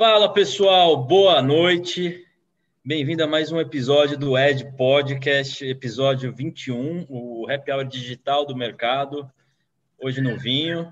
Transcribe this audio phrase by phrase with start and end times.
[0.00, 2.26] Fala pessoal, boa noite.
[2.82, 8.56] Bem-vindo a mais um episódio do Ed Podcast, episódio 21, o Happy Hour digital do
[8.56, 9.30] mercado.
[10.02, 10.90] Hoje no vinho.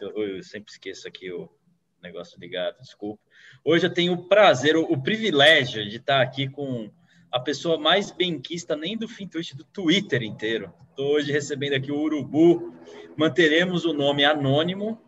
[0.00, 1.50] Eu, eu, sempre esqueço aqui o
[2.02, 3.22] negócio ligado, desculpa.
[3.62, 6.90] Hoje eu tenho o prazer, o, o privilégio de estar aqui com
[7.30, 10.72] a pessoa mais benquista nem do Fintwitch, do Twitter inteiro.
[10.88, 12.74] Estou hoje recebendo aqui o Urubu.
[13.18, 14.98] Manteremos o nome anônimo.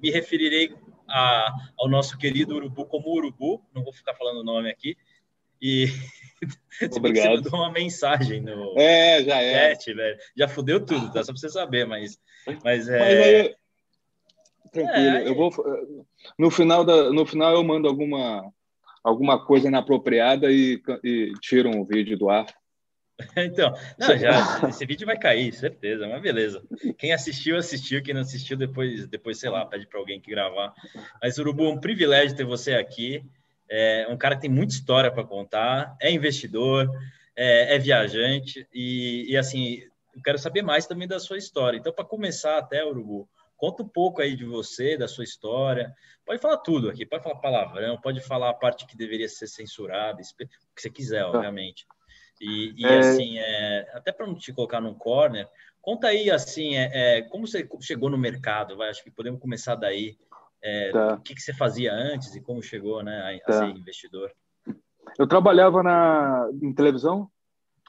[0.00, 0.72] Me referirei
[1.08, 3.62] a, ao nosso querido Urubu como Urubu.
[3.74, 4.96] Não vou ficar falando o nome aqui.
[5.60, 5.86] E
[6.96, 7.36] Obrigado.
[7.36, 9.74] Você mandou uma mensagem no é, já é.
[9.74, 10.18] chat, velho.
[10.36, 11.22] Já fudeu tudo, tá?
[11.22, 12.18] Só para você saber, mas,
[12.64, 12.98] mas é.
[12.98, 13.54] Mas aí,
[14.72, 15.50] tranquilo, é, eu vou.
[16.38, 18.52] No final, da, no final eu mando alguma,
[19.04, 22.46] alguma coisa inapropriada e, e tiro um vídeo do ar.
[23.36, 26.62] Então, não, já, esse vídeo vai cair, certeza, mas beleza.
[26.98, 28.02] Quem assistiu, assistiu.
[28.02, 30.72] Quem não assistiu, depois, depois sei lá, pede para alguém que gravar.
[31.20, 33.24] Mas, Urubu, é um privilégio ter você aqui
[33.74, 36.90] é um cara que tem muita história para contar, é investidor,
[37.34, 39.82] é, é viajante e, e, assim,
[40.14, 41.78] eu quero saber mais também da sua história.
[41.78, 43.26] Então, para começar até, Urubu,
[43.56, 45.90] conta um pouco aí de você, da sua história.
[46.26, 50.20] Pode falar tudo aqui, pode falar palavrão, pode falar a parte que deveria ser censurada,
[50.20, 51.86] o que você quiser, obviamente.
[52.42, 52.98] E, e é...
[52.98, 55.48] assim, é, até para não te colocar num corner,
[55.80, 58.90] conta aí, assim, é, é, como você chegou no mercado, vai?
[58.90, 60.18] Acho que podemos começar daí.
[60.60, 61.14] É, tá.
[61.14, 63.58] O que, que, você fazia antes e como chegou né, a, tá.
[63.58, 64.32] ser investidor?
[65.16, 67.30] Eu trabalhava na, em televisão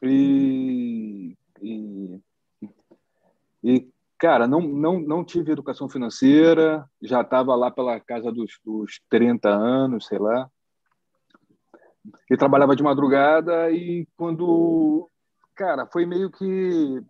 [0.02, 2.20] e, e,
[3.64, 3.88] e
[4.20, 9.50] cara, não, não, não tive educação financeira, já estava lá pela casa dos, dos 30
[9.50, 10.50] anos, sei lá.
[12.30, 15.09] E trabalhava de madrugada e quando,
[15.56, 17.02] cara, foi meio que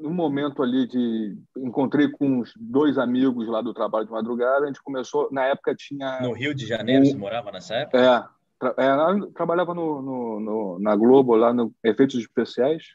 [0.00, 4.66] no momento ali de encontrei com uns dois amigos lá do trabalho de madrugada, a
[4.66, 7.98] gente começou, na época tinha No Rio de Janeiro um, você morava nessa época?
[7.98, 8.24] É,
[8.58, 12.94] tra, é trabalhava no, no, no, na Globo lá no efeitos especiais.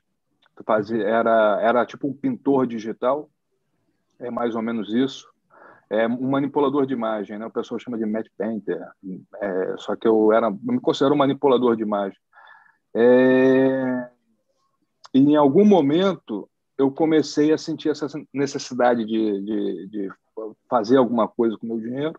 [0.65, 3.29] Fazia era era tipo um pintor digital.
[4.19, 5.30] É mais ou menos isso.
[5.93, 7.45] É um manipulador de imagem, né?
[7.45, 8.81] O pessoal chama de Matt Painter.
[9.41, 12.17] É, só que eu era eu me considero um manipulador de imagem.
[12.95, 14.09] É,
[15.13, 20.09] e em algum momento eu comecei a sentir essa necessidade de, de, de
[20.69, 22.17] fazer alguma coisa com o meu dinheiro.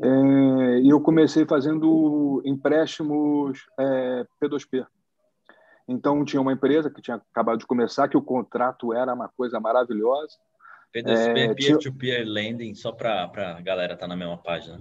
[0.00, 4.86] É, e eu comecei fazendo empréstimos é, P2P.
[5.88, 9.58] Então, tinha uma empresa que tinha acabado de começar, que o contrato era uma coisa
[9.58, 10.36] maravilhosa.
[11.02, 14.80] P2P, é, peer-to-peer -peer lending, só para a galera estar tá na mesma página.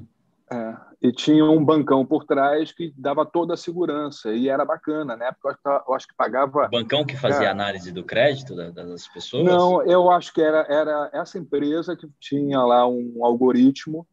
[0.52, 5.16] É, e tinha um bancão por trás que dava toda a segurança e era bacana,
[5.16, 5.32] né?
[5.42, 6.68] Porque eu, acho que pagava.
[6.68, 9.44] O bancão que fazia é, análise do crédito das pessoas?
[9.44, 14.08] Não, eu acho que era, era essa empresa que tinha lá um algoritmo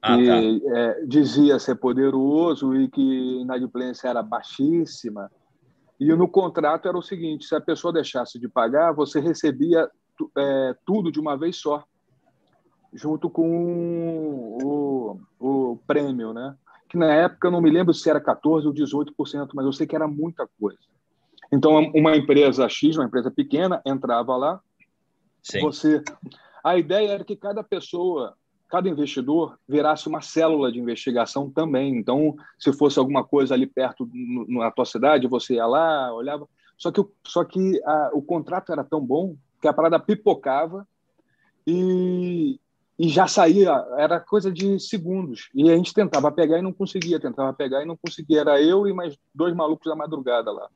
[0.00, 0.78] ah, que tá.
[0.78, 5.28] é, dizia ser poderoso e que a inadimplência era baixíssima.
[5.98, 9.90] E no contrato era o seguinte: se a pessoa deixasse de pagar, você recebia
[10.36, 11.84] é, tudo de uma vez só
[12.94, 16.56] junto com o, o prêmio, né?
[16.88, 19.86] Que na época eu não me lembro se era 14 ou 18%, mas eu sei
[19.86, 20.78] que era muita coisa.
[21.52, 24.60] Então uma empresa X, uma empresa pequena, entrava lá.
[25.42, 25.60] Sim.
[25.60, 26.02] Você,
[26.62, 28.34] a ideia era que cada pessoa,
[28.68, 31.96] cada investidor virasse uma célula de investigação também.
[31.96, 34.08] Então, se fosse alguma coisa ali perto
[34.48, 36.48] na tua cidade, você ia lá, olhava.
[36.78, 40.86] Só que, só que a, o contrato era tão bom que a parada pipocava
[41.66, 42.60] e,
[42.98, 45.48] e já saía, era coisa de segundos.
[45.54, 48.40] E a gente tentava pegar e não conseguia, tentava pegar e não conseguia.
[48.40, 50.68] Era eu e mais dois malucos da madrugada lá.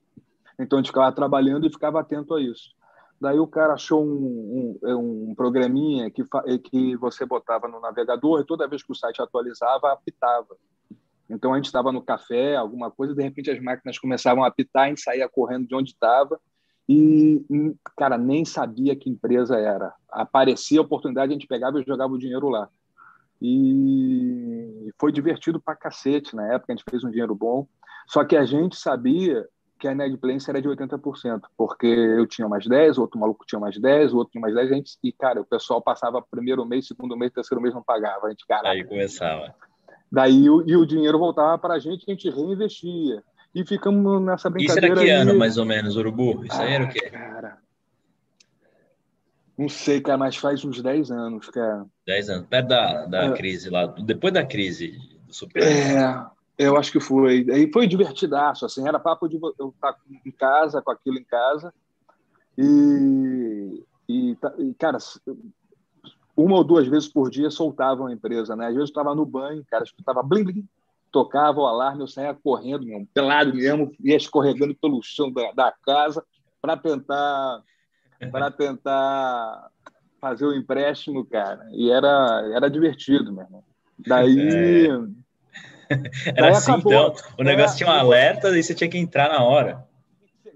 [0.59, 2.75] Então a gente ficava trabalhando e ficava atento a isso.
[3.21, 6.25] Daí o cara achou um, um, um programinha que,
[6.65, 10.57] que você botava no navegador e toda vez que o site atualizava, apitava.
[11.29, 14.85] Então a gente estava no café, alguma coisa, de repente as máquinas começavam a apitar,
[14.85, 16.41] a gente saía correndo de onde estava
[16.89, 17.45] e,
[17.97, 19.93] cara, nem sabia que empresa era.
[20.11, 22.69] Aparecia a oportunidade, a gente pegava e jogava o dinheiro lá.
[23.43, 27.67] E foi divertido pra cacete na época, a gente fez um dinheiro bom.
[28.07, 29.47] Só que a gente sabia
[29.79, 33.61] que a inadimplência era de 80%, porque eu tinha mais 10, o outro maluco tinha
[33.61, 36.65] mais 10, o outro tinha mais 10, a gente, e, cara, o pessoal passava primeiro
[36.65, 38.27] mês, segundo mês, terceiro mês não pagava.
[38.27, 39.55] A gente, cara, Aí começava.
[40.11, 43.23] Daí e o dinheiro voltava para a gente, a gente reinvestia
[43.59, 44.87] e ficamos nessa brincadeira.
[44.87, 46.45] Isso era que ano, mais ou menos, Urubu?
[46.45, 47.07] Isso aí era o quê?
[47.07, 47.59] Ah, cara.
[49.57, 51.85] Não sei, cara, mas faz uns 10 anos, cara.
[52.07, 53.33] 10 anos, perto da, da é.
[53.33, 54.97] crise lá, depois da crise
[55.27, 55.63] do super.
[55.63, 56.25] É,
[56.57, 57.45] eu acho que foi.
[57.51, 61.75] Aí foi divertidaço, assim, era papo de eu estar em casa, com aquilo em casa.
[62.57, 64.99] E, e, e cara,
[66.37, 68.67] uma ou duas vezes por dia soltavam a empresa, né?
[68.67, 70.69] Às vezes eu estava no banho, cara, escutava blim, blim,
[71.11, 75.75] tocava o alarme, eu saía correndo, mesmo, pelado mesmo, ia escorregando pelo chão da, da
[75.85, 76.25] casa
[76.61, 77.63] para tentar
[78.31, 79.71] para tentar
[80.21, 81.67] fazer o empréstimo, cara.
[81.73, 83.65] E era, era divertido, meu irmão.
[83.99, 84.49] Daí.
[84.49, 85.29] É.
[86.27, 86.93] Era daí assim, acabou.
[86.93, 87.15] então.
[87.39, 87.77] O negócio era...
[87.77, 89.89] tinha um alerta e você tinha que entrar na hora.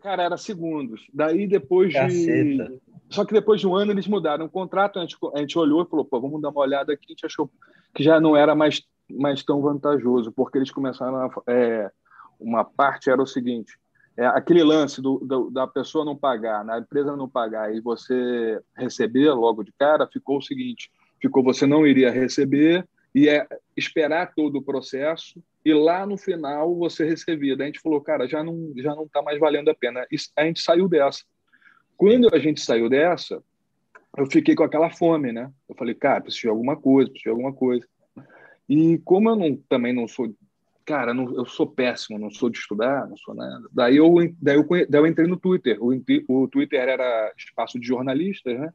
[0.03, 1.07] Cara, era segundos.
[1.15, 2.69] Daí depois Caceta.
[2.69, 2.81] de.
[3.09, 5.83] Só que depois de um ano eles mudaram o contrato, a gente, a gente olhou
[5.83, 7.51] e falou, pô, vamos dar uma olhada aqui, a gente achou
[7.95, 11.31] que já não era mais, mais tão vantajoso, porque eles começaram a.
[11.47, 11.91] É,
[12.39, 13.79] uma parte era o seguinte:
[14.17, 18.61] é, aquele lance do, do, da pessoa não pagar, na empresa não pagar e você
[18.77, 20.91] receber logo de cara, ficou o seguinte:
[21.21, 23.47] ficou você não iria receber e é
[23.77, 27.57] esperar todo o processo e lá no final você recebia.
[27.57, 30.05] Daí a gente falou, cara, já não já não está mais valendo a pena.
[30.11, 31.23] E a gente saiu dessa.
[31.97, 33.43] Quando a gente saiu dessa,
[34.17, 35.51] eu fiquei com aquela fome, né?
[35.69, 37.87] Eu falei, cara, preciso de alguma coisa, preciso de alguma coisa.
[38.69, 40.35] E como eu não, também não sou
[40.85, 43.69] cara, não, eu sou péssimo, não sou de estudar, não sou nada.
[43.73, 45.79] Daí eu, daí eu, daí eu entrei no Twitter.
[45.81, 45.93] O,
[46.29, 48.73] o Twitter era espaço de jornalistas, né?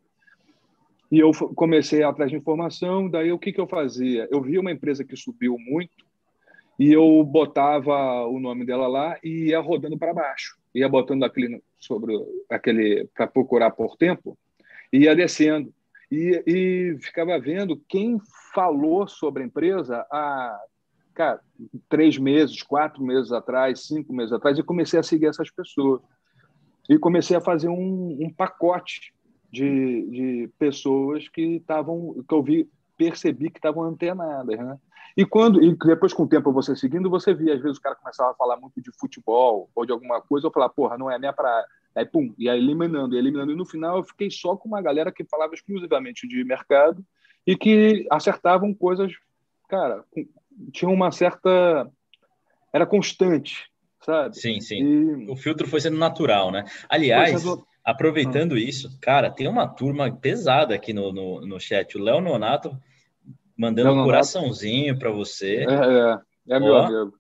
[1.12, 3.10] E eu comecei atrás de informação.
[3.10, 4.28] Daí o que, que eu fazia?
[4.32, 6.06] Eu via uma empresa que subiu muito
[6.80, 10.58] e eu botava o nome dela lá e ia rodando para baixo.
[10.76, 12.14] Ia botando aquele sobre
[12.50, 14.38] aquele para procurar por tempo
[14.92, 15.74] e ia descendo.
[16.12, 18.18] E, e ficava vendo quem
[18.54, 20.60] falou sobre a empresa há
[21.14, 21.42] cara,
[21.90, 26.00] três meses, quatro meses atrás, cinco meses atrás, e comecei a seguir essas pessoas.
[26.88, 29.14] E comecei a fazer um, um pacote
[29.52, 34.78] de, de pessoas que estavam, que eu vi, percebi que estavam antenadas, né?
[35.18, 37.96] E quando e depois com o tempo você seguindo, você via às vezes o cara
[37.96, 41.18] começava a falar muito de futebol ou de alguma coisa, eu falava, porra, não é
[41.18, 41.66] minha praia.
[41.98, 44.82] Aí pum, e aí eliminando, e eliminando e no final eu fiquei só com uma
[44.84, 47.04] galera que falava exclusivamente de mercado
[47.46, 49.12] e que acertavam coisas,
[49.68, 50.04] cara,
[50.72, 51.90] tinha uma certa.
[52.72, 53.66] Era constante,
[54.06, 54.38] sabe?
[54.38, 54.76] Sim, sim.
[54.76, 55.32] E...
[55.32, 56.66] O filtro foi sendo natural, né?
[56.88, 57.44] Aliás,
[57.84, 58.60] aproveitando ah.
[58.60, 61.98] isso, cara, tem uma turma pesada aqui no, no, no chat.
[61.98, 62.78] O Léo Nonato
[63.58, 65.66] mandando Léo um coraçãozinho para você.
[65.68, 67.14] É, é, é meu Ó, amigo.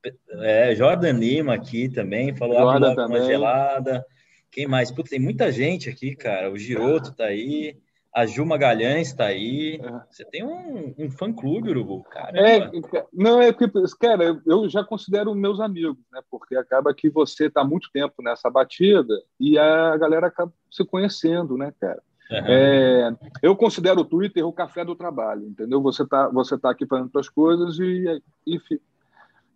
[0.43, 4.05] É, Jordan Lima aqui também, falou Jordan uma gelada.
[4.51, 4.91] Quem mais?
[4.91, 6.51] Putz, tem muita gente aqui, cara.
[6.51, 7.77] O Giroto tá aí.
[8.13, 9.79] A Ju Magalhães está aí.
[9.83, 10.01] É.
[10.09, 12.35] Você tem um, um fã-clube, Urubu, cara.
[12.35, 12.71] É,
[13.13, 13.67] não, é que,
[13.99, 16.21] cara, eu já considero meus amigos, né?
[16.31, 21.57] Porque acaba que você está muito tempo nessa batida e a galera acaba se conhecendo,
[21.57, 22.01] né, cara?
[22.31, 22.37] Uhum.
[22.45, 25.81] É, eu considero o Twitter o café do trabalho, entendeu?
[25.81, 28.59] Você está você tá aqui fazendo suas coisas e, e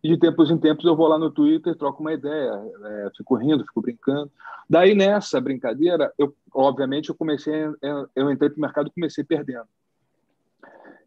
[0.04, 2.52] e de tempos em tempos eu vou lá no Twitter, troco uma ideia,
[2.84, 4.32] é, fico rindo, fico brincando.
[4.70, 7.54] Daí nessa brincadeira, eu obviamente eu comecei,
[8.16, 9.68] eu entrei para o mercado e comecei perdendo.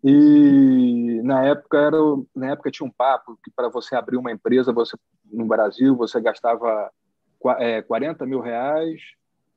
[0.03, 1.97] E na época era,
[2.35, 4.97] na época tinha um papo que para você abrir uma empresa, você
[5.33, 6.91] no Brasil você gastava
[7.59, 9.01] é, 40 mil reais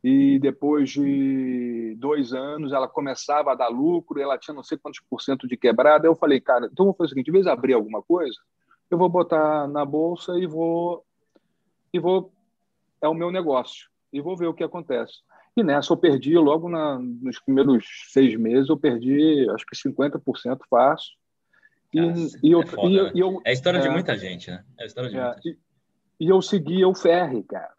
[0.04, 5.02] e depois de dois anos ela começava a dar lucro, ela tinha não sei quantos
[5.10, 6.08] por cento de quebrada.
[6.08, 8.40] Eu falei, cara, então vou fazer o seguinte: em vez de abrir alguma coisa,
[8.90, 11.06] eu vou botar na bolsa e vou
[11.94, 12.32] e vou
[13.02, 15.14] é o meu negócio e vou ver o que acontece.
[15.56, 20.60] E nessa eu perdi logo na, nos primeiros seis meses eu perdi acho que 50%
[20.70, 21.14] fácil.
[21.94, 22.00] E,
[22.44, 23.12] e, eu, é, foda, e, né?
[23.16, 24.64] e eu, é a história é, de muita gente, né?
[24.78, 25.60] É a história de é, muita gente.
[26.20, 27.77] E, e eu seguia o Ferri, cara.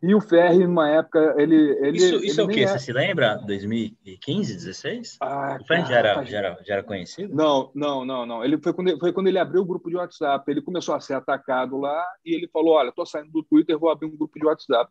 [0.00, 1.76] E o Ferri, numa época, ele.
[1.80, 2.60] ele isso isso ele é o quê?
[2.60, 2.66] É...
[2.68, 3.34] Você se lembra?
[3.44, 5.16] 2015, 16?
[5.20, 7.34] Ah, o Ferri já, era, já, era, já era conhecido?
[7.34, 8.44] Não, não, não, não.
[8.44, 10.48] Ele foi quando, foi quando ele abriu o grupo de WhatsApp.
[10.48, 13.90] Ele começou a ser atacado lá e ele falou: Olha, estou saindo do Twitter, vou
[13.90, 14.90] abrir um grupo de WhatsApp.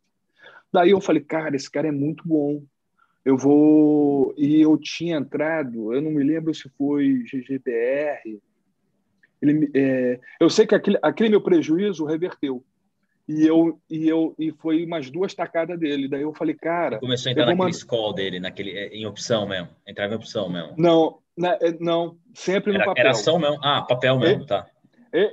[0.74, 2.62] Daí eu falei: Cara, esse cara é muito bom.
[3.24, 4.34] Eu vou.
[4.38, 8.42] E eu tinha entrado, eu não me lembro se foi GGBR.
[9.42, 10.20] Ele, é...
[10.40, 12.64] Eu sei que aquele, aquele meu prejuízo reverteu
[13.28, 16.08] e eu e eu e foi umas duas tacadas dele.
[16.08, 17.00] Daí eu falei, cara.
[17.00, 17.86] Começou a entrar naquele mandar...
[17.86, 19.70] call dele, naquele, é, em opção mesmo.
[19.86, 20.74] Entrava em opção mesmo.
[20.78, 23.02] Não, na, é, não, sempre no era, papel.
[23.02, 23.60] Era ação mesmo?
[23.62, 24.68] Ah, papel mesmo, e, tá.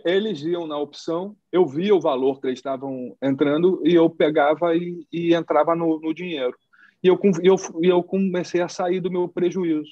[0.05, 4.75] Eles iam na opção, eu via o valor que eles estavam entrando e eu pegava
[4.75, 6.57] e, e entrava no, no, dinheiro.
[7.03, 9.91] E eu, eu, eu comecei a sair do meu prejuízo.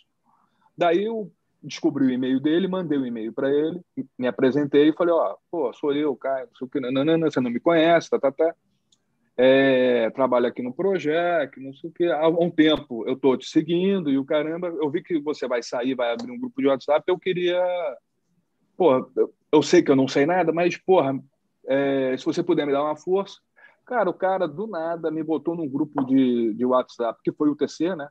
[0.78, 1.30] Daí eu
[1.62, 3.80] descobri o e-mail dele, mandei o um e-mail para ele,
[4.18, 7.40] me apresentei e falei, ó, pô, sou eu, Caio, não sei o que, não, você
[7.40, 8.54] não me conhece, tá, tá, tá.
[9.36, 12.04] É, trabalho aqui no projeto, não sei o que.
[12.04, 15.62] Há um tempo eu tô te seguindo e o caramba, eu vi que você vai
[15.62, 17.62] sair, vai abrir um grupo de WhatsApp, eu queria,
[18.76, 21.18] pô, eu, eu sei que eu não sei nada, mas, porra,
[21.66, 23.40] é, se você puder me dar uma força.
[23.86, 27.56] Cara, o cara do nada me botou num grupo de, de WhatsApp, que foi o
[27.56, 28.08] TC, né?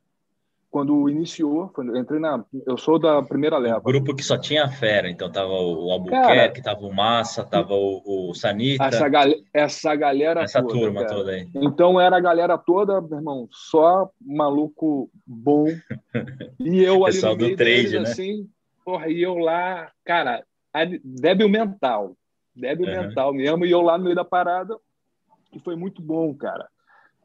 [0.72, 3.82] Quando iniciou, quando entrei na, eu sou da primeira leva.
[3.82, 8.30] Grupo que só tinha fera, então tava o Albuquerque, cara, tava o Massa, tava o,
[8.30, 8.86] o Sanita.
[8.86, 11.14] Essa, gal essa galera essa toda, turma cara.
[11.14, 11.50] toda aí.
[11.56, 15.66] Então era a galera toda, meu irmão, só maluco bom.
[16.60, 18.00] E eu ali no meio do trade, deles, né?
[18.02, 18.50] assim,
[18.86, 20.44] porra, e eu lá, cara,
[21.04, 22.16] débil mental,
[22.56, 23.08] débil uhum.
[23.08, 24.78] mental mesmo, e eu lá no meio da parada,
[25.54, 26.68] e foi muito bom, cara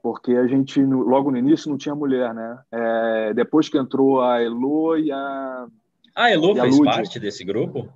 [0.07, 2.61] porque a gente logo no início não tinha mulher, né?
[2.71, 5.67] É, depois que entrou a Elo e a
[6.15, 7.89] a Elo a fez Lud, parte desse grupo?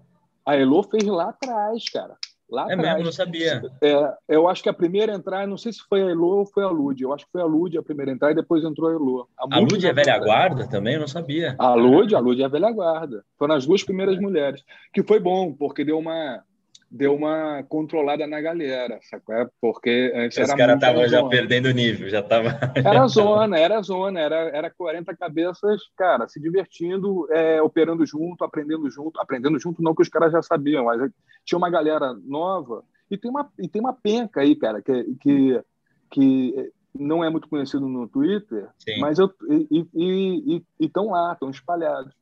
[0.45, 2.17] A Elo fez lá atrás, cara.
[2.51, 2.95] Lá é atrás.
[2.95, 3.63] mesmo, não sabia.
[3.81, 6.65] É, eu acho que a primeira entrar, não sei se foi a Elo ou foi
[6.65, 7.01] a Lud.
[7.01, 9.29] Eu acho que foi a Lud a primeira entrar e depois entrou a Elo.
[9.39, 10.95] A, a Lud é velha guarda também?
[10.95, 11.55] Eu não sabia.
[11.61, 13.25] A Lud, a Lud é velha guarda.
[13.39, 14.65] Foram as duas primeiras mulheres.
[14.93, 16.43] Que foi bom, porque deu uma
[16.91, 19.35] deu uma controlada na galera, sacou?
[19.35, 22.59] É, porque antes Os caras estavam já perdendo nível, já tava.
[22.75, 28.91] Era zona, era zona, era, era 40 cabeças, cara, se divertindo, é, operando junto, aprendendo
[28.91, 31.11] junto, aprendendo junto, não que os caras já sabiam, mas
[31.45, 35.61] tinha uma galera nova e tem uma, e tem uma penca aí, cara, que, que,
[36.11, 38.99] que não é muito conhecido no Twitter, Sim.
[38.99, 42.13] mas eu, e estão lá, estão espalhados.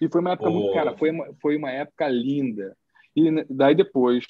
[0.00, 2.76] E foi uma época, muito, cara, foi uma, foi uma época linda
[3.26, 4.24] e daí depois.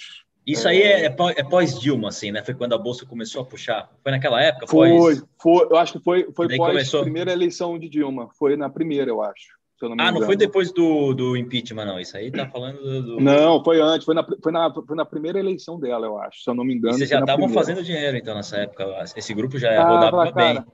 [0.46, 0.70] Isso é...
[0.70, 2.42] aí é, é, é pós-Dilma, assim, né?
[2.42, 3.90] Foi quando a Bolsa começou a puxar.
[4.02, 4.66] Foi naquela época?
[4.66, 5.24] Foi, pós...
[5.42, 7.02] foi eu acho que foi, foi pós começou...
[7.02, 8.30] primeira eleição de Dilma.
[8.38, 9.58] Foi na primeira, eu acho.
[9.80, 12.00] Não ah, não foi depois do, do impeachment, não.
[12.00, 13.20] Isso aí tá falando do, do...
[13.20, 14.04] Não, foi antes.
[14.04, 16.42] Foi na, foi, na, foi na primeira eleição dela, eu acho.
[16.42, 16.96] Se eu não me engano.
[16.96, 19.04] E vocês já estavam fazendo dinheiro, então, nessa época.
[19.16, 20.64] Esse grupo já tava, rodava cara, bem.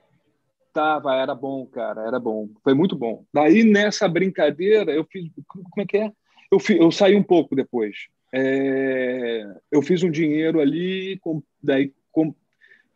[0.72, 2.48] Tava, era bom, cara, era bom.
[2.62, 3.24] Foi muito bom.
[3.32, 5.30] Daí, nessa brincadeira, eu fiz.
[5.46, 6.10] Como é que é?
[6.50, 8.08] Eu, eu saí um pouco depois.
[8.32, 12.34] É, eu fiz um dinheiro ali, com, daí, com,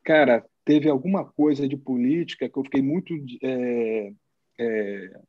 [0.03, 3.15] cara, teve alguma coisa de política que eu fiquei muito.
[3.43, 4.13] É,
[4.59, 5.21] é,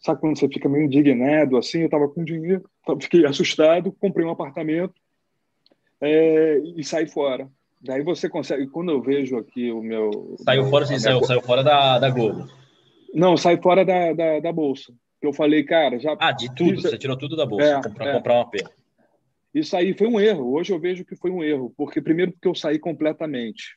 [0.00, 1.80] sabe quando você fica meio indignado assim?
[1.80, 2.68] Eu estava com dinheiro,
[3.00, 4.94] fiquei assustado, comprei um apartamento
[6.00, 7.48] é, e saí fora.
[7.82, 10.36] Daí você consegue, quando eu vejo aqui o meu.
[10.44, 12.46] Saiu fora, sim, saiu, saiu fora da, da Globo.
[13.14, 16.16] Não, sai fora da, da, da bolsa que eu falei, cara, já.
[16.18, 18.12] Ah, de tudo, você tirou tudo da bolsa é, para é.
[18.14, 18.64] comprar uma P.
[19.54, 20.52] Isso aí foi um erro.
[20.52, 23.76] Hoje eu vejo que foi um erro, porque primeiro porque eu saí completamente.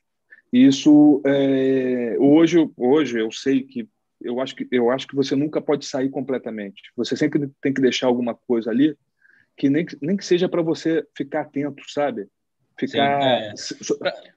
[0.52, 3.90] Isso é, hoje, hoje eu sei que
[4.22, 6.84] eu acho que eu acho que você nunca pode sair completamente.
[6.96, 8.96] Você sempre tem que deixar alguma coisa ali
[9.58, 12.28] que nem, nem que seja para você ficar atento, sabe?
[12.80, 13.54] Ficar é.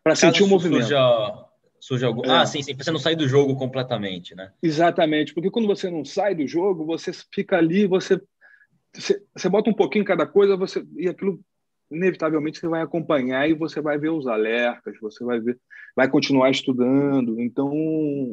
[0.03, 0.83] para sentir o movimento.
[0.83, 1.46] Surja
[1.81, 2.25] surge algum.
[2.25, 2.31] É.
[2.31, 4.53] Ah, sim, sim, você não sair do jogo completamente, né?
[4.63, 8.21] Exatamente, porque quando você não sai do jogo, você fica ali, você,
[8.95, 11.41] você, você bota um pouquinho em cada coisa, você e aquilo
[11.91, 15.59] inevitavelmente você vai acompanhar e você vai ver os alertas, você vai ver,
[15.95, 17.41] vai continuar estudando.
[17.41, 17.73] Então,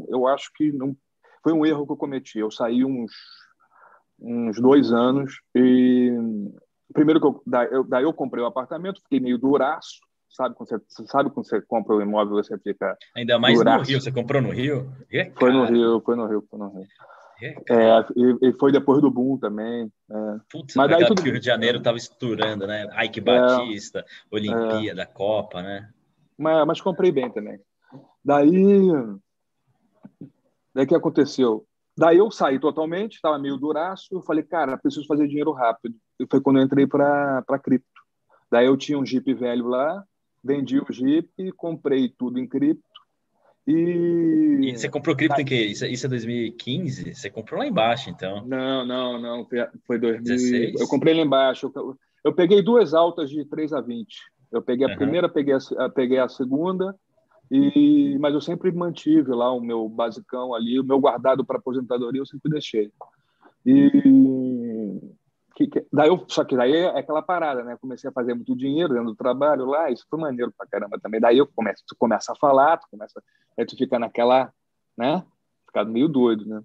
[0.10, 0.96] eu acho que não
[1.44, 2.40] foi um erro que eu cometi.
[2.40, 3.12] Eu saí uns
[4.26, 6.10] uns dois anos e
[6.94, 10.00] primeiro que eu daí, eu, daí eu comprei o um apartamento, fiquei meio duraço
[10.34, 12.98] sabe quando você, sabe quando você compra o um imóvel, você fica.
[13.16, 14.92] Ainda mais no Rio, você comprou no Rio?
[15.12, 16.88] É, foi no Rio, foi no Rio, foi no Rio.
[17.42, 19.92] É, é e, e, foi depois do boom também.
[20.10, 20.16] É.
[20.52, 21.22] Putz, Mas daí tudo...
[21.22, 22.88] que o Rio de Janeiro estava estourando, né?
[23.06, 23.24] Ike é.
[23.24, 25.90] Batista, é, Olimpíada, Copa, né?
[26.38, 27.60] Mas, mas comprei bem também.
[28.24, 28.88] Daí,
[30.74, 31.66] daí que aconteceu?
[31.96, 34.08] Daí eu saí totalmente, estava meio duraço.
[34.12, 35.96] Eu falei, cara, preciso fazer dinheiro rápido.
[36.20, 37.88] E foi quando eu entrei para cripto.
[38.52, 40.04] Daí eu tinha um Jeep velho lá,
[40.44, 42.84] vendi o Jeep, comprei tudo em cripto.
[43.66, 44.60] E...
[44.62, 45.56] e você comprou cripto em que?
[45.56, 47.16] Isso, isso é 2015?
[47.16, 48.46] Você comprou lá embaixo, então?
[48.46, 49.48] Não, não, não.
[49.88, 50.82] Foi 2016.
[50.82, 51.72] Eu comprei lá embaixo.
[51.74, 54.18] Eu, eu peguei duas altas de 3 a 20.
[54.52, 54.98] Eu peguei a uhum.
[54.98, 56.96] primeira, peguei a, peguei a segunda,
[57.50, 62.22] e, mas eu sempre mantive lá o meu basicão ali, o meu guardado para aposentadoria
[62.22, 62.92] eu sempre deixei.
[63.66, 63.92] E
[65.56, 67.78] que, que, daí eu, só que daí é aquela parada, né?
[67.80, 71.22] Comecei a fazer muito dinheiro dentro do trabalho lá, isso foi maneiro pra caramba também.
[71.22, 73.22] Daí eu começo, tu começa a falar, tu começa,
[73.58, 74.52] aí tu fica naquela,
[74.98, 75.24] né?
[75.68, 76.62] Ficado meio doido, né?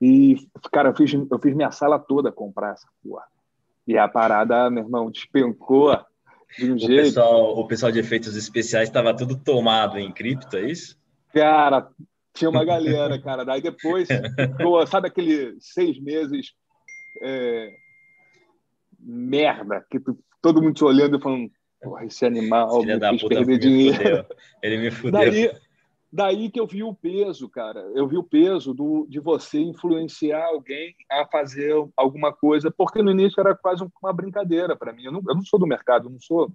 [0.00, 0.36] E,
[0.70, 3.24] cara, eu fiz, eu fiz minha sala toda comprar essa porra.
[3.86, 5.98] E a parada, meu irmão, despencou
[6.58, 7.04] de um o jeito.
[7.04, 10.98] Pessoal, o pessoal de efeitos especiais estava tudo tomado em cripto, é isso?
[11.32, 11.88] Cara,
[12.34, 13.44] tinha uma galera, cara.
[13.44, 14.08] Daí depois,
[14.58, 16.52] ficou, sabe aquele seis meses
[17.22, 17.70] é,
[19.04, 21.50] merda, que tu, todo mundo te olhando e falando,
[21.82, 23.96] porra, esse animal Filha me fez perder dinheiro.
[23.96, 24.26] Fudeu.
[24.62, 25.20] Ele me fudeu.
[25.20, 25.50] Daí,
[26.10, 27.80] daí que eu vi o peso, cara.
[27.94, 33.10] Eu vi o peso do, de você influenciar alguém a fazer alguma coisa, porque no
[33.10, 35.04] início era quase uma brincadeira para mim.
[35.04, 36.50] Eu não, eu não sou do mercado, eu não sou,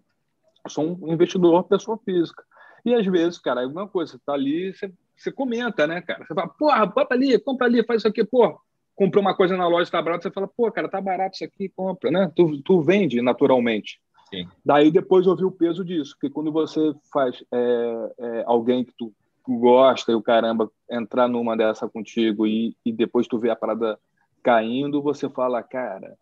[0.65, 2.43] eu sou um investidor, pessoa física.
[2.85, 6.25] E às vezes, cara, alguma coisa, você tá ali, você, você comenta, né, cara?
[6.25, 8.55] Você fala, porra, bota ali, compra ali, faz isso aqui, porra.
[8.99, 11.69] Comprou uma coisa na loja, tá barato, você fala, pô, cara, tá barato isso aqui,
[11.69, 12.29] compra, né?
[12.35, 13.97] Tu, tu vende naturalmente.
[14.29, 14.45] Sim.
[14.65, 18.91] Daí depois eu vi o peso disso, porque quando você faz é, é, alguém que
[18.97, 19.13] tu,
[19.45, 23.55] tu, gosta e o caramba entrar numa dessa contigo e, e depois tu vê a
[23.55, 23.97] parada
[24.43, 26.17] caindo, você fala, cara,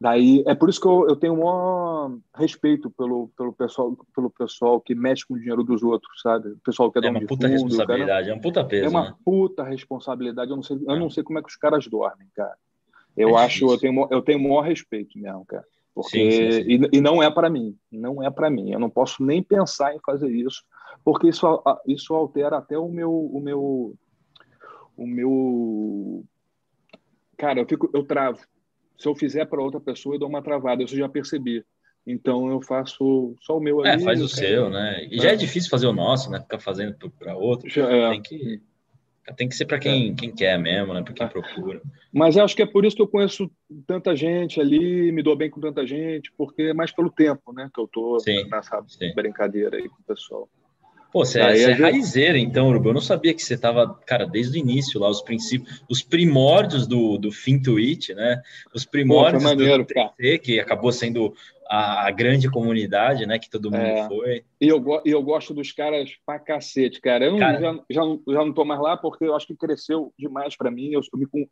[0.00, 4.30] Daí é por isso que eu, eu tenho um maior respeito pelo, pelo pessoal pelo
[4.30, 6.48] pessoal que mexe com o dinheiro dos outros, sabe?
[6.48, 8.86] O pessoal que é, é uma puta fundo, responsabilidade, cara, é um puta peso.
[8.86, 9.14] É uma né?
[9.22, 10.50] puta responsabilidade.
[10.50, 12.56] Eu não sei, eu não sei como é que os caras dormem, cara.
[13.14, 15.66] Eu é acho, eu tenho, eu tenho o maior respeito mesmo, cara.
[15.94, 16.88] Porque sim, sim, sim.
[16.92, 18.72] E, e, não é para mim, não é para mim.
[18.72, 20.62] Eu não posso nem pensar em fazer isso,
[21.04, 23.94] porque isso isso altera até o meu o meu
[24.96, 26.24] o meu
[27.36, 28.40] cara, eu fico eu travo
[29.00, 31.64] se eu fizer para outra pessoa, eu dou uma travada, isso eu já percebi.
[32.06, 34.02] Então eu faço só o meu é, ali.
[34.02, 35.06] É, faz o seu, né?
[35.10, 36.40] E já é difícil fazer o nosso, né?
[36.40, 37.68] Ficar fazendo para outro.
[37.68, 38.10] Já é.
[38.10, 38.60] Tem que
[39.36, 40.14] tem que ser para quem, é.
[40.14, 41.02] quem quer mesmo, né?
[41.02, 41.28] Para quem é.
[41.28, 41.80] procura.
[42.12, 43.50] Mas acho que é por isso que eu conheço
[43.86, 47.70] tanta gente ali, me dou bem com tanta gente, porque é mais pelo tempo, né?
[47.72, 49.14] Que eu tô sim, nessa sim.
[49.14, 50.48] brincadeira aí com o pessoal.
[51.12, 52.90] Pô, você, é, você é raizeira, então, Urubu.
[52.90, 56.86] Eu não sabia que você estava, cara, desde o início lá, os princípios, os primórdios
[56.86, 58.40] do, do Fintuit, né?
[58.72, 61.34] Os primórdios Pô, maneiro, do TT, que acabou sendo
[61.68, 63.40] a, a, grande comunidade, né?
[63.40, 64.06] Que todo mundo é.
[64.06, 64.44] foi.
[64.60, 67.24] E eu, e eu gosto dos caras pra cacete, cara.
[67.24, 67.60] Eu não, cara...
[67.60, 70.92] Já, já, já não tô mais lá porque eu acho que cresceu demais para mim.
[70.92, 71.48] Eu, eu, me,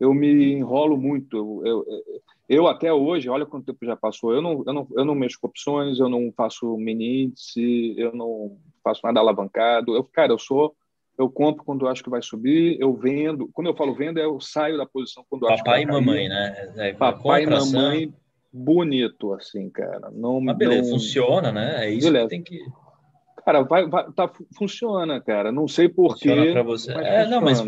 [0.00, 1.36] eu me enrolo muito.
[1.36, 2.22] Eu, eu, eu,
[2.68, 5.48] até hoje, olha quanto tempo já passou, eu não, eu não, eu não mexo com
[5.48, 9.96] opções, eu não faço mini índice, eu não faço nada alavancado.
[9.96, 10.74] Eu, cara, eu sou
[11.18, 13.48] eu compro quando eu acho que vai subir, eu vendo.
[13.52, 16.00] Quando eu falo vendo, eu saio da posição quando eu acho que vai Papai e
[16.00, 16.72] mamãe, né?
[16.76, 18.14] É, Papai e mamãe,
[18.52, 20.10] bonito, assim, cara.
[20.12, 20.98] Não, Mas beleza, não...
[20.98, 21.86] funciona, né?
[21.86, 22.24] É isso beleza.
[22.24, 22.64] que tem que.
[23.44, 25.52] Cara, vai, vai, tá, funciona, cara.
[25.52, 26.28] Não sei porquê.
[26.28, 26.90] Funciona para você.
[26.90, 27.26] É, funciona.
[27.28, 27.60] não, mas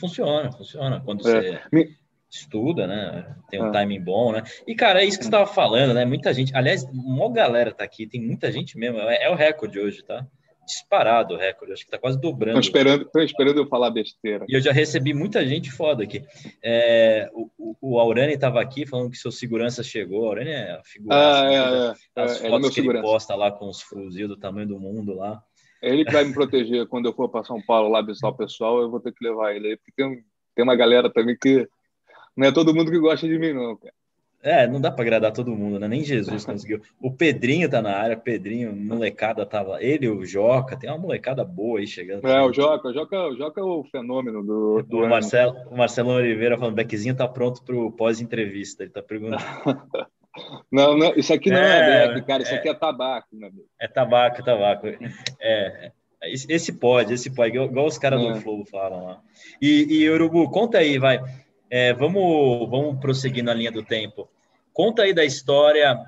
[0.00, 1.02] funciona, funciona.
[1.04, 1.42] Quando é.
[1.42, 1.60] você.
[1.72, 1.88] Me
[2.34, 3.36] estuda, né?
[3.48, 3.70] Tem um ah.
[3.70, 4.42] timing bom, né?
[4.66, 6.04] E, cara, é isso que você estava falando, né?
[6.04, 9.78] Muita gente, aliás, uma galera tá aqui, tem muita gente mesmo, é, é o recorde
[9.78, 10.26] hoje, tá?
[10.66, 12.58] disparado o recorde, acho que está quase dobrando.
[12.58, 14.44] Estou esperando, tô esperando eu falar besteira.
[14.48, 16.24] E eu já recebi muita gente foda aqui.
[16.62, 20.26] É, o, o Aurani estava aqui falando que seu segurança chegou.
[20.26, 21.16] Aurani é a figura.
[21.16, 23.04] Ah, é, é, As é, fotos é que segurança.
[23.04, 25.42] ele posta lá com os fuzil do tamanho do mundo lá.
[25.82, 28.36] É ele que vai me proteger quando eu for para São Paulo lá visitar o
[28.36, 31.68] pessoal, eu vou ter que levar ele aí, porque tem, tem uma galera também que
[32.36, 33.94] não é todo mundo que gosta de mim, não, cara.
[34.44, 35.88] É, não dá para agradar todo mundo, né?
[35.88, 36.82] Nem Jesus conseguiu.
[37.00, 39.82] O Pedrinho tá na área, Pedrinho, molecada tava.
[39.82, 42.28] Ele, o Joca, tem uma molecada boa aí chegando.
[42.28, 44.82] É, o Joca, o Joca, o Joca é o fenômeno do.
[44.82, 48.82] do o, Marcelo, o Marcelo Oliveira falando: Beckzinho tá pronto pro pós-entrevista.
[48.82, 49.42] Ele tá perguntando.
[50.70, 53.48] não, não, isso aqui não é, é Beck, cara, isso é, aqui é tabaco, meu
[53.48, 53.66] amigo.
[53.80, 54.86] É tabaco, é tabaco.
[55.40, 55.90] É.
[56.22, 58.40] Esse pode, esse pode, igual os caras do é.
[58.40, 59.20] Flow falam lá.
[59.60, 61.20] E, e Urubu, conta aí, vai.
[61.70, 64.28] É, vamos, vamos prosseguir na linha do tempo.
[64.72, 65.98] Conta aí da história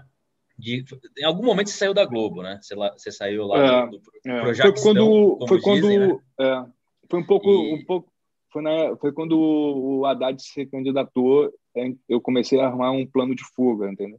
[0.58, 0.84] de.
[1.18, 2.58] Em algum momento você saiu da Globo, né?
[2.60, 4.54] Você, lá, você saiu lá é, do, do é.
[4.54, 5.46] Foi quando.
[5.48, 5.82] Foi quando.
[5.82, 6.18] Dizem, né?
[6.40, 6.64] é,
[7.08, 7.48] foi um pouco.
[7.48, 7.74] E...
[7.74, 8.10] Um pouco
[8.56, 13.34] foi, na, foi quando o Haddad se candidatou, é, eu comecei a armar um plano
[13.34, 14.18] de fuga, entendeu?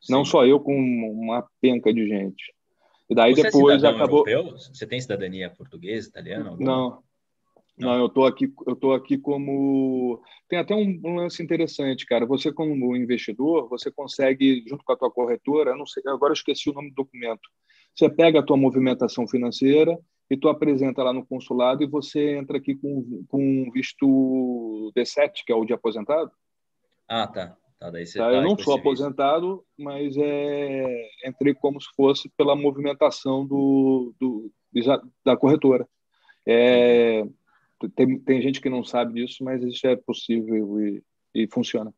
[0.00, 0.12] Sim.
[0.12, 2.52] Não só eu, com uma penca de gente.
[3.08, 4.28] E daí Você é depois é acabou.
[4.28, 4.58] Europeu?
[4.58, 6.50] Você tem cidadania portuguesa, italiana?
[6.50, 6.70] Alguma?
[6.70, 7.02] Não,
[7.82, 12.26] não, eu estou aqui, eu tô aqui como tem até um, lance interessante, cara.
[12.26, 16.70] Você como investidor, você consegue junto com a tua corretora, não sei, agora eu esqueci
[16.70, 17.48] o nome do documento.
[17.94, 19.98] Você pega a tua movimentação financeira
[20.30, 25.52] e tu apresenta lá no consulado e você entra aqui com com visto D7, que
[25.52, 26.30] é o de aposentado.
[27.08, 27.56] Ah, tá.
[27.82, 32.30] Tá, daí você tá, tá eu não sou aposentado, mas é, entrei como se fosse
[32.36, 34.52] pela movimentação do, do
[35.24, 35.88] da corretora.
[36.46, 37.24] É,
[37.90, 41.02] tem, tem gente que não sabe disso, mas isso é possível e,
[41.34, 41.92] e funciona.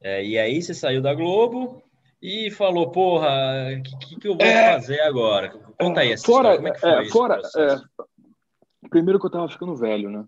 [0.00, 1.82] É, e aí você saiu da Globo
[2.20, 3.28] e falou, porra,
[3.78, 5.50] o que, que, eu vou é, fazer agora?
[5.78, 8.08] Conta aí essa fora, como é que foi é, fora, é,
[8.88, 10.24] Primeiro que eu tava ficando velho, né?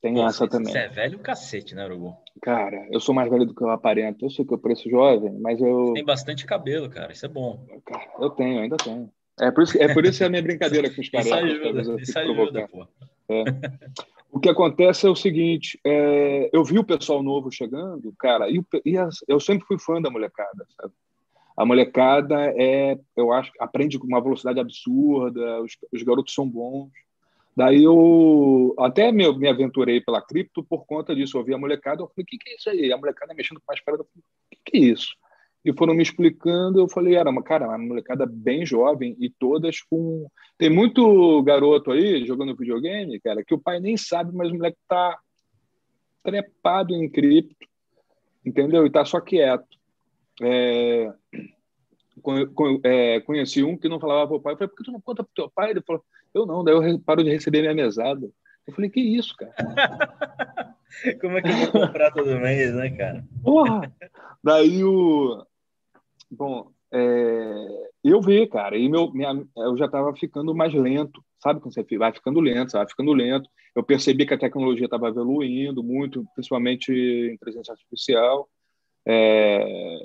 [0.00, 0.72] Tem Pô, essa você, também.
[0.72, 2.14] Você é velho cacete, né, Urubu?
[2.42, 4.26] Cara, eu sou mais velho do que eu aparento.
[4.26, 5.86] Eu sei que eu pareço jovem, mas eu...
[5.86, 7.12] Você tem bastante cabelo, cara.
[7.12, 7.64] Isso é bom.
[7.86, 9.10] Cara, eu tenho, ainda tenho.
[9.40, 11.26] É por isso, é por isso que é a minha brincadeira com os caras.
[11.26, 12.86] Isso ajuda, isso ajuda, pô.
[13.28, 13.44] É.
[14.30, 18.60] O que acontece é o seguinte: é, eu vi o pessoal novo chegando, cara, e,
[18.84, 20.92] e as, eu sempre fui fã da molecada, sabe?
[21.56, 26.90] A molecada é, eu acho, aprende com uma velocidade absurda, os, os garotos são bons.
[27.56, 31.38] Daí eu até me, me aventurei pela cripto por conta disso.
[31.38, 32.92] Eu vi a molecada, eu falei: o que, que é isso aí?
[32.92, 35.14] A molecada mexendo com mais parada, eu o que, que é isso?
[35.64, 36.78] E foram me explicando.
[36.78, 40.28] Eu falei, era uma cara, uma molecada bem jovem e todas com.
[40.58, 44.78] Tem muito garoto aí jogando videogame, cara, que o pai nem sabe, mas o moleque
[44.86, 45.18] tá
[46.22, 47.66] trepado em cripto,
[48.44, 48.86] entendeu?
[48.86, 49.78] E tá só quieto.
[50.42, 51.12] É...
[52.84, 54.52] É, conheci um que não falava para o pai.
[54.52, 55.70] Eu falei, por que tu não conta para o teu pai?
[55.70, 58.30] Ele falou, eu não, daí eu paro de receber minha mesada.
[58.66, 59.52] Eu falei, que isso, cara?
[61.20, 63.24] Como é que eu vou comprar todo mês, né, cara?
[63.42, 63.92] Porra!
[64.42, 65.44] Daí o.
[66.30, 67.90] Bom, é...
[68.02, 69.44] eu vi, cara, e meu, minha...
[69.56, 71.60] eu já estava ficando mais lento, sabe?
[71.60, 73.48] Quando você vai ficando lento, vai ficando lento.
[73.74, 78.48] Eu percebi que a tecnologia estava evoluindo muito, principalmente em inteligência artificial.
[79.06, 79.96] É...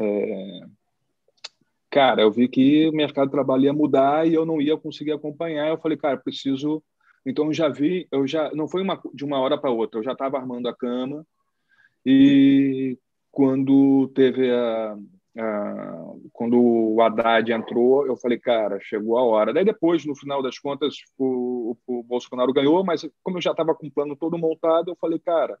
[0.00, 0.60] É...
[1.90, 5.12] Cara, eu vi que o mercado de trabalho ia mudar e eu não ia conseguir
[5.12, 5.68] acompanhar.
[5.68, 6.82] Eu falei, cara, preciso
[7.28, 10.04] então eu já vi, eu já não foi uma, de uma hora para outra, eu
[10.04, 11.26] já estava armando a cama
[12.04, 12.98] e
[13.30, 14.96] quando teve a,
[16.32, 19.52] quando o Haddad entrou, eu falei, cara, chegou a hora.
[19.52, 23.74] Daí depois, no final das contas, o, o Bolsonaro ganhou, mas como eu já estava
[23.74, 25.58] com o plano todo montado, eu falei, cara,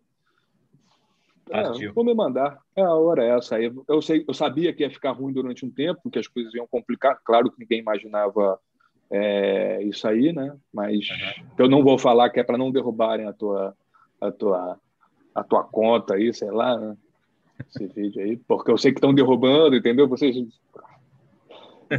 [1.50, 2.58] é, vou me mandar.
[2.76, 3.60] É, a hora é essa.
[3.60, 6.52] Eu, eu, sei, eu sabia que ia ficar ruim durante um tempo, que as coisas
[6.54, 7.18] iam complicar.
[7.24, 8.58] Claro que ninguém imaginava
[9.10, 10.56] é, isso aí, né?
[10.72, 11.46] Mas uhum.
[11.58, 13.74] eu não vou falar que é para não derrubarem a tua,
[14.20, 14.78] a tua,
[15.34, 16.96] a tua conta aí, sei lá, né?
[17.66, 20.08] Esse vídeo aí, porque eu sei que estão derrubando, entendeu?
[20.08, 20.36] Vocês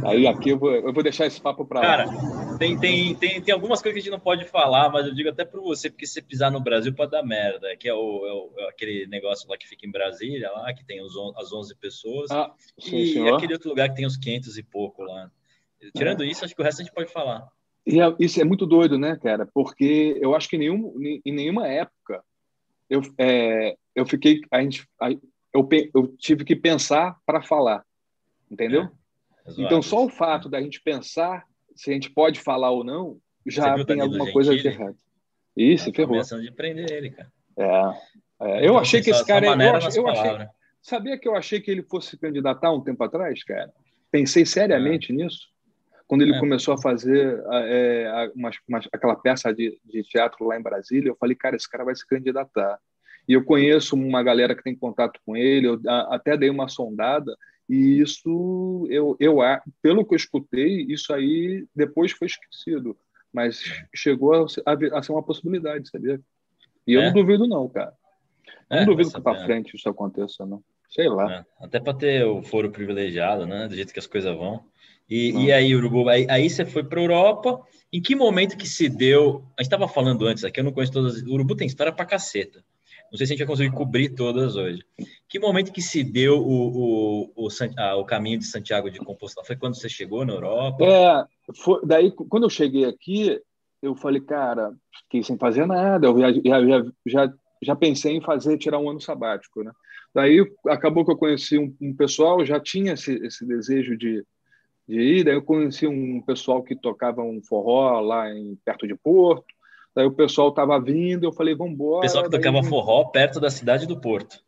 [0.04, 1.86] Aí aqui eu vou, eu vou deixar esse papo para lá.
[1.86, 5.14] Cara, tem, tem, tem, tem algumas coisas que a gente não pode falar, mas eu
[5.14, 7.94] digo até para você, porque se você pisar no Brasil pode dar merda, que é,
[7.94, 11.14] o, é, o, é aquele negócio lá que fica em Brasília, lá, que tem os,
[11.36, 13.34] as 11 pessoas, ah, sim, e senhor.
[13.34, 15.30] aquele outro lugar que tem os 500 e pouco lá.
[15.96, 16.26] Tirando é.
[16.26, 17.48] isso, acho que o resto a gente pode falar.
[17.84, 19.48] E é, isso é muito doido, né, cara?
[19.52, 20.94] Porque eu acho que em, nenhum,
[21.24, 22.22] em nenhuma época
[22.88, 24.40] eu, é, eu fiquei.
[24.50, 25.08] A gente, a,
[25.54, 27.84] eu, eu tive que pensar para falar,
[28.50, 28.84] entendeu?
[29.46, 33.18] É, então, só o fato da gente pensar se a gente pode falar ou não
[33.46, 34.96] já tem alguma coisa de errado.
[35.56, 36.14] Isso, tá ferrou.
[36.14, 37.32] começando de prender ele, cara.
[37.56, 38.60] É.
[38.60, 38.68] é.
[38.68, 39.46] Eu achei que esse cara.
[39.46, 40.48] Eu, eu achei,
[40.80, 43.72] sabia que eu achei que ele fosse se candidatar um tempo atrás, cara?
[44.10, 45.14] Pensei seriamente é.
[45.14, 45.50] nisso
[46.10, 46.40] quando ele é.
[46.40, 51.16] começou a fazer é, uma, uma, aquela peça de, de, teatro lá em Brasília, eu
[51.16, 52.80] falei, cara, esse cara vai se candidatar.
[53.30, 57.32] E eu conheço uma galera que tem contato com ele, eu até dei uma sondada,
[57.68, 59.36] e isso, eu, eu
[59.80, 62.96] pelo que eu escutei, isso aí depois foi esquecido.
[63.32, 63.62] Mas
[63.94, 66.20] chegou a, a, a ser uma possibilidade, sabia?
[66.84, 67.06] E eu é.
[67.06, 67.92] não duvido, não, cara.
[68.68, 70.60] Não é, duvido que para frente isso aconteça, não.
[70.88, 71.32] Sei lá.
[71.32, 73.68] É, até para ter o foro privilegiado, né?
[73.68, 74.64] Do jeito que as coisas vão.
[75.08, 77.64] E, e aí, Urubu, aí, aí você foi para a Europa.
[77.92, 79.44] Em que momento que se deu?
[79.56, 81.22] A gente estava falando antes aqui, eu não conheço todas.
[81.22, 82.64] O Urubu tem história para caceta.
[83.10, 84.84] Não sei se a gente vai conseguir cobrir todas hoje.
[85.28, 89.44] Que momento que se deu o, o, o, ah, o caminho de Santiago de Compostela?
[89.44, 90.84] Foi quando você chegou na Europa?
[90.84, 91.24] É,
[91.56, 93.40] foi, daí quando eu cheguei aqui,
[93.82, 96.06] eu falei, cara, fiquei sem fazer nada.
[96.06, 99.72] Eu já, já, já, já pensei em fazer, tirar um ano sabático, né?
[100.14, 104.24] Daí acabou que eu conheci um, um pessoal, já tinha esse, esse desejo de,
[104.88, 105.24] de ir.
[105.24, 109.46] Daí eu conheci um pessoal que tocava um forró lá em, perto de Porto.
[110.00, 112.00] Daí o pessoal estava vindo, eu falei, vamos embora.
[112.00, 112.70] Pessoal que tocava daí...
[112.70, 114.42] forró perto da cidade do Porto.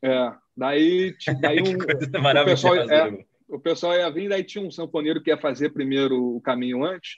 [0.00, 5.20] É, daí, daí um, o, pessoal, é, o pessoal ia vir, daí tinha um sanfoneiro
[5.20, 7.16] que ia fazer primeiro o caminho antes,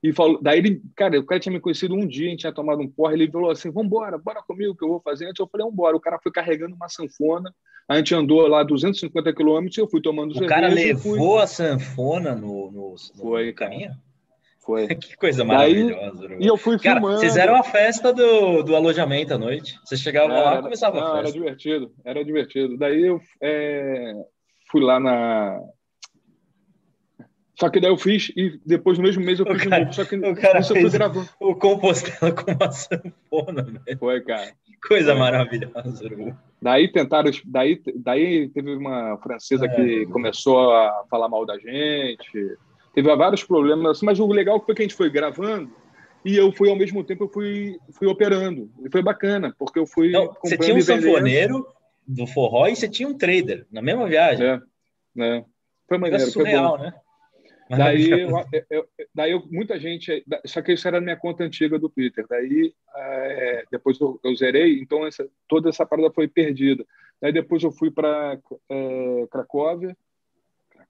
[0.00, 2.52] e falou, daí ele, cara, o cara tinha me conhecido um dia, a gente tinha
[2.52, 5.40] tomado um porra, ele falou assim, vambora, bora comigo que eu vou fazer antes.
[5.40, 5.96] Eu falei, vambora.
[5.96, 7.52] O cara foi carregando uma sanfona,
[7.88, 11.42] a gente andou lá 250 quilômetros, eu fui tomando O cara levou fui...
[11.42, 13.90] a sanfona no, no, no foi, caminho?
[14.68, 14.86] Foi.
[14.94, 16.28] que coisa maravilhosa.
[16.28, 17.20] Daí, e eu fui cara, filmando.
[17.20, 19.78] Vocês eram a festa do, do alojamento à noite.
[19.82, 21.20] Vocês chegavam era, lá e começava não, a festa.
[21.20, 22.76] Era divertido, era divertido.
[22.76, 24.12] Daí eu é,
[24.70, 25.58] fui lá na,
[27.58, 29.84] só que daí eu fiz e depois no mesmo mês eu fiz o cara, de
[29.86, 29.94] novo.
[29.94, 31.28] Só que o cara isso fez gravando.
[31.40, 33.98] o Compostela com uma sanfona, velho.
[33.98, 34.52] Foi, cara.
[34.66, 35.18] Que coisa Foi.
[35.18, 41.58] maravilhosa, Daí tentaram, daí, daí teve uma francesa é, que começou a falar mal da
[41.58, 42.58] gente.
[42.98, 45.70] Teve vários problemas, assim, mas o legal foi que a gente foi gravando
[46.24, 48.68] e eu fui ao mesmo tempo eu fui fui operando.
[48.84, 51.64] E foi bacana, porque eu fui então, Você tinha um sanfoneiro
[52.04, 54.44] do forró e você tinha um trader na mesma viagem.
[54.44, 54.60] É,
[55.14, 55.44] né?
[55.88, 56.94] Foi maneiro, é surreal, foi né?
[57.70, 58.30] Daí, eu,
[58.68, 60.24] eu, daí eu, muita gente.
[60.44, 62.26] Só que isso era na minha conta antiga do Twitter.
[62.28, 66.84] Daí, é, depois eu, eu, zerei, então essa, toda essa parada foi perdida.
[67.22, 69.96] Daí depois eu fui para é, Cracóvia.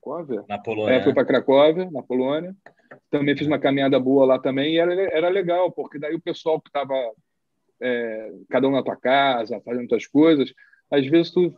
[0.08, 0.44] Cracóvia?
[0.48, 0.94] Na Polônia.
[0.94, 2.54] É, fui para Cracóvia, na Polônia.
[3.10, 4.74] Também fiz uma caminhada boa lá também.
[4.74, 6.94] E era, era legal, porque daí o pessoal que estava,
[7.80, 10.52] é, cada um na tua casa, fazendo suas coisas,
[10.90, 11.54] às vezes tu,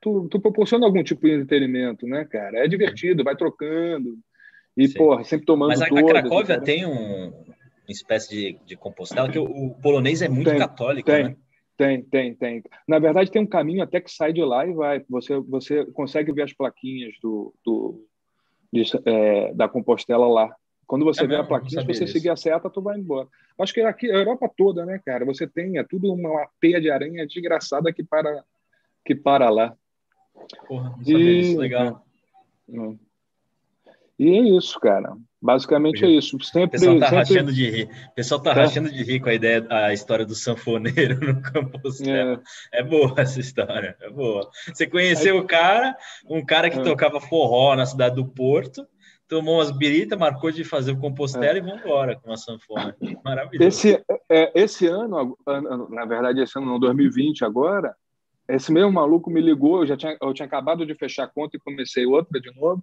[0.00, 2.58] tu, tu, proporciona algum tipo de entretenimento, né, cara?
[2.58, 4.18] É divertido, vai trocando.
[4.76, 4.98] E, Sim.
[4.98, 9.30] porra, sempre tomando Mas a, todas, a Cracóvia tem um, uma espécie de, de Compostela,
[9.30, 11.24] que o, o polonês é muito tem, católico, tem.
[11.24, 11.36] né?
[11.76, 12.62] Tem, tem, tem.
[12.88, 15.04] Na verdade, tem um caminho até que sai de lá e vai.
[15.10, 18.06] Você, você consegue ver as plaquinhas do, do
[18.72, 20.54] de, é, da Compostela lá.
[20.86, 22.12] Quando você é vê mesmo, a plaquinha, se você isso.
[22.12, 23.28] seguir a seta, tu vai embora.
[23.58, 25.24] Acho que aqui, a Europa toda, né, cara?
[25.24, 28.44] Você tem é tudo uma teia de aranha desgraçada que para,
[29.04, 29.76] que para lá.
[30.68, 31.58] Porra, não sabia e, isso.
[31.58, 32.06] Legal.
[32.70, 32.94] É.
[34.18, 35.16] E é isso, cara.
[35.46, 36.36] Basicamente é isso.
[36.42, 37.18] Sempre, o pessoal tá sempre...
[37.18, 37.84] rachando de rir.
[37.84, 41.40] O pessoal tá, tá rachando de rir com a ideia, a história do sanfoneiro no
[41.40, 42.42] Compostela.
[42.72, 42.80] É.
[42.80, 44.50] é boa essa história, é boa.
[44.66, 45.40] Você conheceu Aí...
[45.40, 45.96] o cara,
[46.28, 46.82] um cara que é.
[46.82, 48.84] tocava forró na cidade do Porto,
[49.28, 51.58] tomou umas biritas, marcou de fazer o Compostela é.
[51.58, 52.96] e vamos embora com a sanfona.
[53.24, 53.68] Maravilhoso.
[53.68, 55.38] Esse, é, esse ano,
[55.90, 57.94] na verdade, esse ano, 2020 agora,
[58.48, 61.56] esse mesmo maluco me ligou, eu já tinha, eu tinha acabado de fechar a conta
[61.56, 62.82] e comecei outra de novo.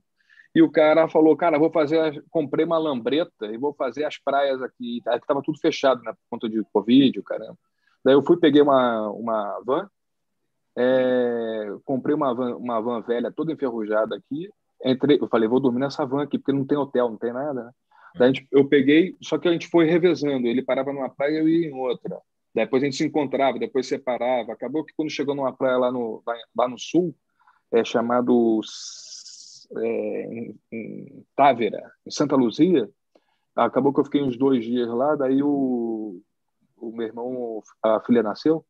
[0.56, 4.62] E o cara falou, cara, vou fazer, comprei uma lambreta e vou fazer as praias
[4.62, 5.02] aqui.
[5.08, 7.58] Aqui tava tudo fechado, né, por conta de Covid, caramba.
[8.06, 9.90] Daí eu fui, peguei uma, uma van,
[10.78, 14.50] é, comprei uma van, uma van velha toda enferrujada aqui.
[14.86, 17.54] Entrei, eu falei, vou dormir nessa van aqui, porque não tem hotel, não tem nada,
[17.54, 17.72] né?
[18.16, 20.46] Daí gente, eu peguei, só que a gente foi revezando.
[20.46, 22.20] Ele parava numa praia e eu ia em outra.
[22.54, 24.54] Depois a gente se encontrava, depois separava.
[24.54, 26.22] Acabou que quando chegou numa praia lá no,
[26.56, 27.16] lá no sul,
[27.72, 28.62] é chamado
[29.78, 32.90] é, em, em Távera, em Santa Luzia.
[33.56, 36.20] Acabou que eu fiquei uns dois dias lá, daí o,
[36.78, 38.66] o meu irmão, a filha nasceu,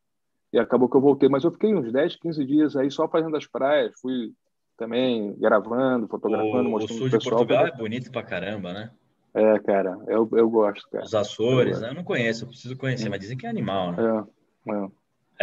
[0.52, 1.30] e acabou que eu voltei.
[1.30, 4.34] Mas eu fiquei uns 10, 15 dias aí só fazendo as praias, fui
[4.78, 8.92] também gravando, fotografando, o, mostrando o sul de pessoal, Portugal é bonito pra caramba, né?
[9.34, 11.06] É, cara, eu, eu gosto, cara.
[11.06, 11.90] Os Açores, eu, né?
[11.90, 14.26] eu não conheço, eu preciso conhecer, mas dizem que é animal, né?
[14.68, 14.88] É, é.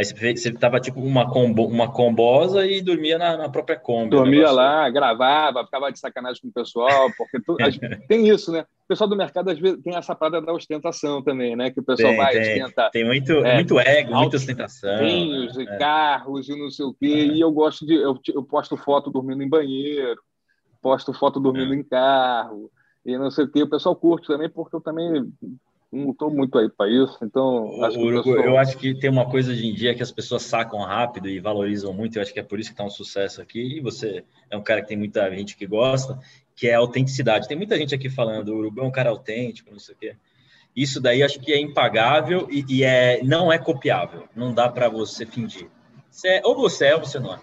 [0.01, 4.09] Aí você, você tava tipo uma, combo, uma combosa e dormia na, na própria Kombi.
[4.09, 7.55] Dormia lá, gravava, ficava de sacanagem com o pessoal, porque tu,
[8.09, 8.63] tem isso, né?
[8.63, 11.71] O pessoal do mercado às vezes tem essa parada da ostentação também, né?
[11.71, 12.91] Que o pessoal tem, vai tem, ostenta.
[12.91, 14.99] Tem muito, é, muito ego, muita ostentação.
[15.01, 15.77] Vinhos e é.
[15.77, 17.07] carros e não sei o quê.
[17.07, 17.35] É.
[17.35, 17.95] E eu gosto de.
[17.95, 20.19] Eu, eu posto foto dormindo em banheiro,
[20.81, 21.77] posto foto dormindo é.
[21.77, 22.71] em carro
[23.05, 23.63] e não sei o quê.
[23.65, 25.31] O pessoal curte também, porque eu também
[25.93, 27.83] não estou muito aí para isso, então.
[27.83, 28.45] Acho o, pessoal...
[28.45, 31.41] Eu acho que tem uma coisa hoje em dia que as pessoas sacam rápido e
[31.41, 32.17] valorizam muito.
[32.17, 33.79] Eu acho que é por isso que está um sucesso aqui.
[33.79, 36.19] E você é um cara que tem muita gente que gosta,
[36.55, 37.49] que é a autenticidade.
[37.49, 40.17] Tem muita gente aqui falando, o Urubu é um cara autêntico, não sei o quê.
[40.77, 44.29] Isso daí acho que é impagável e, e é, não é copiável.
[44.37, 45.69] Não dá para você fingir.
[46.09, 47.41] Você é, ou você é ou você não é.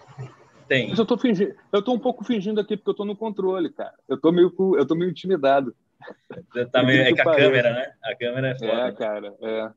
[0.66, 0.88] Tem.
[0.88, 1.54] Mas eu estou fingindo.
[1.72, 3.94] Eu tô um pouco fingindo aqui porque eu estou no controle, cara.
[4.06, 5.74] Eu estou meio, eu tô meio intimidado.
[6.72, 7.92] Tá meio, é com a câmera, né?
[8.02, 8.88] A câmera é foda.
[8.88, 9.70] É, cara, é.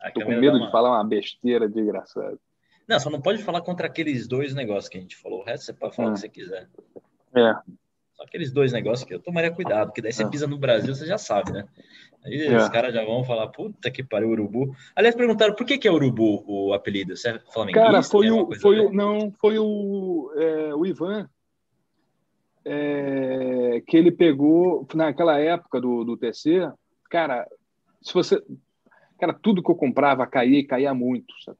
[0.00, 0.66] A Tô com medo uma...
[0.66, 2.38] de falar uma besteira desgraçada.
[2.86, 5.40] Não, só não pode falar contra aqueles dois negócios que a gente falou.
[5.40, 6.68] O resto você pode falar o que você quiser.
[7.34, 7.54] É.
[8.12, 10.28] Só aqueles dois negócios que eu tomaria cuidado, porque daí você é.
[10.28, 11.66] pisa no Brasil, você já sabe, né?
[12.24, 12.56] Aí é.
[12.56, 14.74] os caras já vão falar, puta que pariu, urubu.
[14.94, 17.16] Aliás, perguntaram por que, que é urubu o apelido?
[17.16, 17.86] Você é flamenguista?
[17.86, 18.54] Cara, foi o.
[18.60, 21.28] Foi o não, foi o, é, o Ivan
[22.64, 26.70] é, que ele pegou naquela época do, do TC,
[27.10, 27.46] cara,
[28.00, 28.42] se você,
[29.18, 31.58] cara, tudo que eu comprava caía e caía muito, sabe?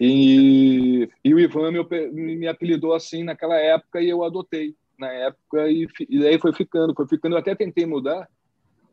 [0.00, 5.70] E, e o Ivan me, me apelidou assim naquela época e eu adotei na época
[5.70, 7.34] e, e daí foi ficando, foi ficando.
[7.34, 8.28] Eu até tentei mudar,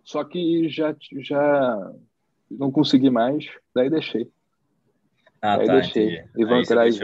[0.03, 1.93] só que já já
[2.49, 4.29] não consegui mais, daí deixei.
[5.41, 6.15] Ah, daí tá, deixei.
[6.15, 6.29] Entendi.
[6.37, 6.99] Ivan Craig.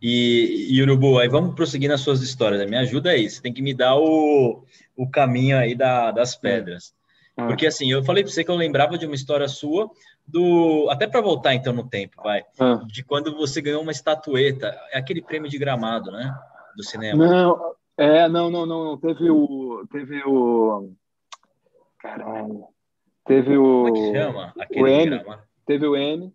[0.00, 2.60] E, e Urubu, aí vamos prosseguir nas suas histórias.
[2.60, 2.66] Né?
[2.66, 4.64] Me ajuda aí, você tem que me dar o,
[4.96, 6.94] o caminho aí da, das pedras.
[7.36, 7.46] Ah.
[7.46, 9.90] Porque assim, eu falei para você que eu lembrava de uma história sua
[10.26, 12.80] do até para voltar então no tempo, vai, ah.
[12.86, 16.34] de quando você ganhou uma estatueta, é aquele prêmio de gramado, né,
[16.76, 17.24] do cinema.
[17.24, 20.90] Não, é, não, não, não, teve o teve o
[21.98, 22.64] caralho.
[23.24, 24.54] Teve o Como é que chama?
[24.58, 25.24] Aquele o M,
[25.64, 26.32] teve o M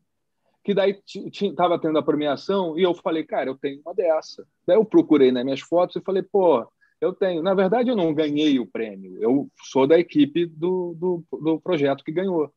[0.63, 4.45] que daí estava tendo a premiação e eu falei, cara, eu tenho uma dessa.
[4.65, 6.67] Daí eu procurei nas minhas fotos e falei, pô,
[7.00, 7.41] eu tenho.
[7.41, 12.04] Na verdade, eu não ganhei o prêmio, eu sou da equipe do, do, do projeto
[12.04, 12.52] que ganhou.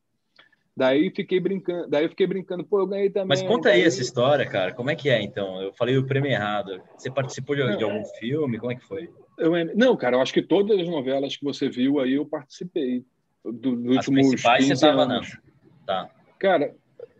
[0.77, 3.29] Daí fiquei brincando, daí fiquei brincando, pô, eu ganhei também.
[3.29, 4.75] Mas conta aí essa história, cara.
[4.75, 5.63] Como é que é então?
[5.63, 6.83] Eu falei o prêmio errado.
[6.97, 8.59] Você participou de, de algum filme?
[8.59, 9.09] Como é que foi?
[9.39, 13.05] Eu, não, cara, eu acho que todas as novelas que você viu aí eu participei.
[13.45, 15.21] Do, do as principais você estava não.
[15.87, 16.11] Tá.
[16.39, 16.75] Cara,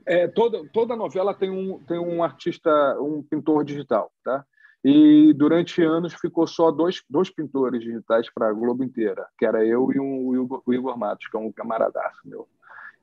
[0.07, 4.45] é, toda, toda novela tem um, tem um artista, um pintor digital, tá?
[4.85, 9.65] E durante anos ficou só dois, dois pintores digitais para a Globo inteira, que era
[9.65, 12.47] eu e um, o, Igor, o Igor Matos, que é um camaradaço meu.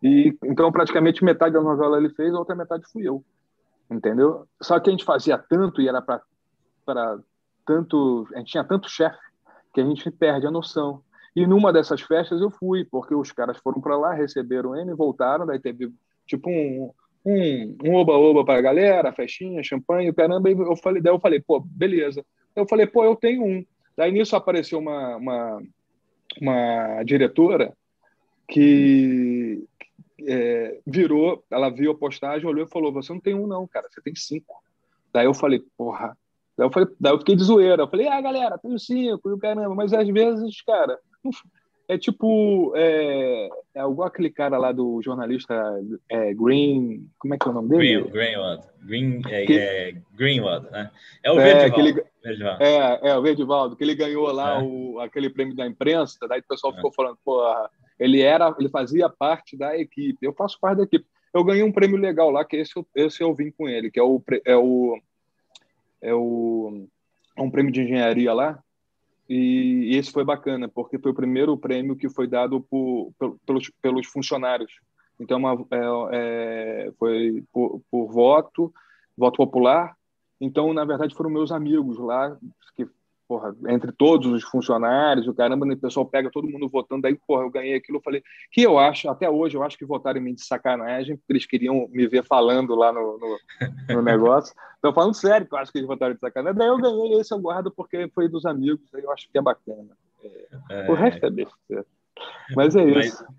[0.01, 3.23] E então praticamente metade da novela ele fez, a outra metade fui eu.
[3.89, 4.47] entendeu?
[4.61, 7.19] Só que a gente fazia tanto e era para
[7.65, 9.19] tanto, a gente tinha tanto chefe
[9.73, 11.01] que a gente perde a noção.
[11.35, 15.45] E numa dessas festas eu fui, porque os caras foram para lá, receberam ele, voltaram,
[15.45, 15.91] daí teve
[16.37, 16.91] tipo um
[17.25, 21.59] um, oba-oba para a galera, festinha, champanhe, caramba, e eu falei, daí eu falei, pô,
[21.59, 22.25] beleza.
[22.55, 23.63] Eu falei, pô, eu tenho um.
[23.95, 25.61] Daí nisso apareceu uma, uma,
[26.41, 27.73] uma diretora
[28.47, 29.63] que
[30.27, 33.87] é, virou, ela viu a postagem, olhou e falou: Você não tem um, não, cara,
[33.89, 34.61] você tem cinco.
[35.13, 36.17] Daí eu falei: Porra.
[36.57, 37.83] Daí eu, falei, daí eu fiquei de zoeira.
[37.83, 39.73] Eu falei: Ah, galera, tenho cinco, e o caramba.
[39.73, 40.99] Mas às vezes, cara,
[41.91, 42.73] é tipo.
[42.75, 45.53] É, é igual aquele cara lá do jornalista
[46.09, 47.07] é, Green.
[47.19, 48.01] Como é que é o nome dele?
[48.03, 48.63] Green, Greenwood.
[48.83, 50.89] Green, é, que, é Greenwood, né?
[51.23, 52.63] É o é, Verdivaldo.
[52.63, 54.63] É, é, o Verdivaldo, que ele ganhou lá é.
[54.63, 56.93] o, aquele prêmio da imprensa, daí o pessoal ficou é.
[56.93, 60.25] falando, porra, ele era, ele fazia parte da equipe.
[60.25, 61.05] Eu faço parte da equipe.
[61.33, 64.03] Eu ganhei um prêmio legal lá, que esse, esse eu vim com ele, que é
[64.03, 65.01] o, é o,
[66.01, 66.87] é o
[67.37, 68.59] é um prêmio de engenharia lá,
[69.33, 73.13] e, esse foi bacana, porque foi o primeiro prêmio que foi dado por,
[73.45, 74.73] pelos, pelos funcionários.
[75.17, 78.73] Então, uma, é, é, foi por, por, voto,
[79.17, 79.95] voto popular.
[80.39, 82.37] Então, na verdade, foram meus amigos lá
[82.75, 82.85] que
[83.31, 87.43] porra, entre todos os funcionários, o caramba, o pessoal pega todo mundo votando, daí, porra,
[87.43, 90.23] eu ganhei aquilo, eu falei, que eu acho, até hoje, eu acho que votaram em
[90.23, 94.53] mim de sacanagem, porque eles queriam me ver falando lá no, no, no negócio.
[94.75, 96.57] Estou falando sério que eu acho que eles votaram de sacanagem.
[96.57, 99.41] Daí eu ganhei esse eu guardo porque foi dos amigos, aí eu acho que é
[99.41, 99.95] bacana.
[100.69, 101.85] É, o resto é besteira.
[102.53, 103.23] Mas é isso.
[103.23, 103.35] Mas,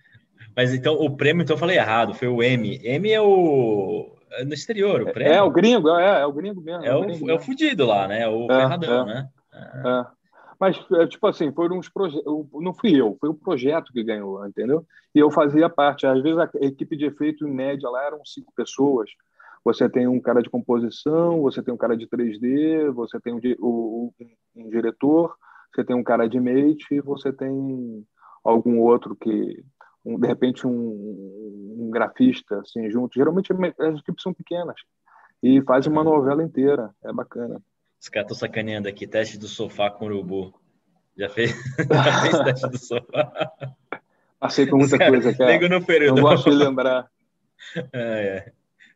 [0.57, 2.81] mas, então, o prêmio, então eu falei errado, foi o M.
[2.83, 4.17] M é o.
[4.39, 5.35] É no exterior, o prêmio.
[5.35, 6.83] É, é o gringo, é, é o gringo mesmo.
[6.83, 8.27] É, é o, é o fudido lá, né?
[8.27, 9.29] O é, ferradão, né?
[9.53, 10.07] É.
[10.63, 12.25] Mas, é, tipo assim, foram uns projetos.
[12.53, 14.87] Não fui eu, foi o projeto que ganhou, entendeu?
[15.13, 16.07] E eu fazia parte.
[16.07, 19.11] Às vezes a equipe de efeito, em média, lá eram cinco pessoas.
[19.65, 23.41] Você tem um cara de composição, você tem um cara de 3D, você tem um,
[23.61, 24.13] um,
[24.55, 25.35] um diretor,
[25.75, 28.07] você tem um cara de mate, você tem
[28.45, 29.65] algum outro que,
[30.05, 33.15] um, de repente, um, um, grafista, assim, junto.
[33.15, 34.77] Geralmente as equipes são pequenas
[35.43, 36.95] e faz uma novela inteira.
[37.03, 37.61] É bacana.
[38.03, 40.53] Os caras estão sacaneando aqui, teste do sofá com urubu.
[41.17, 41.53] Já fez,
[41.89, 43.53] Já fez teste do sofá?
[44.41, 45.69] Por muita coisa, cara.
[45.69, 46.19] No período.
[46.19, 47.09] Eu gosto de lembrar.
[47.93, 48.53] É, é.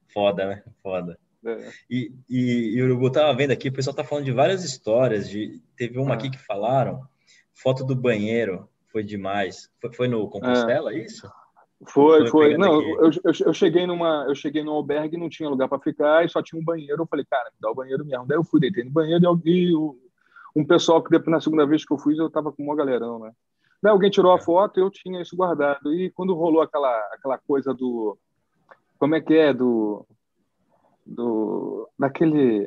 [0.08, 0.62] Foda, né?
[0.82, 1.16] Foda.
[1.44, 1.70] É.
[1.88, 5.30] E, e, e, o Urubu tava vendo aqui, o pessoal tá falando de várias histórias.
[5.30, 6.16] De, teve uma ah.
[6.16, 7.06] aqui que falaram,
[7.54, 9.70] foto do banheiro, foi demais.
[9.80, 10.98] Foi, foi no Compostela, é.
[10.98, 11.30] isso?
[11.84, 12.56] Foi, foi.
[12.56, 16.24] Não, eu, eu, eu, cheguei numa, eu cheguei no albergue, não tinha lugar para ficar
[16.24, 17.02] e só tinha um banheiro.
[17.02, 18.26] Eu falei, cara, me dá o banheiro mesmo.
[18.26, 19.76] Daí eu fui, deitei no banheiro e, e
[20.54, 23.18] um pessoal que depois na segunda vez que eu fui, eu tava com uma galerão,
[23.18, 23.32] né?
[23.82, 24.40] Daí alguém tirou a é.
[24.40, 25.92] foto, e eu tinha isso guardado.
[25.92, 28.16] E quando rolou aquela, aquela coisa do,
[28.98, 30.06] como é que é do,
[31.04, 32.66] do daquele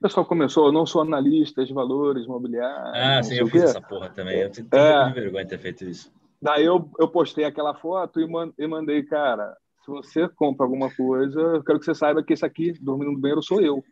[0.00, 2.92] o pessoal começou, eu não sou analista de valores imobiliários.
[2.94, 4.40] Ah, sim, eu fiz essa porra também.
[4.40, 6.10] Eu tenho é, vergonha de ter feito isso.
[6.40, 11.38] Daí eu, eu postei aquela foto e, man, mandei, cara, se você compra alguma coisa,
[11.38, 13.84] eu quero que você saiba que esse aqui, dormindo no banheiro, sou eu.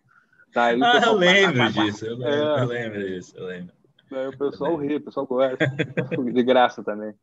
[0.54, 3.74] Daí ah, eu lembro disso, eu lembro, é, eu lembro disso, eu lembro.
[4.10, 5.58] Daí o pessoal ri, o pessoal gosta.
[6.32, 7.14] de graça também.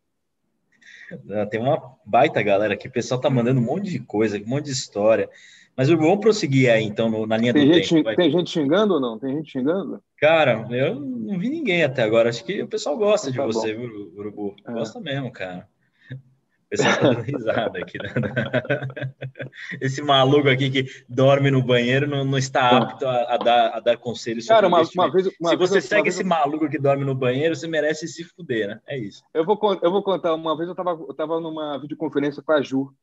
[1.49, 4.65] Tem uma baita galera aqui, o pessoal tá mandando um monte de coisa, um monte
[4.65, 5.29] de história.
[5.75, 8.15] Mas vamos prosseguir aí, então, no, na linha tem do gente, tempo.
[8.15, 9.19] Tem gente xingando ou não?
[9.19, 10.01] Tem gente xingando?
[10.17, 12.29] Cara, eu não vi ninguém até agora.
[12.29, 14.55] Acho que o pessoal gosta tá de você, viu, Urubu?
[14.65, 14.71] É.
[14.71, 15.67] Gosta mesmo, cara.
[16.11, 17.97] O pessoal tá dando risada aqui.
[17.97, 18.09] Né?
[19.81, 22.77] Esse maluco aqui que dorme no banheiro não, não está tá.
[22.77, 25.81] apto a, a, dar, a dar conselhos Cara, uma, uma vez, uma Se vez, você
[25.81, 28.81] segue esse maluco que dorme no banheiro, você merece se fuder, né?
[28.87, 29.21] É isso.
[29.33, 30.33] Eu vou, eu vou contar.
[30.33, 32.93] Uma vez eu estava eu tava numa videoconferência com a Ju,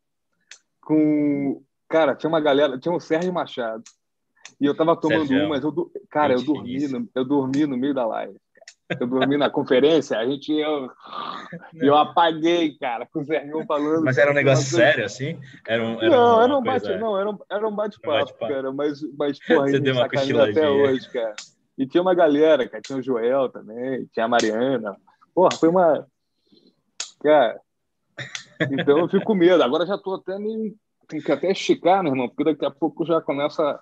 [0.81, 3.83] com Cara, tinha uma galera, tinha o Sérgio Machado.
[4.59, 5.45] E eu tava tomando Sérgio.
[5.45, 8.35] um, mas eu, cara, eu dormi, no, eu dormi no meio da live.
[8.99, 10.91] Eu dormi na conferência, a gente eu,
[11.75, 14.05] eu apaguei, cara, com o Sérgio falando.
[14.05, 15.39] Mas era um negócio sério, assim?
[15.67, 18.73] Era um, era não, era um bate, não, era um, era um bate-papo, bate cara,
[18.73, 21.35] mas, mas porra, Você deu uma até hoje, cara.
[21.77, 24.97] E tinha uma galera, cara, tinha o Joel também, tinha a Mariana.
[25.35, 26.07] Porra, foi uma.
[27.23, 27.61] Cara.
[28.71, 29.63] Então eu fico com medo.
[29.63, 30.75] Agora já tô até meio
[31.13, 33.79] tem que até esticar, meu irmão, porque daqui a pouco já começa.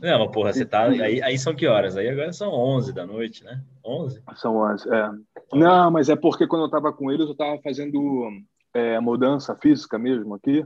[0.00, 0.84] Não, mas porra, você tá.
[0.84, 1.96] Aí, aí são que horas?
[1.96, 3.60] Aí agora são 11 da noite, né?
[3.84, 4.22] 11?
[4.36, 5.10] São 11, é.
[5.52, 8.30] Não, mas é porque quando eu tava com eles, eu tava fazendo
[8.72, 10.60] é, mudança física mesmo aqui.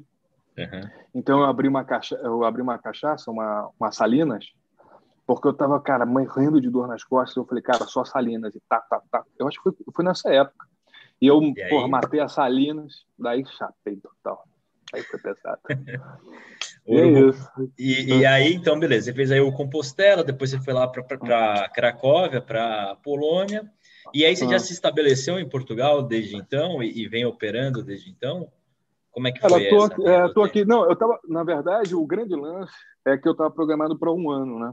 [0.59, 0.90] Uhum.
[1.14, 4.44] Então eu abri uma caixa, eu abri uma cachaça, uma, uma salinas,
[5.26, 7.36] porque eu tava, cara, morrendo de dor nas costas.
[7.36, 9.24] Eu falei, cara, só salinas e tá, tá, tá.
[9.38, 10.66] Eu acho que foi, foi nessa época.
[11.20, 14.44] E eu, e porra, matei as salinas, daí chapei total.
[14.95, 15.61] Aí foi pesado.
[16.87, 17.32] e, é
[17.78, 19.07] e, e, aí, então, beleza.
[19.07, 23.70] Você fez aí o Compostela, depois você foi lá para Cracóvia, para Polônia.
[24.14, 24.61] E aí você já ah.
[24.61, 28.51] se estabeleceu em Portugal desde então e, e vem operando desde então?
[29.11, 30.09] Como é que foi tô, essa?
[30.09, 30.64] É, tô aqui.
[30.64, 32.74] Não, eu tava, na verdade, o grande lance
[33.05, 34.72] é que eu estava programado para um ano, né?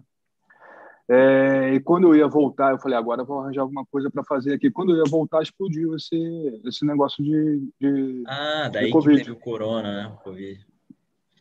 [1.10, 4.24] É, e quando eu ia voltar, eu falei, agora eu vou arranjar alguma coisa para
[4.24, 4.72] fazer aqui.
[4.72, 9.18] Quando eu ia voltar, explodiu esse, esse negócio de, de Ah, daí de COVID.
[9.18, 10.08] que teve o corona, né?
[10.08, 10.66] O COVID.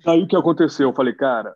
[0.05, 0.89] Aí o que aconteceu?
[0.89, 1.55] Eu falei, cara,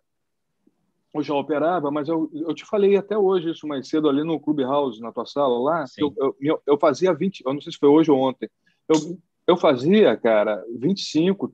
[1.13, 4.39] eu já operava, mas eu, eu te falei até hoje isso mais cedo ali no
[4.39, 5.85] Clubhouse, na tua sala lá.
[5.97, 8.49] Eu, eu, eu, fazia 20, eu não sei se foi hoje ou ontem.
[8.87, 11.53] Eu, eu fazia, cara, 25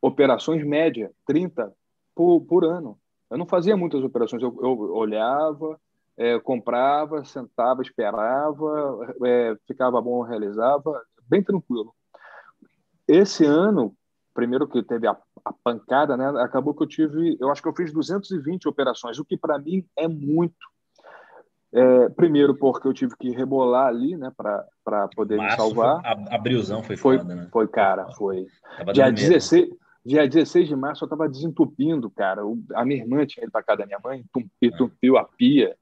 [0.00, 1.72] operações média, 30
[2.14, 2.98] por, por ano.
[3.30, 5.78] Eu não fazia muitas operações, eu, eu olhava,
[6.16, 11.94] é, comprava, sentava, esperava, é, ficava bom, realizava, bem tranquilo.
[13.06, 13.94] Esse ano,
[14.32, 17.74] primeiro que teve a, a, pancada, né, acabou que eu tive, eu acho que eu
[17.74, 20.72] fiz 220 operações, o que para mim é muito.
[21.76, 26.00] É, primeiro porque eu tive que rebolar ali, né, para poder Março me salvar.
[26.02, 26.36] Foi, a,
[26.84, 27.48] foi, foi foda, né?
[27.50, 28.46] Foi, cara, foi.
[28.92, 29.70] Dia 16,
[30.04, 32.42] Dia 16 de março eu estava desentupindo, cara.
[32.74, 34.24] A minha irmã tinha ido para casa da minha mãe,
[34.60, 35.74] entupiu a pia.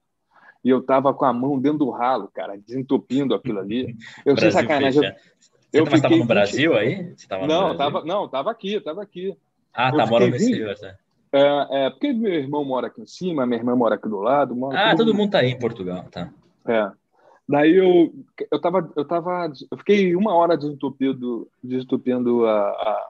[0.65, 3.97] E eu estava com a mão dentro do ralo, cara, desentupindo aquilo ali.
[4.25, 5.03] Eu sei sacanagem.
[5.73, 7.15] Eu, eu Você estava no Brasil aí?
[7.49, 9.37] não, tava, não, estava aqui, estava aqui.
[9.73, 10.95] Ah, tá, mora no exterior, tá.
[11.33, 14.55] É, é, porque meu irmão mora aqui em cima, minha irmã mora aqui do lado.
[14.71, 16.31] Ah, todo, mundo está aí em Portugal, tá.
[16.69, 16.91] É.
[17.49, 18.13] Daí eu,
[18.51, 23.07] eu tava, eu tava, eu fiquei uma hora desentupindo, desentupindo a, a,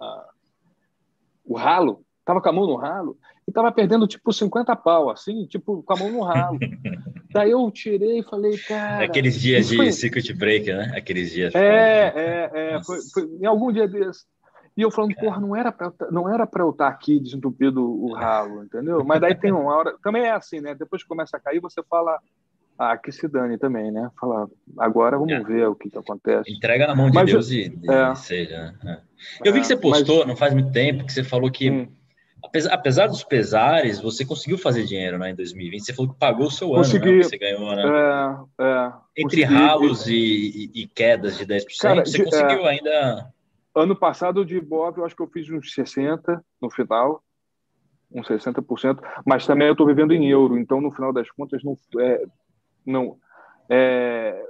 [0.00, 0.28] a,
[1.44, 3.16] o ralo, tava com a mão no ralo
[3.46, 6.58] e tava perdendo tipo 50 pau, assim, tipo com a mão no ralo.
[7.32, 9.04] Daí eu tirei e falei, cara.
[9.04, 9.90] Aqueles dias de foi...
[9.90, 10.92] circuit breaker, né?
[10.96, 11.52] Aqueles dias.
[11.54, 12.84] É, é, é.
[12.84, 14.24] Foi, foi, em algum dia desse.
[14.76, 18.12] E eu falando, porra, não era para não era para eu estar aqui desentupido o
[18.12, 19.04] ralo, entendeu?
[19.04, 20.74] Mas daí tem uma hora, também é assim, né?
[20.74, 22.18] Depois que começa a cair, você fala,
[22.78, 24.10] ah, que se dane também, né?
[24.20, 24.48] Falar,
[24.78, 25.40] agora vamos é.
[25.40, 26.52] ver o que, que acontece.
[26.52, 28.14] Entrega na mão de mas, Deus e, e é.
[28.14, 28.74] seja.
[28.82, 29.00] Né?
[29.42, 29.48] É.
[29.48, 30.28] Eu vi que você postou, mas...
[30.28, 31.88] não faz muito tempo, que você falou que, hum.
[32.44, 35.84] apesar, apesar, dos pesares, você conseguiu fazer dinheiro né, em 2020.
[35.84, 37.22] Você falou que pagou o seu Consegui, ano, né?
[37.22, 37.82] Você ganhou, né?
[38.58, 38.92] É, é.
[39.16, 43.32] Entre ralos e, e, quedas de 10%, Cara, você conseguiu ainda...
[43.76, 47.22] Ano passado, de Bob, eu acho que eu fiz uns 60% no final
[48.14, 51.76] uns 60%, mas também eu estou vivendo em euro, então no final das contas não
[51.98, 52.22] é,
[52.84, 53.16] não.
[53.68, 54.44] É,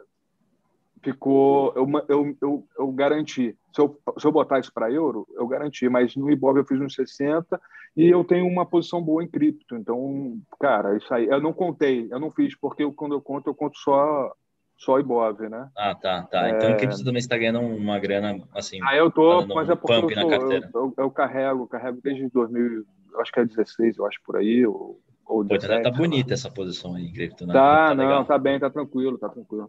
[1.05, 1.73] ficou.
[1.77, 3.57] Eu, eu, eu, eu, garanti.
[3.73, 6.81] Se eu, se eu botar isso para euro, eu garanti, mas no Ibov eu fiz
[6.81, 7.61] uns 60
[7.97, 9.77] e eu tenho uma posição boa em cripto.
[9.77, 11.27] Então, cara, isso aí.
[11.27, 14.33] Eu não contei, eu não fiz, porque eu, quando eu conto, eu conto só.
[14.77, 15.69] Só Ibov, né?
[15.79, 16.51] Ah, tá, tá.
[16.51, 16.75] Então, é...
[16.75, 18.81] cripto também está ganhando uma grana, assim.
[18.83, 22.85] Ah, eu tô, mas é porque eu, eu, eu, eu, carrego, carrego desde 2000,
[23.21, 26.51] acho que é 16, eu acho por aí, ou ou Pô, tá, tá bonita essa
[26.51, 27.53] posição aí, cripto, né?
[27.53, 28.25] Tá, tá não, legal.
[28.25, 29.69] tá bem, tá tranquilo, tá tranquilo.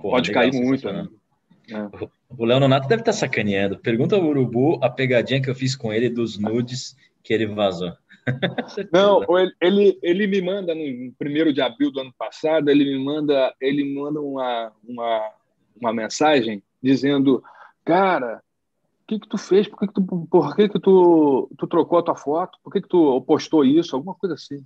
[0.00, 1.08] Pode legal, cair muito, né?
[1.70, 2.08] É.
[2.36, 3.78] O Léo Nonato deve estar tá sacaneando.
[3.78, 7.92] Pergunta ao Urubu a pegadinha que eu fiz com ele dos nudes que ele vazou.
[8.92, 13.02] Não, ele, ele, ele, me manda no primeiro de abril do ano passado, ele me
[13.02, 15.30] manda, ele me manda uma, uma,
[15.80, 17.42] uma mensagem dizendo,
[17.84, 18.42] cara,
[19.06, 19.68] que que tu fez?
[19.68, 22.58] Por que, que tu, por que, que tu, tu trocou a tua foto?
[22.62, 23.94] Por que, que tu postou isso?
[23.94, 24.64] Alguma coisa assim.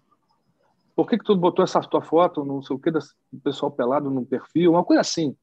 [0.95, 3.01] Por que, que tu botou essa tua foto, não sei o que, do
[3.43, 4.73] pessoal pelado no perfil?
[4.73, 5.37] Uma coisa assim.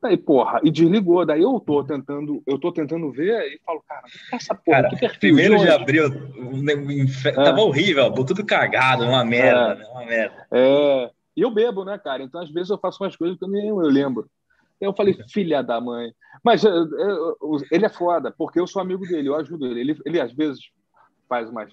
[0.00, 1.24] Daí, porra, e desligou.
[1.24, 4.02] Daí eu tô tentando, eu tô tentando ver e falo, cara,
[4.32, 4.82] essa porra?
[4.82, 7.30] Cara, que perfil, primeiro de abril, é.
[7.32, 9.74] tava horrível, tudo cagado, uma merda, é.
[9.76, 9.84] né?
[9.92, 10.46] Uma merda.
[10.50, 11.10] É.
[11.36, 12.22] E eu bebo, né, cara?
[12.22, 14.28] Então, às vezes, eu faço umas coisas que eu nem eu lembro.
[14.82, 16.12] Eu falei, filha da mãe.
[16.42, 19.66] Mas eu, eh, eu, eh, ele é foda, porque eu sou amigo dele, eu ajudo
[19.66, 19.80] ele.
[19.80, 20.60] Ele, ele às vezes
[21.28, 21.72] faz umas.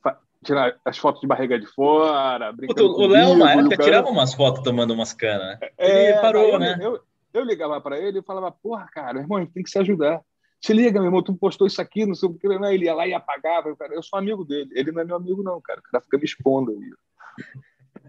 [0.00, 2.54] Fa, tira as fotos de barriga de fora.
[2.54, 5.58] Puta, o Léo, na época, tirava umas fotos tomando umas canas.
[5.58, 5.68] Né?
[5.76, 6.78] É, ele parou, né?
[6.80, 7.00] Eu,
[7.34, 10.20] eu ligava para ele e falava, porra, cara, irmão, tem que se ajudar.
[10.60, 12.72] Se liga, meu irmão, tu postou isso aqui, não sei o que, né?
[12.72, 13.68] ele ia lá e apagava.
[13.68, 15.80] Eu, cara, eu sou amigo dele, ele não é meu amigo, não, cara.
[15.80, 16.92] O cara fica me expondo aí.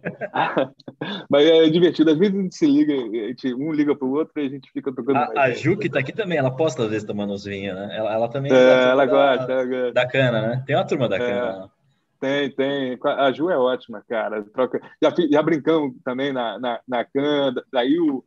[1.29, 2.11] Mas é divertido.
[2.11, 4.71] Às vezes a gente se liga, a gente, um liga pro outro e a gente
[4.71, 5.17] fica tocando.
[5.17, 7.89] A, a Ju, que tá aqui também, ela posta às vezes tomando os vinhos, né?
[7.97, 8.51] Ela, ela também.
[8.51, 9.93] É, ela gosta, da, ela gosta.
[9.93, 10.63] Da cana, né?
[10.65, 11.71] Tem uma turma da é, cana.
[12.19, 12.99] Tem, tem.
[13.03, 14.43] A Ju é ótima, cara.
[14.43, 14.79] Troca...
[15.01, 17.63] Já, já brincamos também na, na, na cana.
[17.71, 18.23] Daí o,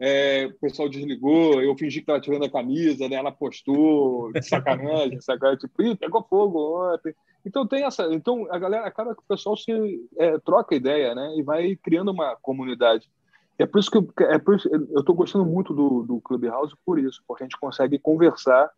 [0.00, 3.16] é, o pessoal desligou, eu fingi que estava tirando a camisa, né?
[3.16, 7.14] ela postou, de sacanagem, sacanagem, tipo, pegou fogo ontem.
[7.44, 9.70] Então tem essa, então a galera acaba que o pessoal se
[10.16, 11.34] é, troca ideia, né?
[11.36, 13.10] E vai criando uma comunidade.
[13.58, 16.74] É por isso que eu, é por isso, eu estou gostando muito do, do Clubhouse
[16.84, 18.70] por isso, porque a gente consegue conversar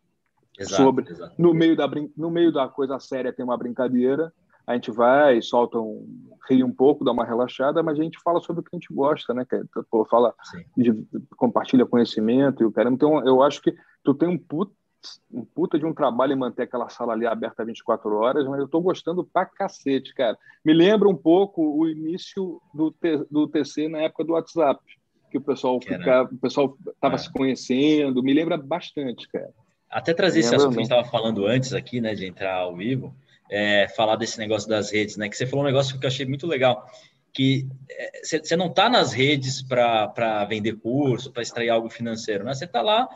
[0.58, 1.34] Exato, sobre exato.
[1.38, 1.86] no meio da
[2.16, 4.32] no meio da coisa séria tem uma brincadeira
[4.66, 8.40] a gente vai solta um ri um pouco dá uma relaxada mas a gente fala
[8.40, 9.60] sobre o que a gente gosta né que é,
[9.90, 10.34] pô, fala
[10.74, 10.94] de,
[11.36, 14.72] compartilha conhecimento e o cara então eu acho que tu tem um puta,
[15.32, 18.68] um puta de um trabalho em manter aquela sala ali aberta 24 horas mas eu
[18.68, 22.94] tô gostando pra cacete cara me lembra um pouco o início do,
[23.30, 24.80] do TC na época do WhatsApp
[25.30, 27.18] que o pessoal ficava, o pessoal estava é.
[27.18, 29.52] se conhecendo me lembra bastante cara
[29.90, 32.74] até trazer esse assunto que a gente estava falando antes aqui, né, de entrar ao
[32.74, 33.14] vivo,
[33.50, 36.26] é, falar desse negócio das redes, né, que você falou um negócio que eu achei
[36.26, 36.86] muito legal,
[37.32, 37.68] que
[38.22, 42.54] você é, não está nas redes para vender curso, para extrair algo financeiro, né?
[42.54, 43.06] Você está lá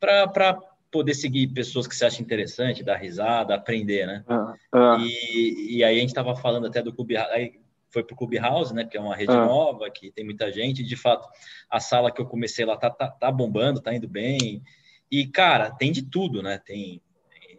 [0.00, 0.58] para
[0.90, 4.24] poder seguir pessoas que você acha interessante, dar risada, aprender, né?
[4.28, 4.96] Ah, ah.
[5.00, 7.60] E, e aí a gente estava falando até do Clube, aí
[7.90, 8.84] foi para o Clubhouse, né?
[8.84, 9.44] Que é uma rede ah.
[9.44, 10.82] nova, que tem muita gente.
[10.82, 11.28] De fato,
[11.68, 14.62] a sala que eu comecei lá tá, tá, tá bombando, tá indo bem.
[15.10, 16.58] E, cara, tem de tudo, né?
[16.58, 17.02] Tem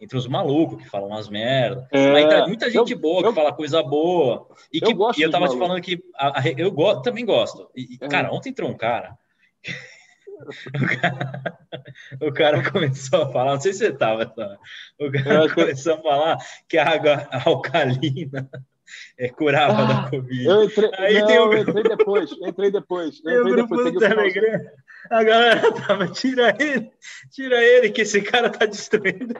[0.01, 1.85] entre os malucos que falam umas merdas.
[1.91, 4.47] É, Aí tá muita gente eu, boa que eu, fala coisa boa.
[4.73, 7.69] E, que, eu, e eu tava te falando que a, a, eu go, também gosto.
[7.75, 8.07] E, é.
[8.07, 9.15] cara, ontem entrou um cara.
[10.43, 11.57] O cara.
[12.21, 14.57] O cara começou a falar, não sei se você tava, tá?
[14.99, 16.37] o cara começou a falar
[16.67, 18.49] que a água alcalina
[19.17, 20.45] é, curava ah, da Covid.
[20.45, 21.53] Eu entrei, Aí não, tem o...
[21.53, 23.21] eu entrei depois, entrei depois.
[23.23, 24.59] Eu entrei depois, do Telegram,
[25.09, 26.91] a galera tava, tira ele,
[27.31, 29.35] tira ele, que esse cara tá destruindo.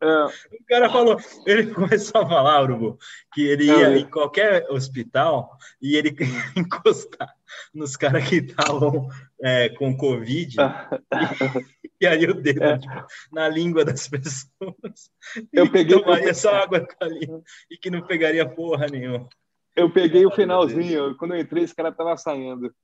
[0.00, 0.24] É.
[0.24, 2.98] O cara falou, ele começou a falar, Urubu,
[3.32, 3.98] que ele ia é.
[3.98, 6.14] em qualquer hospital e ele
[6.56, 7.35] encostar
[7.74, 9.08] nos caras que estavam
[9.40, 10.56] é, com Covid.
[10.58, 10.64] e,
[12.00, 12.78] e, aí o dedo é.
[12.78, 15.10] tipo, na língua das pessoas.
[15.52, 15.98] Eu peguei.
[15.98, 17.28] Tomaria só água ali
[17.70, 19.28] e que não pegaria porra nenhuma.
[19.74, 22.74] Eu peguei o finalzinho, quando eu entrei, esse cara tava saindo.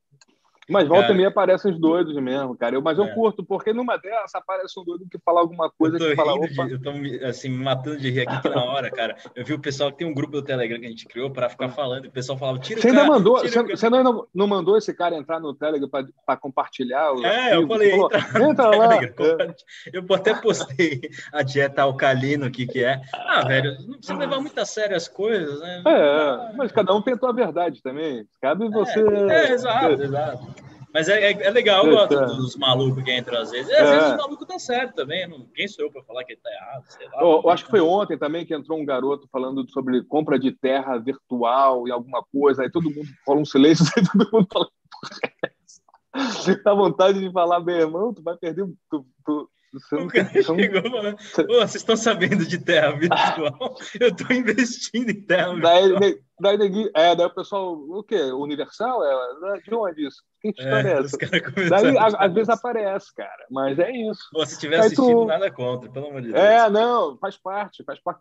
[0.68, 2.76] Mas volta cara, e meia aparecem os doidos mesmo, cara.
[2.76, 3.14] Eu, mas eu é.
[3.14, 6.38] curto, porque numa dessas aparece um doido que fala alguma coisa que fala.
[6.38, 6.90] De, eu tô
[7.26, 9.16] assim, me matando de rir aqui na hora, cara.
[9.34, 11.48] Eu vi o pessoal que tem um grupo do Telegram que a gente criou para
[11.48, 13.02] ficar falando, e o pessoal falava, tira você o cara.
[13.02, 17.12] Ainda mandou, você, você não, não mandou esse cara entrar no Telegram para compartilhar?
[17.24, 18.94] É, eu falei, falou, entra, entra lá.
[19.02, 19.54] É.
[19.92, 21.00] Eu até postei
[21.32, 23.00] a dieta alcalino, o que, que é.
[23.12, 25.82] Ah, velho, não precisa levar muito a sério as coisas, né?
[25.86, 28.26] É, mas cada um tentou a verdade também.
[28.40, 29.00] Cabe você.
[29.00, 30.61] É, é exato, exato.
[30.92, 32.26] Mas é, é, é legal, eu gosto é.
[32.26, 33.70] dos malucos que entram às vezes.
[33.70, 33.98] E às é.
[33.98, 35.26] vezes o maluco tá certo também.
[35.26, 36.84] Não, quem sou eu para falar que ele tá errado?
[37.14, 37.22] Lá.
[37.22, 40.52] Eu, eu acho que foi ontem também que entrou um garoto falando sobre compra de
[40.52, 42.62] terra virtual e alguma coisa.
[42.62, 44.70] Aí todo mundo falou um silêncio, aí todo mundo falou.
[46.62, 48.66] Dá vontade de falar, meu irmão, tu vai perder.
[48.90, 49.50] Tu, tu,
[49.92, 51.16] o cara chegou falando,
[51.48, 53.76] vocês estão sabendo de terra virtual?
[53.98, 55.72] Eu estou investindo em terra virtual.
[56.40, 58.20] Daí, daí, é, daí o pessoal, o quê?
[58.32, 59.02] Universal?
[59.04, 60.22] É, de onde isso?
[60.40, 61.16] Que história é, é essa?
[61.70, 64.22] Daí, às vezes aparece, cara, mas é isso.
[64.32, 65.26] Pô, se tiver assistindo, tu...
[65.26, 66.42] nada contra, pelo amor de Deus.
[66.42, 68.20] É, não, faz parte, faz parte.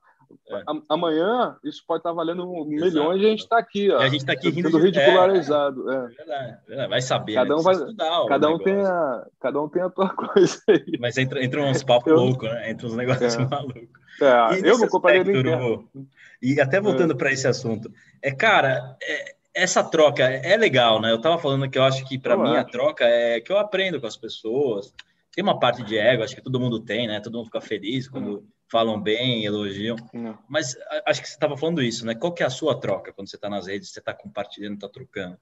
[0.50, 0.64] É.
[0.90, 3.14] Amanhã isso pode estar valendo milhões Exato.
[3.14, 4.02] e a gente está aqui, ó.
[4.02, 4.78] E a gente está aqui rindo de...
[4.78, 5.90] ridicularizado.
[5.90, 6.58] É, é.
[6.68, 7.34] Verdade, vai saber.
[7.36, 7.56] Cada né?
[7.56, 8.26] um vai estudar.
[8.28, 10.98] Cada um tem a, cada um tem a tua coisa aí.
[11.00, 12.72] Mas entra, entra uns papos loucos, né?
[12.72, 13.46] Entra uns negócios é.
[13.46, 13.90] malucos.
[14.22, 15.90] É, eu não compraria nem
[16.42, 17.18] E até voltando é.
[17.18, 21.12] para esse assunto, é cara, é, essa troca é legal, né?
[21.12, 24.00] Eu estava falando que eu acho que para mim a troca é que eu aprendo
[24.00, 24.94] com as pessoas.
[25.34, 27.22] Tem uma parte de ego, acho que todo mundo tem, né?
[27.22, 29.98] Todo mundo fica feliz quando hum falam bem, elogiam.
[30.14, 30.38] Não.
[30.48, 32.16] Mas acho que você estava falando isso, né?
[32.16, 34.88] Qual que é a sua troca quando você está nas redes, você está compartilhando, está
[34.88, 35.38] trocando?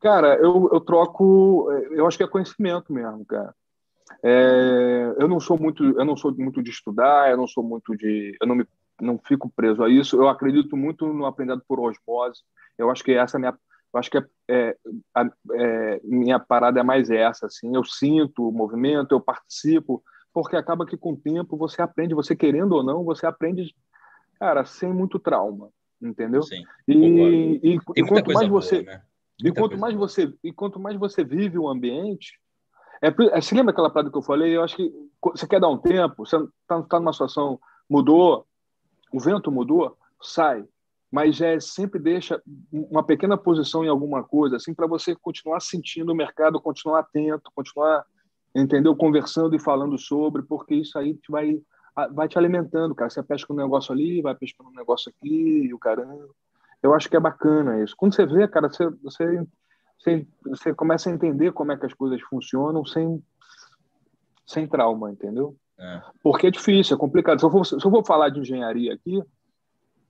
[0.00, 3.54] Cara, eu, eu troco, eu acho que é conhecimento mesmo, cara.
[4.22, 7.96] É, eu não sou muito, eu não sou muito de estudar, eu não sou muito
[7.96, 8.66] de, eu não me,
[9.00, 10.16] não fico preso a isso.
[10.16, 12.42] Eu acredito muito no aprendendo por osmose.
[12.78, 13.58] Eu acho que essa é minha,
[13.92, 14.76] eu acho que é, é,
[15.54, 17.74] é, minha parada é mais essa, assim.
[17.74, 20.02] Eu sinto o movimento, eu participo,
[20.32, 23.74] porque acaba que com o tempo você aprende, você querendo ou não, você aprende,
[24.38, 25.70] cara, sem muito trauma,
[26.00, 26.42] entendeu?
[26.42, 29.02] Sim, e, e, e quanto mais você, boa, né?
[29.42, 30.08] e quanto mais boa.
[30.08, 32.38] você, e quanto mais você vive o ambiente,
[33.02, 34.56] é, é, você lembra aquela parada que eu falei?
[34.56, 37.58] Eu acho que você quer dar um tempo, você está tá numa situação,
[37.88, 38.46] mudou,
[39.12, 40.64] o vento mudou, sai.
[41.10, 46.12] Mas é sempre deixa uma pequena posição em alguma coisa, assim, para você continuar sentindo
[46.12, 48.04] o mercado, continuar atento, continuar
[48.54, 48.94] entendeu?
[48.96, 51.60] Conversando e falando sobre, porque isso aí te vai,
[52.12, 53.10] vai te alimentando, cara.
[53.10, 56.28] Você pesca um negócio ali, vai pescando um negócio aqui, e o caramba.
[56.82, 57.94] Eu acho que é bacana isso.
[57.96, 59.46] Quando você vê, cara, você, você,
[59.98, 63.22] você, você começa a entender como é que as coisas funcionam sem,
[64.46, 65.54] sem trauma, entendeu?
[65.78, 66.02] É.
[66.22, 67.38] Porque é difícil, é complicado.
[67.38, 69.22] Se eu, for, se eu for falar de engenharia aqui,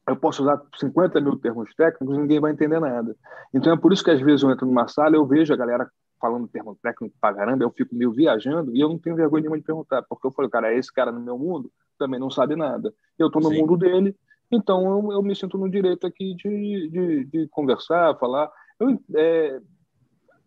[0.07, 3.17] eu posso usar 50 mil termos técnicos e ninguém vai entender nada.
[3.55, 5.91] Então é por isso que às vezes eu entro numa sala eu vejo a galera
[6.21, 9.59] falando termo técnico pra caramba, eu fico meio viajando e eu não tenho vergonha nenhuma
[9.59, 12.93] de perguntar, porque eu falei, cara, esse cara no meu mundo também não sabe nada.
[13.19, 13.61] Eu estou no Sim.
[13.61, 14.15] mundo dele,
[14.51, 18.51] então eu, eu, me sinto no direito aqui de, de, de conversar, falar.
[18.79, 19.61] Eu, é,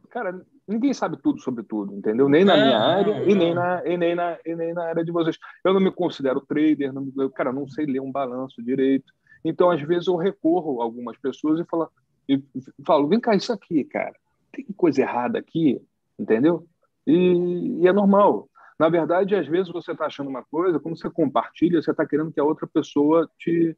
[0.09, 2.29] cara, ninguém sabe tudo sobre tudo, entendeu?
[2.29, 5.03] Nem na minha área não, e, nem na, e, nem na, e nem na área
[5.03, 5.37] de vocês.
[5.63, 9.11] Eu não me considero trader, não, eu, cara, não sei ler um balanço direito.
[9.43, 11.89] Então, às vezes, eu recorro a algumas pessoas e falo,
[12.27, 12.41] e
[12.85, 14.15] falo vem cá, isso aqui, cara,
[14.53, 15.81] tem coisa errada aqui,
[16.17, 16.65] entendeu?
[17.05, 18.47] E, e é normal.
[18.79, 22.31] Na verdade, às vezes você está achando uma coisa, quando você compartilha, você está querendo
[22.31, 23.75] que a outra pessoa te,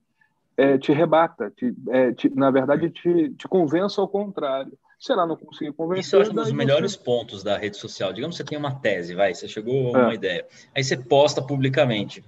[0.57, 4.77] é, te rebata, te, é, te, na verdade, te, te convença ao contrário.
[4.97, 6.03] Se ela não conseguir convencer.
[6.03, 7.03] Isso eu acho um dos melhores você...
[7.03, 8.13] pontos da rede social.
[8.13, 10.15] Digamos que você tem uma tese, vai, você chegou a uma é.
[10.15, 10.45] ideia.
[10.73, 12.23] Aí você posta publicamente.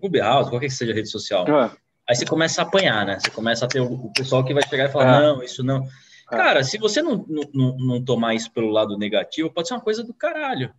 [0.00, 1.46] Clubhouse, qualquer que seja a rede social.
[1.48, 1.70] É.
[2.08, 3.18] Aí você começa a apanhar, né?
[3.18, 5.26] Você começa a ter o, o pessoal que vai chegar e falar: é.
[5.26, 5.84] não, isso não.
[6.30, 6.36] É.
[6.36, 7.24] Cara, se você não,
[7.54, 10.72] não, não tomar isso pelo lado negativo, pode ser uma coisa do caralho.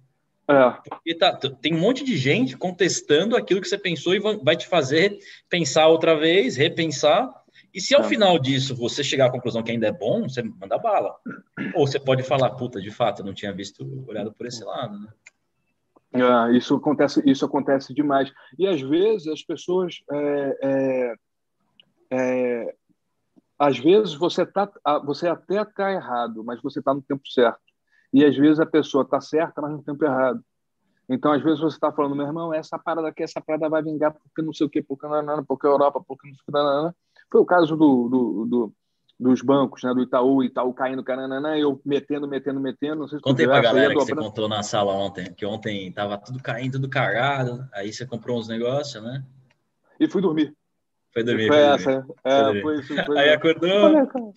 [0.47, 0.89] É.
[0.89, 4.68] Porque tá, tem um monte de gente contestando aquilo que você pensou e vai te
[4.68, 7.32] fazer pensar outra vez, repensar.
[7.72, 8.06] E se ao é.
[8.06, 11.16] final disso você chegar à conclusão que ainda é bom, você manda bala.
[11.76, 14.97] Ou você pode falar, puta, de fato, eu não tinha visto, olhado por esse lado,
[14.97, 15.08] né?
[16.12, 18.32] É, isso acontece, isso acontece demais.
[18.58, 21.14] E às vezes as pessoas, é, é,
[22.10, 22.76] é
[23.60, 24.72] às vezes você tá,
[25.03, 27.60] você até está errado, mas você está no tempo certo.
[28.14, 30.41] E às vezes a pessoa está certa, mas no tempo errado.
[31.10, 34.14] Então, às vezes você está falando, meu irmão, essa parada aqui, essa parada vai vingar
[34.14, 36.84] porque não sei o quê, porque não, não, porque a Europa, porque não sei o
[36.84, 36.95] não.
[37.32, 38.74] Foi o caso do, do, do,
[39.20, 43.01] dos bancos, né, do Itaú, Itaú caindo, caranana, eu metendo, metendo, metendo.
[43.01, 46.18] Não sei se Contei para galera que você contou na sala ontem, que ontem tava
[46.18, 49.24] tudo caindo, tudo cagado, aí você comprou uns negócios, né?
[49.99, 50.55] E fui dormir.
[51.20, 51.47] Foi dormir.
[51.47, 52.13] Foi, foi essa, dormir.
[52.24, 53.05] é, foi, foi isso.
[53.05, 54.34] Foi aí acordou.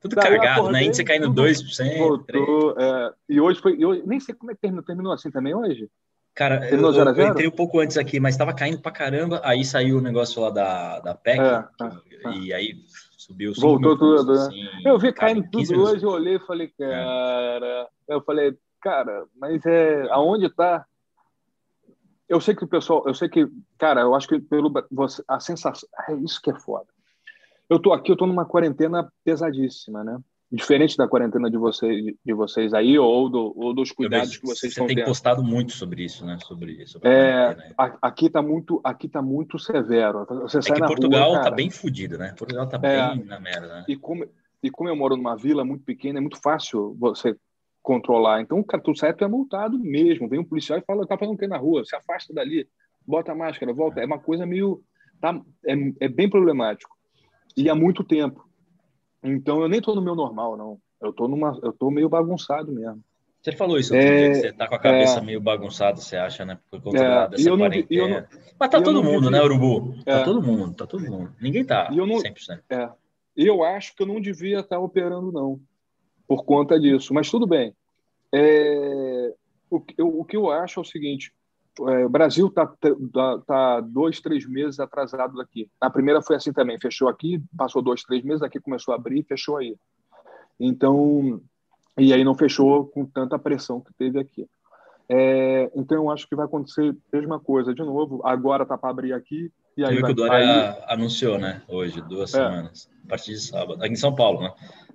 [0.00, 0.84] Tudo Daí cagado, né?
[0.84, 1.98] Índice caindo 2%.
[1.98, 3.76] Voltou, é, e hoje foi.
[3.78, 4.84] Eu nem sei como é que terminou.
[4.84, 5.88] Terminou assim também hoje?
[6.34, 9.40] Cara, terminou eu, eu, entrei um pouco antes aqui, mas estava caindo pra caramba.
[9.42, 12.74] Aí saiu o negócio lá da, da PEC, é, que, é, e aí
[13.16, 13.52] subiu.
[13.58, 14.40] Voltou tudo, né?
[14.40, 16.88] assim, Eu vi caindo tudo hoje, eu olhei e falei, é.
[16.88, 17.88] cara.
[18.06, 20.06] Eu falei, cara, mas é.
[20.10, 20.86] Aonde tá?
[22.28, 23.48] Eu sei que o pessoal, eu sei que,
[23.78, 26.88] cara, eu acho que pelo você, a sensação, é isso que é foda
[27.68, 30.18] eu tô aqui, eu tô numa quarentena pesadíssima, né?
[30.50, 34.72] Diferente da quarentena de vocês, de vocês aí, ou, do, ou dos cuidados que vocês
[34.72, 35.04] Você tem tendo.
[35.04, 36.38] postado muito sobre isso, né?
[36.42, 40.24] Sobre, sobre é, aqui tá muito, aqui tá muito severo.
[40.26, 42.32] Você é sai que Portugal rua, tá bem fodido, né?
[42.38, 43.84] Portugal tá é, bem na merda, né?
[43.86, 44.26] E como,
[44.62, 47.36] e como eu moro numa vila muito pequena, é muito fácil você
[47.88, 48.42] controlar.
[48.42, 50.28] Então, cara, tu sai, tu é multado mesmo.
[50.28, 51.84] Vem um policial e fala, tá fazendo o que na rua?
[51.86, 52.68] Se afasta dali,
[53.06, 54.00] bota a máscara, volta.
[54.00, 54.82] É uma coisa meio...
[55.20, 56.94] Tá, é, é bem problemático
[57.56, 58.48] e há muito tempo.
[59.22, 60.78] Então eu nem estou no meu normal, não.
[61.00, 63.02] Eu estou numa, eu tô meio bagunçado mesmo.
[63.42, 66.00] Você falou isso outro é, dia, que você tá com a cabeça é, meio bagunçada,
[66.00, 66.58] você acha, né?
[66.70, 68.28] Por conta é, dessa quarentena.
[68.30, 69.94] Não, Mas tá todo mundo, né, Urubu?
[70.04, 70.24] Tá é.
[70.24, 71.32] todo mundo, tá todo mundo.
[71.40, 72.60] Ninguém tá eu não, 100%.
[72.70, 72.90] É.
[73.34, 75.60] Eu acho que eu não devia estar operando, não,
[76.28, 77.14] por conta disso.
[77.14, 77.74] Mas tudo bem.
[78.32, 79.34] É,
[79.70, 81.32] o, eu, o que eu acho é o seguinte:
[81.80, 85.70] é, o Brasil está tá, tá dois, três meses atrasado daqui.
[85.80, 89.24] A primeira foi assim também, fechou aqui, passou dois, três meses, aqui começou a abrir,
[89.24, 89.76] fechou aí.
[90.58, 91.40] Então,
[91.96, 94.46] e aí não fechou com tanta pressão que teve aqui.
[95.08, 98.20] É, então eu acho que vai acontecer a mesma coisa de novo.
[98.24, 99.96] Agora tá para abrir aqui e aí.
[99.96, 100.84] Que o Dória aí...
[100.88, 101.62] anunciou, né?
[101.68, 102.38] Hoje, duas é.
[102.38, 104.52] semanas, a partir de sábado, aqui em São Paulo, né?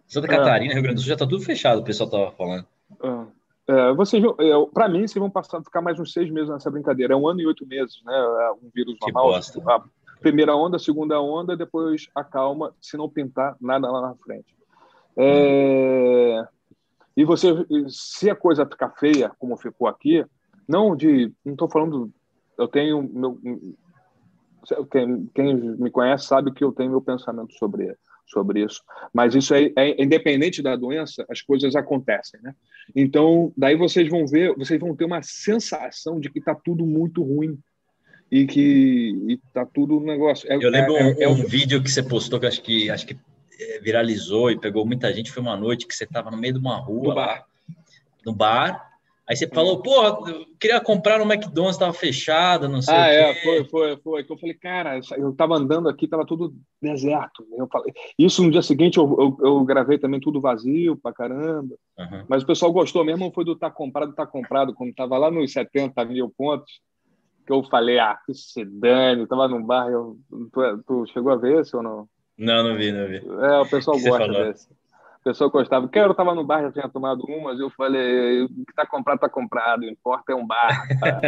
[0.07, 0.29] Santa é.
[0.29, 2.67] Catarina, Rio Grande do Sul já tá tudo fechado, o pessoal tava falando.
[3.01, 3.43] É.
[3.65, 7.13] É, vocês, é, para mim, vocês vão passar, ficar mais uns seis meses nessa brincadeira.
[7.13, 8.13] É um ano e oito meses, né?
[8.13, 9.35] É um vírus normal.
[9.35, 9.83] A
[10.19, 14.53] primeira onda, a segunda onda, depois acalma, se não pintar nada lá na frente.
[15.15, 16.45] É,
[17.15, 17.53] e você,
[17.87, 20.25] se a coisa ficar feia, como ficou aqui,
[20.67, 22.11] não de, não estou falando,
[22.57, 23.39] eu tenho meu,
[24.91, 28.81] quem, quem me conhece sabe que eu tenho meu pensamento sobre sobre isso.
[29.13, 32.53] Mas isso é, é, independente da doença, as coisas acontecem, né?
[32.95, 37.23] Então, daí vocês vão ver, vocês vão ter uma sensação de que está tudo muito
[37.23, 37.57] ruim
[38.31, 40.51] e que está tudo um negócio.
[40.51, 43.05] É, Eu lembro é, um, é um, vídeo que você postou que acho que acho
[43.05, 43.17] que
[43.59, 45.31] é, viralizou e pegou muita gente.
[45.31, 47.45] Foi uma noite que você estava no meio de uma rua, no bar,
[48.25, 48.92] no bar
[49.27, 53.03] Aí você falou, pô, eu queria comprar no McDonald's, estava fechado, não sei ah, o
[53.03, 53.15] quê.
[53.15, 54.25] é, foi, foi, foi.
[54.29, 57.45] Eu falei, cara, eu estava andando aqui, estava tudo deserto.
[57.57, 61.73] Eu falei, isso no dia seguinte eu, eu, eu gravei também tudo vazio pra caramba.
[61.97, 62.25] Uhum.
[62.27, 65.53] Mas o pessoal gostou mesmo, foi do tá comprado, tá comprado, quando estava lá nos
[65.53, 66.81] 70 mil pontos,
[67.45, 70.17] que eu falei, ah, que se dane, estava num bar, eu,
[70.51, 72.09] tu, tu, chegou a ver esse ou não?
[72.37, 73.17] Não, não vi, não vi.
[73.17, 74.67] É, o pessoal gosta desse.
[75.23, 75.87] O pessoal gostava.
[75.87, 79.15] Porque eu estava no bar, já tinha tomado umas, eu falei, o que está comprado,
[79.15, 80.85] está comprado, o importa é um bar.
[80.99, 81.21] Tá?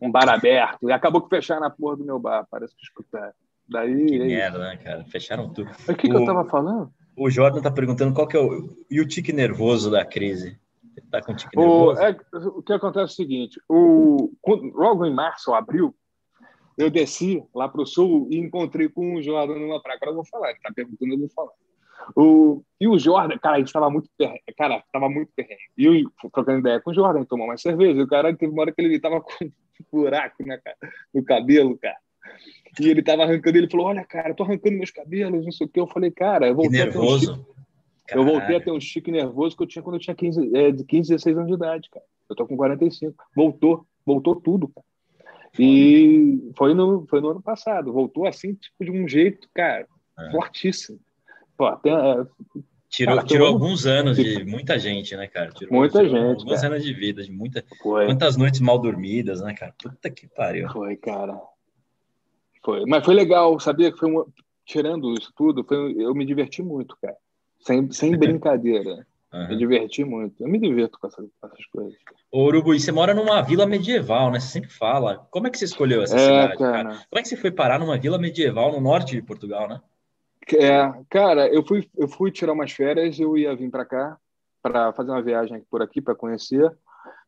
[0.00, 0.88] um bar aberto.
[0.88, 3.34] E acabou que fecharam a porra do meu bar, parece que escutaram.
[3.68, 4.06] Daí.
[4.06, 5.04] Que merda, né, cara?
[5.04, 5.70] Fecharam tudo.
[5.86, 6.90] O que, que eu tava falando?
[7.14, 8.74] O Jordan tá perguntando qual que é o.
[8.90, 10.58] E o tique nervoso da crise?
[10.96, 12.00] Ele tá com tique nervoso?
[12.00, 12.16] O, é,
[12.46, 14.32] o que acontece é o seguinte: o,
[14.72, 15.94] logo em março ou abril,
[16.78, 19.96] eu desci lá para o sul e encontrei com o Jordan numa praia.
[19.96, 21.52] Agora eu vou falar, ele tá perguntando, eu vou falar.
[22.16, 25.60] O, e o Jordan, cara, a gente tava muito perrengue, cara, tava muito perrengue.
[25.76, 28.02] E eu trocando ideia com o Jordan, tomou mais cerveja.
[28.02, 29.50] O cara teve uma hora que ele tava com um
[29.92, 30.58] buraco na,
[31.12, 31.96] no cabelo, cara.
[32.80, 35.66] E ele tava arrancando, ele falou: Olha, cara, eu tô arrancando meus cabelos, não sei
[35.66, 35.80] o que.
[35.80, 37.32] Eu falei, cara, eu voltei nervoso.
[37.32, 39.96] a ter um chique, eu voltei a ter um chique nervoso que eu tinha quando
[39.96, 42.04] eu tinha 15, é, de 15, 16 anos de idade, cara.
[42.28, 43.14] Eu tô com 45.
[43.34, 44.86] Voltou, voltou tudo, cara.
[45.58, 47.92] E foi no, foi no ano passado.
[47.92, 49.86] Voltou assim, tipo, de um jeito, cara,
[50.18, 50.30] é.
[50.30, 51.00] fortíssimo.
[51.58, 52.24] Pô, até, é,
[52.88, 55.50] Tirou, cara, tirou alguns anos de muita gente, né, cara?
[55.50, 56.38] Tirou, muita tirou gente.
[56.40, 57.62] Algumas anos de vida, de muita.
[57.82, 58.06] Foi.
[58.06, 59.74] Quantas noites mal dormidas, né, cara?
[59.82, 60.68] Puta que pariu.
[60.70, 61.38] Foi, cara.
[62.64, 62.86] Foi.
[62.86, 64.26] Mas foi legal, sabia que foi uma...
[64.64, 65.94] Tirando isso tudo, foi...
[65.98, 67.16] eu me diverti muito, cara.
[67.60, 69.06] Sem, sem brincadeira.
[69.34, 69.48] Uhum.
[69.48, 70.42] Me diverti muito.
[70.42, 71.94] Eu me divirto com essas, com essas coisas.
[72.32, 74.40] Ô, Urubu, e você mora numa vila medieval, né?
[74.40, 75.26] Você sempre fala.
[75.30, 76.72] Como é que você escolheu essa é, cidade, cara?
[76.72, 76.88] cara?
[77.10, 79.80] Como é que você foi parar numa vila medieval no norte de Portugal, né?
[80.56, 84.18] É, cara, eu fui, eu fui tirar umas férias, eu ia vir para cá
[84.62, 86.70] para fazer uma viagem por aqui para conhecer.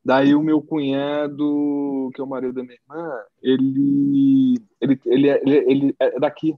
[0.04, 3.12] Daí o meu cunhado, que é o marido da minha irmã,
[3.42, 6.54] ele, ele, ele, ele, ele é daqui.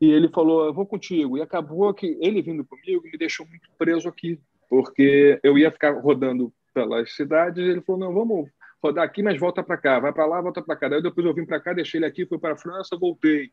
[0.00, 1.38] E ele falou, eu vou contigo.
[1.38, 5.98] E acabou que ele vindo comigo me deixou muito preso aqui, porque eu ia ficar
[5.98, 7.64] rodando pelas cidades.
[7.64, 8.50] Ele falou, não, vamos
[8.82, 10.00] rodar aqui, mas volta para cá.
[10.00, 10.88] Vai para lá, volta para cá.
[10.88, 13.50] Daí depois eu vim para cá, deixei ele aqui, fui para a França, voltei.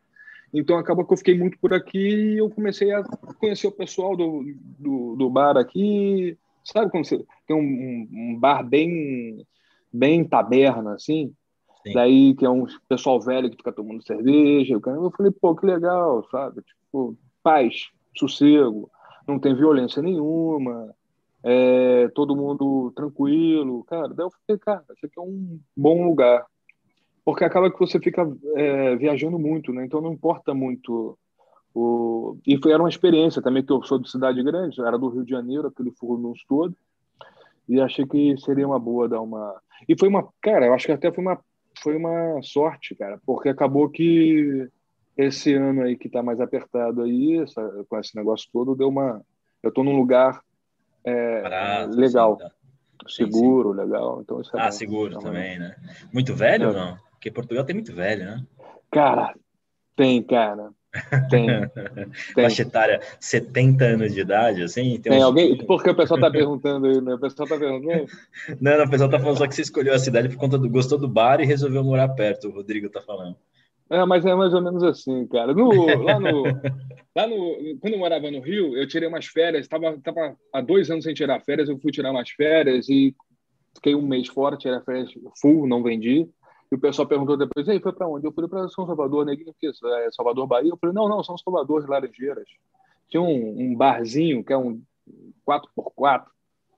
[0.52, 3.02] Então acabou que eu fiquei muito por aqui e eu comecei a
[3.38, 4.44] conhecer o pessoal do,
[4.78, 6.36] do, do bar aqui.
[6.64, 9.46] Sabe como você tem um, um bar bem
[9.92, 11.32] bem taberna assim?
[11.86, 11.92] Sim.
[11.94, 14.74] Daí que é um pessoal velho que fica tomando cerveja.
[14.74, 16.62] Eu falei, pô, que legal, sabe?
[16.62, 18.90] Tipo, paz, sossego,
[19.26, 20.94] não tem violência nenhuma,
[21.42, 23.84] é, todo mundo tranquilo.
[23.84, 26.44] Cara, daí eu falei, cara, isso aqui é um bom lugar
[27.24, 29.84] porque acaba que você fica é, viajando muito, né?
[29.84, 31.18] Então não importa muito
[31.74, 35.08] o e foi era uma experiência também que eu sou de cidade grande, era do
[35.08, 36.74] Rio de Janeiro, aquele furdunço todo,
[37.68, 40.92] e achei que seria uma boa dar uma e foi uma cara, eu acho que
[40.92, 41.38] até foi uma
[41.82, 44.68] foi uma sorte, cara, porque acabou que
[45.16, 49.22] esse ano aí que está mais apertado aí, essa, com esse negócio todo, deu uma
[49.62, 50.40] eu estou num lugar
[51.04, 52.38] é, Barato, legal.
[52.38, 52.52] Sim, tá.
[53.08, 53.82] Seguro, sim, sim.
[53.82, 54.20] legal.
[54.20, 54.72] Então, isso é ah, bom.
[54.72, 55.74] seguro também, né?
[56.12, 56.68] Muito velho é.
[56.68, 56.98] ou não?
[57.20, 58.46] Porque Portugal tem muito velho, né?
[58.90, 59.34] Cara,
[59.94, 60.70] tem, cara.
[61.28, 61.46] Tem.
[62.34, 62.44] tem.
[62.44, 64.98] Faixa etária 70 anos de idade, assim?
[64.98, 65.54] Tem, tem alguém?
[65.66, 67.12] Porque o pessoal tá perguntando aí, né?
[67.12, 68.06] O pessoal tá perguntando.
[68.58, 70.70] Não, não, o pessoal tá falando só que você escolheu a cidade por conta do
[70.70, 73.36] gostou do bar e resolveu morar perto, o Rodrigo tá falando.
[73.90, 75.52] É, mas é mais ou menos assim, cara.
[75.52, 76.42] No, lá no,
[77.14, 80.90] lá no, quando eu morava no Rio, eu tirei umas férias, estava tava há dois
[80.90, 83.14] anos sem tirar férias, eu fui tirar umas férias e
[83.74, 86.26] fiquei um mês fora, tirei férias full, não vendi.
[86.70, 88.26] E o pessoal perguntou depois, aí foi para onde?
[88.26, 90.70] Eu falei para São Salvador, neguinho, que é Salvador, Bahia.
[90.70, 92.46] Eu falei, não, não, São Salvador, Laranjeiras.
[93.08, 94.80] Tinha um, um barzinho que é um
[95.46, 96.26] 4x4,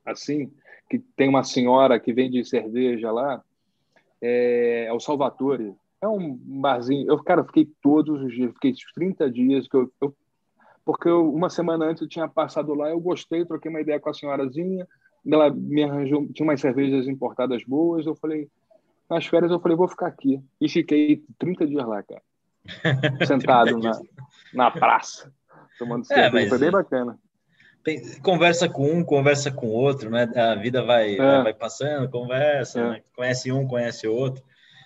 [0.07, 0.51] assim,
[0.89, 3.43] que tem uma senhora que vende cerveja lá,
[4.21, 5.75] é, é o Salvatore.
[6.01, 7.07] É um barzinho.
[7.09, 10.15] Eu, cara, fiquei todos os dias, fiquei 30 dias, que eu, eu
[10.85, 14.11] porque eu, uma semana antes eu tinha passado lá, eu gostei, troquei uma ideia com
[14.11, 14.87] a senhorazinha,
[15.25, 18.49] ela me arranjou, tinha umas cervejas importadas boas, eu falei,
[19.09, 20.43] nas férias eu falei, vou ficar aqui.
[20.61, 22.23] E fiquei 30 dias lá, cara.
[23.27, 24.01] Sentado na,
[24.55, 25.33] na praça,
[25.79, 26.49] tomando é, cerveja.
[26.49, 27.19] Foi bem bacana.
[28.23, 30.31] Conversa com um, conversa com outro, né?
[30.37, 31.43] A vida vai, é.
[31.43, 32.91] vai passando, conversa, é.
[32.91, 33.03] né?
[33.17, 34.43] conhece um, conhece outro.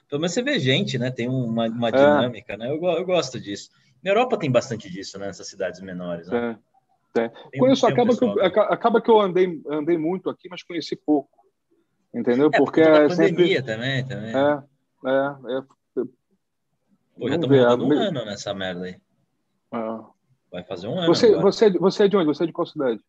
[0.08, 1.10] Pelo menos você vê gente, né?
[1.10, 1.92] Tem uma, uma é.
[1.92, 2.70] dinâmica, né?
[2.70, 3.70] Eu, eu gosto disso.
[4.02, 5.26] Na Europa tem bastante disso, né?
[5.26, 6.56] Nessas cidades menores, né?
[7.12, 7.30] Tem.
[7.50, 11.30] Tem, Conheço, acaba, que eu, acaba que eu andei, andei muito aqui, mas conheci pouco.
[12.16, 12.48] Entendeu?
[12.50, 13.62] É, Porque é pandemia sempre...
[13.62, 14.34] também, também.
[14.34, 14.62] É,
[15.04, 15.58] é.
[15.58, 15.62] é...
[17.18, 18.96] Pô, já estamos rodando um ano nessa merda aí.
[19.74, 20.00] É.
[20.50, 21.06] Vai fazer um ano.
[21.06, 22.26] Você, você, você é de onde?
[22.26, 23.00] Você é de qual cidade?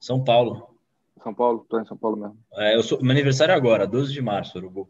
[0.00, 0.74] São Paulo.
[1.22, 1.62] São Paulo?
[1.62, 2.38] Estou em São Paulo mesmo.
[2.54, 4.88] É, eu sou, meu aniversário é agora, 12 de março, Urubu.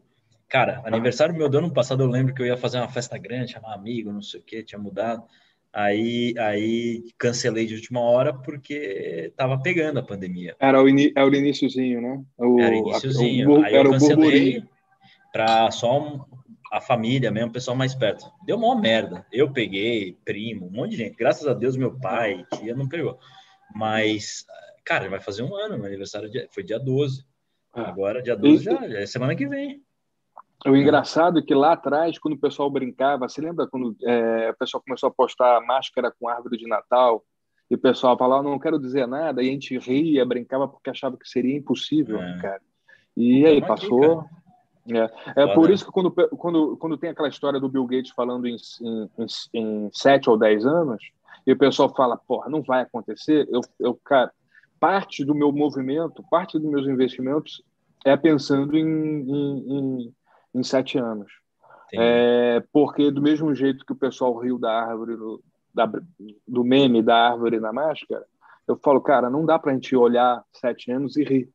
[0.49, 0.89] Cara, ah.
[0.89, 3.75] aniversário meu do ano passado, eu lembro que eu ia fazer uma festa grande, chamar
[3.75, 5.25] amigo, não sei o que, tinha mudado.
[5.77, 10.57] Aí, aí cancelei de última hora porque tava pegando a pandemia.
[10.59, 12.24] Era o, in, era o iníciozinho, né?
[12.39, 13.62] O, era o iníciozinho.
[13.62, 14.64] Aí eu cancelei
[15.31, 16.24] para só um,
[16.72, 18.24] a família mesmo, o pessoal mais perto.
[18.47, 19.27] Deu uma merda.
[19.31, 21.14] Eu peguei, primo, um monte de gente.
[21.14, 23.18] Graças a Deus, meu pai, tia, não pegou.
[23.74, 24.47] Mas,
[24.83, 27.22] cara, vai fazer um ano, meu aniversário foi dia 12.
[27.77, 27.81] É.
[27.83, 29.83] Agora, dia 12 e, já, já é semana que vem.
[30.71, 34.57] O engraçado é que lá atrás, quando o pessoal brincava, você lembra quando é, o
[34.57, 37.25] pessoal começou a postar máscara com árvore de Natal?
[37.71, 41.17] E o pessoal falava, não quero dizer nada, e a gente ria, brincava porque achava
[41.17, 42.39] que seria impossível, é.
[42.41, 42.61] cara.
[43.17, 44.25] E aí passou.
[44.89, 48.47] É, é por isso que quando, quando, quando tem aquela história do Bill Gates falando
[48.47, 49.09] em, em,
[49.53, 51.03] em, sete ou dez anos,
[51.45, 54.33] e o pessoal fala, porra, não vai acontecer, eu, eu, cara,
[54.79, 57.62] parte do meu movimento, parte dos meus investimentos
[58.05, 60.14] é pensando em, em, em,
[60.59, 61.31] em sete anos.
[61.95, 65.43] É, porque do mesmo jeito que o pessoal riu da árvore, do,
[65.73, 65.91] da,
[66.47, 68.25] do meme da árvore na máscara,
[68.67, 71.49] eu falo, cara, não dá para a gente olhar sete anos e rir,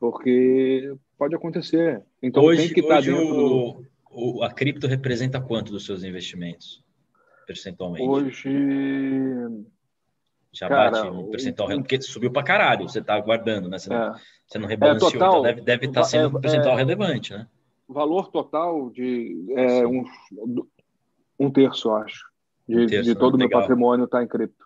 [0.00, 2.02] porque pode acontecer.
[2.22, 3.86] Então hoje, tem que estar tá dentro o, do...
[4.10, 6.82] o, a cripto representa quanto dos seus investimentos,
[7.46, 8.08] percentualmente?
[8.08, 8.48] Hoje
[10.50, 11.80] já Cara, bate um percentual, o...
[11.80, 13.76] porque subiu para caralho, você está aguardando, né?
[13.76, 14.12] Você não, é.
[14.46, 16.78] você não rebalanceou, é, total, então deve, deve estar tá sendo um é, percentual é,
[16.78, 17.46] relevante, né?
[17.88, 20.04] Valor total de é, um,
[21.38, 22.24] um terço, acho,
[22.68, 23.46] de, um terço, de todo o né?
[23.46, 24.64] meu patrimônio está em cripto.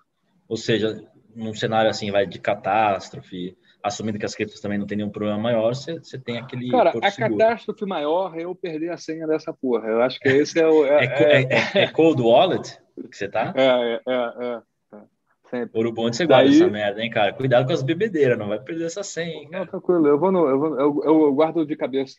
[0.48, 1.04] Ou seja,
[1.34, 5.38] num cenário assim, vai de catástrofe, assumindo que as criptos também não tem nenhum problema
[5.38, 6.70] maior, você, você tem aquele.
[6.70, 7.38] Cara, a seguro.
[7.38, 9.88] catástrofe maior é eu perder a senha dessa porra.
[9.88, 10.84] Eu acho que esse é o.
[10.84, 13.52] É, é, é, é Cold Wallet que você tá?
[13.54, 14.62] É, é, é.
[14.94, 15.02] é.
[15.50, 15.78] Sempre.
[15.78, 16.56] Ouro bom você guarda Daí...
[16.56, 17.32] essa merda, hein, cara?
[17.32, 19.48] Cuidado com as bebedeiras, não vai perder essa senha, hein.
[19.50, 22.18] Não, tranquilo, eu vou no, eu, vou, eu, eu guardo de cabeça.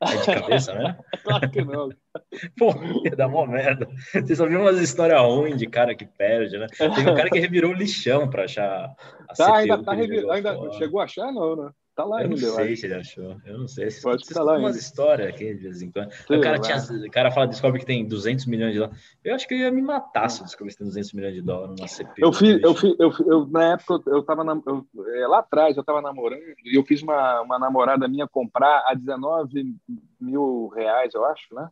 [0.00, 0.98] É de cabeça, né?
[1.24, 1.88] claro que não.
[2.58, 2.74] Pô,
[3.04, 3.88] ia dar uma merda.
[4.12, 6.66] Você só viu umas histórias ruins de cara que perde, né?
[6.76, 8.94] Tem um cara que revirou lixão para achar
[9.28, 10.32] a Tá, ainda tá revirando.
[10.32, 11.70] Ainda chegou a achar, não, né?
[11.96, 12.44] Tá lá eu ainda.
[12.44, 13.36] Eu não sei se ele achou.
[13.46, 13.88] Eu não sei.
[14.02, 16.12] Pode estar lá umas histórias aqui de vez em quando.
[16.12, 19.16] Sim, o, cara tinha, o cara fala, descobre que tem 200 milhões de dólares.
[19.24, 21.40] Eu acho que eu ia me matar se eu descobrisse que tem 200 milhões de
[21.40, 22.12] dólares numa CP.
[22.18, 25.74] Eu fiz, eu fiz, eu, eu, na época, eu tava na, eu, é, lá atrás,
[25.74, 29.74] eu tava namorando e eu fiz uma, uma namorada minha comprar a 19
[30.20, 31.70] mil reais, eu acho, né?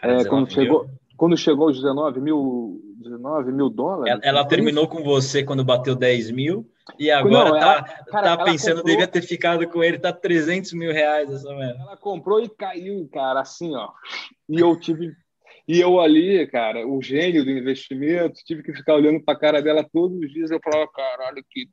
[0.00, 4.12] Cara, é, quando chegou, quando chegou aos 19 mil, 19 mil dólares.
[4.12, 8.36] Ela, ela terminou com você quando bateu 10 mil e agora não, ela, tá, cara,
[8.36, 11.80] tá pensando, comprou, devia ter ficado com ele, tá 300 mil reais essa merda.
[11.80, 13.90] Ela comprou e caiu, cara, assim, ó.
[14.48, 15.12] E eu tive.
[15.66, 19.84] E eu ali, cara, o gênio do investimento, tive que ficar olhando pra cara dela
[19.92, 20.50] todos os dias.
[20.50, 21.68] Eu falava, caralho, que,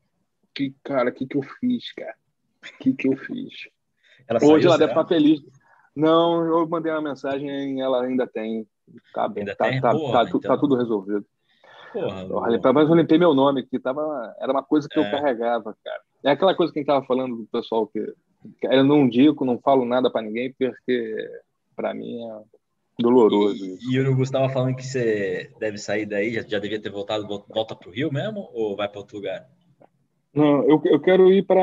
[0.54, 2.16] que cara, que que eu fiz, cara?
[2.80, 3.54] Que que eu fiz?
[4.28, 5.42] Ela Hoje ela deve estar tá feliz.
[5.96, 8.66] Não, eu mandei uma mensagem, ela ainda tem.
[9.14, 9.56] Tá bem, tá?
[9.56, 10.42] Tá, Porra, tá, tá então...
[10.42, 11.26] tá tudo resolvido.
[11.94, 15.06] Porra, mas eu limpei meu nome, que tava, era uma coisa que é.
[15.06, 16.02] eu carregava, cara.
[16.24, 18.00] É aquela coisa que a gente tava falando do pessoal que,
[18.60, 20.74] que eu não digo, não falo nada para ninguém, porque
[21.76, 22.42] para mim é
[22.98, 23.64] doloroso.
[23.64, 27.28] E, e, o Gustavo falando que você deve sair daí, já, já devia ter voltado,
[27.28, 29.48] volta para o Rio mesmo ou vai para outro lugar?
[30.34, 31.62] Não, eu, eu quero ir para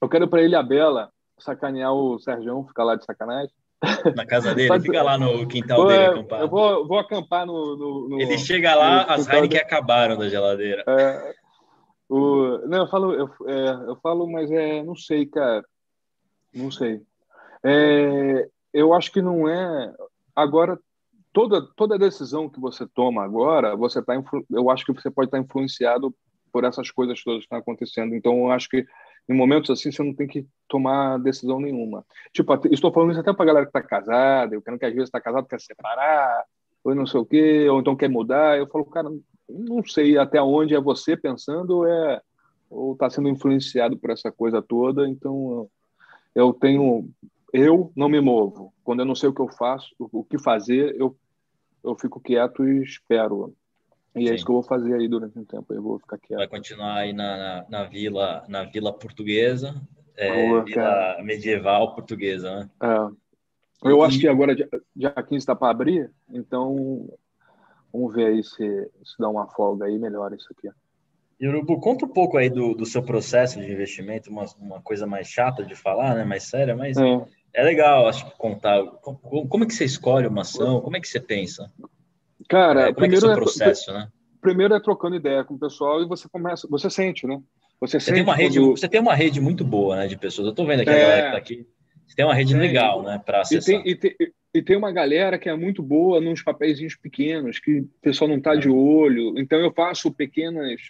[0.00, 3.54] eu quero ir para Ilha Bela, sacanear o Sérgio, ficar lá de sacanagem.
[4.14, 6.42] Na casa dele, fica lá no quintal vou, dele acampado.
[6.42, 10.82] Eu vou, vou acampar no, no, no Ele chega lá, as Heineken acabaram da geladeira.
[10.86, 11.34] É,
[12.08, 15.64] o, não, eu falo, eu, é, eu falo, mas é, não sei, cara.
[16.54, 17.02] Não sei.
[17.62, 19.94] É, eu acho que não é.
[20.34, 20.78] Agora,
[21.32, 24.14] toda, toda decisão que você toma agora, você tá,
[24.50, 26.14] eu acho que você pode estar influenciado
[26.50, 28.14] por essas coisas todas que estão acontecendo.
[28.14, 28.86] Então, eu acho que
[29.28, 32.04] em momentos assim você não tem que tomar decisão nenhuma.
[32.32, 35.08] Tipo, estou falando isso até para galera que está casada, eu quero que às vezes
[35.08, 36.44] está casado quer separar,
[36.84, 38.58] ou não sei o quê, ou então quer mudar.
[38.58, 39.08] Eu falo, cara,
[39.48, 42.20] não sei até onde é você pensando ou é
[42.68, 45.08] ou está sendo influenciado por essa coisa toda.
[45.08, 45.68] Então
[46.34, 47.08] eu tenho,
[47.52, 48.72] eu não me movo.
[48.84, 51.16] Quando eu não sei o que eu faço, o que fazer, eu
[51.86, 53.54] eu fico quieto e espero
[54.16, 54.30] e Sim.
[54.30, 55.66] é isso que eu vou fazer aí durante um tempo.
[55.74, 56.38] Eu vou ficar quieto.
[56.38, 59.74] Vai continuar aí na, na, na vila, na vila portuguesa,
[60.16, 62.70] é, Boa, vila medieval portuguesa, né?
[62.82, 63.90] É.
[63.90, 64.06] Eu e...
[64.06, 67.06] acho que agora dia, dia 15 está para abrir, então
[67.92, 70.70] vamos ver aí se, se dá uma folga aí, melhora isso aqui.
[71.38, 75.28] Urubu, conta um pouco aí do, do seu processo de investimento, uma, uma coisa mais
[75.28, 76.24] chata de falar, né?
[76.24, 78.82] Mais séria, mas é, é legal, acho que contar.
[79.02, 80.80] Como, como é que você escolhe uma ação?
[80.80, 81.70] Como é que você pensa?
[82.48, 84.08] Cara, é, primeiro é, é processo, né?
[84.40, 87.40] Primeiro é trocando ideia com o pessoal e você começa, você sente, né?
[87.80, 90.46] Você, você tem uma rede, você tem uma rede muito boa, né, de pessoas.
[90.46, 90.94] Eu estou vendo aqui é...
[90.94, 91.66] a galera que tá aqui.
[92.06, 93.74] Você tem uma rede é, legal, né, para acessar.
[93.74, 94.16] E tem, e, tem,
[94.54, 98.38] e tem uma galera que é muito boa nos papéis pequenos, que o pessoal não
[98.38, 99.38] está de olho.
[99.38, 100.80] Então eu faço pequenas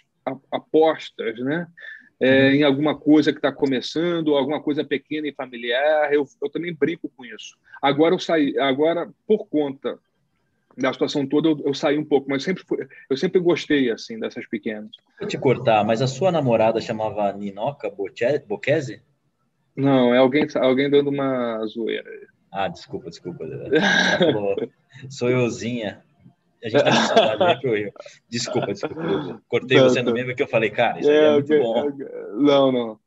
[0.51, 1.67] apostas, né?
[2.19, 2.55] É, uhum.
[2.55, 6.11] em alguma coisa que está começando, alguma coisa pequena e familiar.
[6.13, 7.57] Eu, eu também brinco com isso.
[7.81, 9.99] Agora eu saí, agora por conta
[10.77, 14.19] da situação toda, eu, eu, saí um pouco, mas sempre fui, eu sempre gostei assim
[14.19, 14.91] dessas pequenas.
[15.19, 19.01] Vou te cortar, mas a sua namorada chamava Ninoca Bocchese?
[19.75, 22.09] Não, é alguém, alguém dando uma zoeira.
[22.51, 23.45] Ah, desculpa, desculpa.
[24.19, 24.55] Falou,
[25.09, 26.03] sou euzinha.
[26.63, 27.93] A gente tá com saudade, né, pro Rio.
[28.29, 29.01] Desculpa, desculpa.
[29.01, 31.91] Eu cortei não, você no meio porque eu falei, cara, isso é, é muito bom.
[32.35, 32.99] Não, não.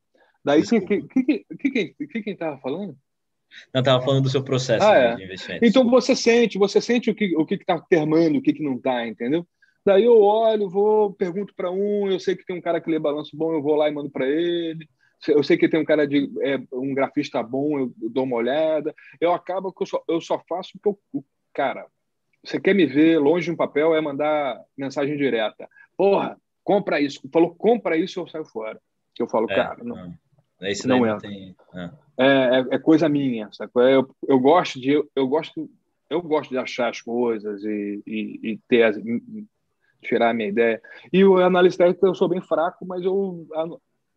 [0.45, 2.97] Daí, o que, que, que, que, que, quem tava falando?
[3.73, 5.15] Não, estava falando do seu processo ah, é.
[5.17, 5.65] de investimento.
[5.65, 8.77] Então você sente, você sente o que o que está termando, o que, que não
[8.77, 9.47] está, entendeu?
[9.85, 12.99] Daí eu olho, vou, pergunto para um, eu sei que tem um cara que lê
[12.99, 14.87] balanço bom, eu vou lá e mando para ele.
[15.29, 18.95] Eu sei que tem um cara de é, um grafista bom, eu dou uma olhada.
[19.21, 21.87] Eu acabo que eu só, eu só faço porque eu, cara,
[22.43, 25.69] você quer me ver longe de um papel é mandar mensagem direta.
[25.97, 27.21] Porra, compra isso.
[27.33, 28.81] Falou compra isso, eu saio fora.
[29.19, 29.97] Eu falo, é, cara, não.
[29.97, 30.15] não.
[30.63, 31.55] Esse não, não tem.
[31.75, 31.91] É.
[32.21, 33.73] É, é, é, coisa minha, sabe?
[33.75, 35.71] Eu, eu gosto de eu gosto
[36.11, 38.97] eu gosto de achar as coisas e, e, e ter as,
[40.03, 40.83] tirar a minha ideia.
[41.11, 43.47] E o analista técnico eu sou bem fraco, mas eu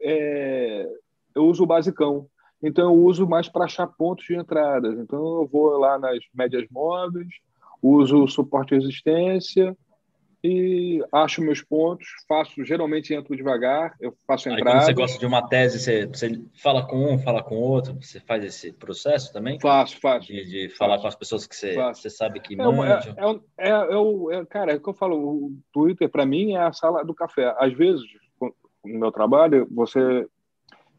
[0.02, 0.86] é,
[1.34, 2.28] eu uso o basicão.
[2.62, 5.00] Então eu uso mais para achar pontos de entradas.
[5.00, 7.30] Então eu vou lá nas médias móveis,
[7.82, 9.78] uso o suporte resistência,
[10.44, 14.72] e acho meus pontos, faço, geralmente entro devagar, eu faço entrada.
[14.72, 17.94] Aí quando você gosta de uma tese, você, você fala com um, fala com outro,
[17.94, 19.58] você faz esse processo também?
[19.58, 20.28] Faço, faço.
[20.28, 23.16] De, de falar com as pessoas que você, você sabe que é, manjam?
[23.58, 26.60] É, é, é, é, cara, é o que eu falo, o Twitter para mim é
[26.60, 27.56] a sala do café.
[27.58, 28.04] Às vezes,
[28.42, 30.28] no meu trabalho, você...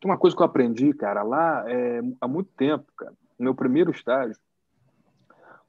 [0.00, 3.54] Tem uma coisa que eu aprendi, cara, lá é, há muito tempo, cara, no meu
[3.54, 4.36] primeiro estágio,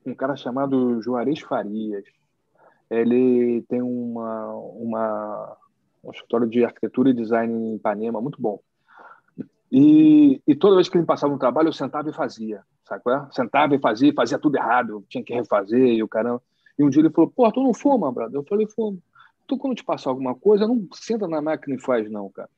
[0.05, 2.05] um cara chamado Juarez Farias,
[2.99, 5.57] ele tem uma, uma,
[6.03, 8.59] um escritório de arquitetura e design em Ipanema muito bom.
[9.71, 13.15] E, e toda vez que ele passava um trabalho, eu sentava e fazia, sabe qual
[13.15, 13.27] é?
[13.31, 16.41] Sentava e fazia, fazia tudo errado, tinha que refazer e o caramba.
[16.77, 18.39] E um dia ele falou, pô, tu não fuma, brother?
[18.39, 19.01] Eu falei, fumo.
[19.47, 22.49] Tu, quando te passar alguma coisa, não senta na máquina e faz, não, cara.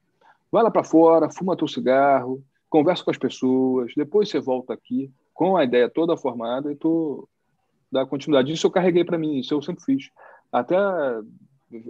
[0.52, 5.12] Vai lá para fora, fuma teu cigarro, conversa com as pessoas, depois você volta aqui
[5.34, 7.28] com a ideia toda formada e tu
[7.92, 8.52] da continuidade.
[8.52, 10.10] Isso eu carreguei para mim, isso eu sempre fiz.
[10.52, 10.78] Até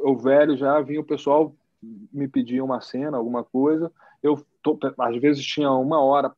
[0.04, 3.92] o velho já vinha o pessoal me pedir uma cena, alguma coisa.
[4.22, 6.32] Eu tô, às vezes tinha uma hora,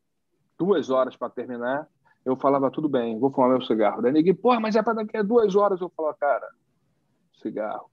[0.58, 1.88] duas horas para terminar.
[2.26, 4.02] Eu falava tudo bem, vou fumar meu cigarro.
[4.02, 5.80] Daí ninguém, porra, mas é para daqui a duas horas.
[5.80, 6.50] Eu falava, cara,
[7.42, 7.90] cigarro.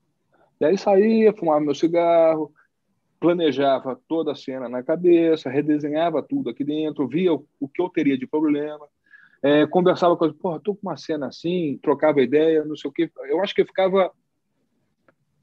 [0.61, 2.53] E aí saía, fumava meu cigarro,
[3.21, 7.89] planejava toda a cena na cabeça, redesenhava tudo aqui dentro, via o, o que eu
[7.89, 8.87] teria de problema
[9.43, 13.11] é, conversava com porra, tô com uma cena assim, trocava ideia, não sei o quê.
[13.29, 14.11] Eu acho que eu ficava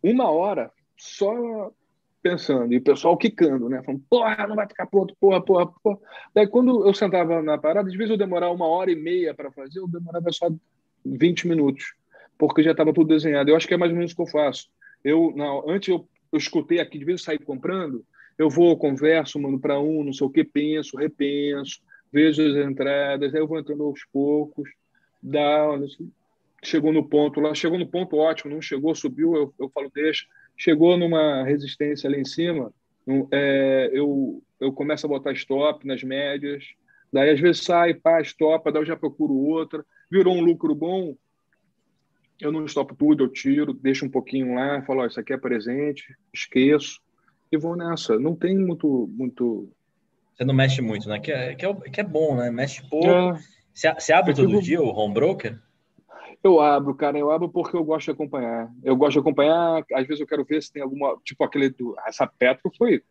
[0.02, 1.72] uma hora só
[2.22, 3.84] pensando, e o pessoal quicando, né?
[3.84, 6.00] Falando, porra, não vai ficar pronto, porra, porra, porra.
[6.34, 9.52] Daí, quando eu sentava na parada, às vezes eu demorava uma hora e meia para
[9.52, 10.50] fazer, eu demorava só
[11.06, 11.94] 20 minutos,
[12.38, 13.50] porque já estava tudo desenhado.
[13.50, 14.70] Eu acho que é mais ou menos o que eu faço.
[15.04, 18.06] Eu, não, antes eu, eu escutei aqui, de vez eu sair comprando,
[18.38, 21.82] eu vou, converso, mando para um, não sei o que, penso, repenso,
[22.14, 24.70] vejo as entradas, aí eu vou entrando aos poucos,
[25.22, 25.68] dá,
[26.62, 30.28] chegou no ponto lá, chegou no ponto ótimo, não chegou, subiu, eu, eu falo, deixa,
[30.56, 32.72] chegou numa resistência ali em cima,
[33.32, 36.64] é, eu, eu começo a botar stop nas médias,
[37.12, 41.16] daí às vezes sai, pá, stop, daí eu já procuro outra, virou um lucro bom,
[42.40, 45.38] eu não estopo tudo, eu tiro, deixo um pouquinho lá, falo, oh, isso aqui é
[45.38, 47.02] presente, esqueço,
[47.52, 48.20] e vou nessa.
[48.20, 49.70] Não tem muito, muito
[50.34, 51.20] você não mexe muito, né?
[51.20, 52.50] Que é, que é, que é bom, né?
[52.50, 53.08] Mexe pouco.
[53.08, 53.40] É.
[53.74, 55.60] Você, você abre todo dia o home broker?
[56.44, 58.70] Eu abro, cara, eu abro porque eu gosto de acompanhar.
[58.84, 61.18] Eu gosto de acompanhar, às vezes eu quero ver se tem alguma.
[61.24, 61.96] Tipo aquele do.
[62.06, 63.02] Essa Petro foi,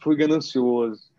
[0.00, 1.10] foi ganancioso.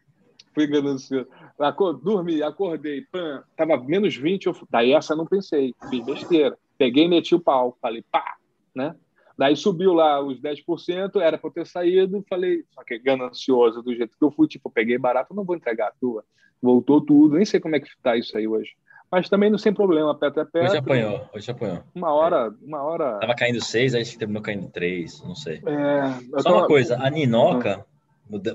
[0.54, 1.28] Fui ganancioso.
[1.58, 6.56] Acor, dormi, acordei, pã, tava menos 20, eu, daí essa eu não pensei, fiz besteira.
[6.78, 8.36] Peguei e meti o pau, falei, pá,
[8.76, 8.96] né?
[9.38, 13.96] Daí subiu lá os 10%, era para eu ter saído, falei, só que ganancioso do
[13.96, 16.24] jeito que eu fui, tipo, peguei barato, não vou entregar a tua.
[16.62, 18.72] Voltou tudo, nem sei como é que está isso aí hoje.
[19.12, 20.70] Mas também não sem problema, perto é perto.
[20.70, 21.84] Hoje apanhou, hoje apanhou.
[21.94, 22.66] Uma hora, é.
[22.66, 23.20] uma hora.
[23.20, 25.62] Tava caindo seis, aí terminou caindo três, não sei.
[25.66, 27.86] É, Só uma coisa, a Ninoca,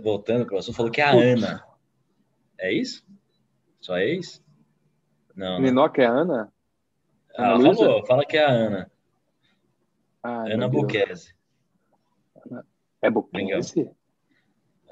[0.03, 1.65] voltando para o assunto, falou que é a Ana.
[2.59, 3.05] É isso?
[3.81, 4.43] Só é isso?
[5.35, 5.61] Não.
[5.61, 5.67] Né?
[5.67, 6.53] Ninoca é a Ana?
[7.37, 8.91] Ah, falou, fala que é a Ana.
[10.29, 11.35] Ah, Ana Buquese.
[13.01, 13.91] É Buquese?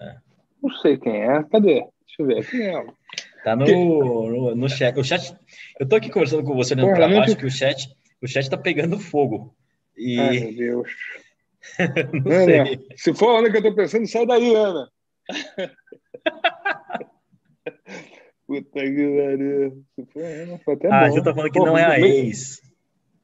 [0.00, 0.16] É.
[0.62, 1.42] Não sei quem é.
[1.44, 1.86] Cadê?
[2.06, 2.50] Deixa eu ver.
[2.50, 2.86] Quem é
[3.44, 4.98] Tá no, no, no, chat.
[4.98, 5.36] O chat.
[5.78, 8.56] Eu tô aqui conversando com você Porra, trabalho, acho que o chat, o chat tá
[8.56, 9.54] pegando fogo.
[9.96, 10.18] E...
[10.18, 10.90] Ai, meu Deus.
[11.78, 12.64] Ana.
[12.96, 14.90] Se for a Ana que eu tô pensando, sai daí, Ana.
[18.46, 19.84] Puta que pariu.
[19.94, 21.14] Se for a Ana, foi até ah, bom.
[21.14, 22.62] já tá falando que Pô, não é a ex.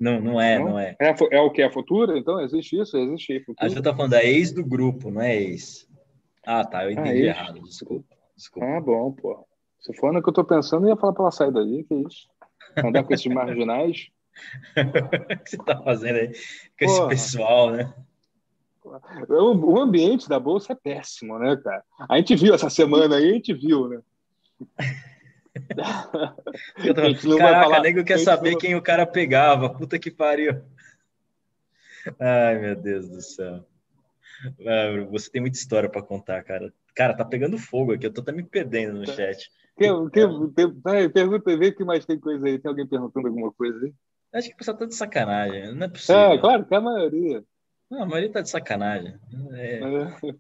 [0.03, 0.97] Não, não é, não, não é.
[1.01, 1.15] é.
[1.31, 1.63] É o que?
[1.63, 2.19] É a futura?
[2.19, 2.97] Então, existe isso?
[2.97, 3.65] Existe futura?
[3.65, 5.89] A gente tá falando da ex do grupo, não é ex.
[6.45, 8.67] Ah, tá, eu entendi ah, errado, desculpa, desculpa.
[8.67, 9.47] Ah, bom, pô.
[9.79, 11.95] Se for no que eu tô pensando, eu ia falar pra ela sair daí, que
[11.95, 12.29] isso.
[12.85, 14.09] Andar com esses marginais.
[14.77, 16.33] o que você tá fazendo aí
[16.77, 17.15] com Porra.
[17.15, 17.95] esse pessoal, né?
[19.29, 21.85] O ambiente da bolsa é péssimo, né, cara?
[22.09, 24.01] A gente viu essa semana aí, a gente viu, né?
[25.53, 27.37] Tô...
[27.37, 27.81] Caraca, falar...
[27.81, 28.59] nego quer saber não...
[28.59, 29.71] quem o cara pegava.
[29.71, 30.63] Puta que pariu.
[32.19, 33.65] Ai, meu Deus do céu.
[35.11, 36.73] Você tem muita história para contar, cara.
[36.95, 38.07] Cara, tá pegando fogo aqui.
[38.07, 39.51] Eu tô até me perdendo no chat.
[39.79, 40.27] Que, que,
[40.83, 42.59] vai, pergunta, vê que mais tem coisa aí.
[42.59, 43.95] Tem alguém perguntando alguma coisa aí?
[44.33, 45.75] Acho que o pessoal tá de sacanagem.
[45.75, 46.21] Não é possível.
[46.21, 47.45] É, claro que é a maioria.
[47.91, 49.15] Não, a maioria tá de sacanagem.
[49.53, 49.79] É...
[49.79, 50.35] É.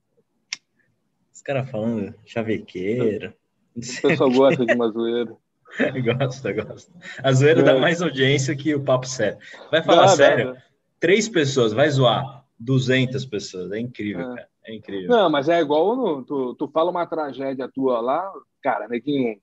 [1.32, 3.34] Os caras falando chavequeiro.
[3.76, 5.36] O pessoal gosta de uma zoeira.
[6.18, 6.92] gosta, gosta.
[7.22, 7.64] A zoeira é.
[7.64, 9.38] dá mais audiência que o papo sério.
[9.70, 10.54] Vai falar dá, sério?
[10.54, 10.62] Dá.
[11.00, 12.42] Três pessoas, vai zoar.
[12.58, 13.72] 200 pessoas.
[13.72, 14.34] É incrível, é.
[14.36, 14.48] cara.
[14.64, 15.08] É incrível.
[15.08, 19.36] Não, mas é igual no, tu, tu fala uma tragédia tua lá, cara, neguinho,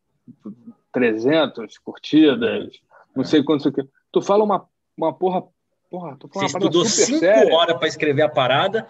[0.93, 2.80] 300 curtidas, é.
[3.15, 3.69] não sei quanto.
[4.11, 4.65] Tu fala uma,
[4.95, 5.43] uma porra.
[5.89, 8.88] porra tu fala Você estudou cinco horas para escrever a parada,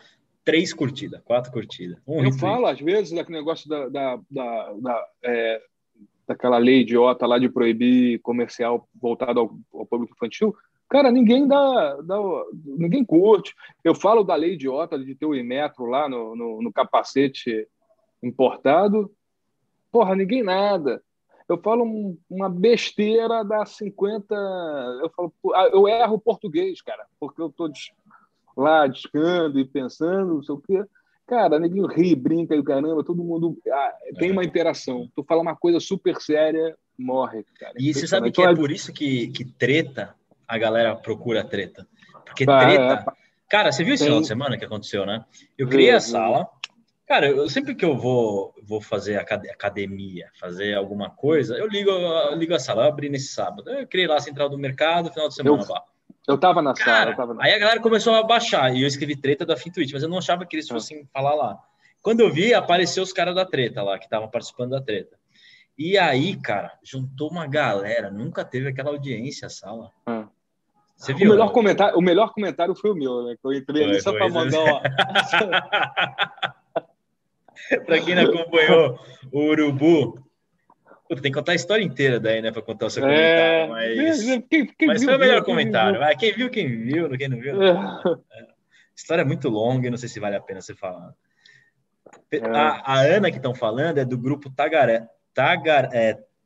[0.50, 2.00] três curtidas, quatro curtidas.
[2.08, 5.62] Um eu falo, às vezes, daquele negócio da, da, da, da é,
[6.28, 10.56] daquela lei idiota lá de proibir comercial voltado ao, ao público infantil.
[10.89, 12.16] Cara, ninguém dá, dá,
[12.66, 13.54] ninguém curte.
[13.84, 17.68] Eu falo da lei idiota de ter o Imetro lá no, no, no capacete
[18.24, 19.12] importado.
[19.91, 21.00] Porra, ninguém nada.
[21.47, 24.36] Eu falo um, uma besteira da 50.
[25.02, 25.34] Eu falo,
[25.72, 27.68] eu erro o português, cara, porque eu tô
[28.60, 30.84] lá discando e pensando, não sei o quê.
[31.26, 34.32] Cara, ninguém ri, brinca e o caramba, todo mundo ah, tem é.
[34.32, 35.07] uma interação.
[35.16, 37.74] Tu fala uma coisa super séria, morre, cara.
[37.78, 40.16] E você sabe que é por isso que, que treta,
[40.47, 41.88] a galera procura treta.
[42.26, 43.05] Porque ah, treta.
[43.07, 43.20] É.
[43.47, 44.10] Cara, você viu esse tem...
[44.10, 45.24] final de semana que aconteceu, né?
[45.57, 46.47] Eu criei a sala.
[47.07, 52.36] Cara, eu, sempre que eu vou, vou fazer academia, fazer alguma coisa, eu ligo, eu
[52.36, 53.70] ligo a sala, eu abri nesse sábado.
[53.70, 55.68] Eu criei lá a central do mercado, final de semana eu...
[55.68, 55.84] lá.
[56.30, 57.34] Eu tava na Cara, sala.
[57.34, 57.44] Na...
[57.44, 60.20] Aí a galera começou a baixar e eu escrevi treta da Fintuit, mas eu não
[60.20, 60.76] achava que eles ah.
[60.76, 61.58] fossem falar lá.
[62.04, 65.18] Quando eu vi, apareceu os caras da treta lá, que estavam participando da treta.
[65.76, 69.92] E aí, cara, juntou uma galera, nunca teve aquela audiência a sala.
[70.06, 70.28] Ah.
[70.96, 71.30] Você viu?
[71.30, 73.36] O melhor, comentário, o melhor comentário foi o meu, né?
[73.42, 74.82] Que eu entrei ali só para mandar uma...
[77.88, 79.00] para quem não acompanhou
[79.32, 80.24] o Urubu,
[81.10, 83.66] Puta, tem que contar a história inteira daí, né, para contar o seu é...
[83.66, 83.70] comentário.
[83.97, 85.99] Mas, quem, quem mas viu, foi o melhor comentário.
[86.20, 86.49] Quem viu.
[86.51, 87.64] Quem viu, quem viu, quem não viu.
[87.64, 87.72] É.
[88.39, 88.47] É.
[88.95, 91.16] História muito longa e não sei se vale a pena você falar.
[92.32, 92.45] É.
[92.45, 94.51] A, a, Ana que estão falando é do grupo.
[94.51, 95.07] Tagar, é,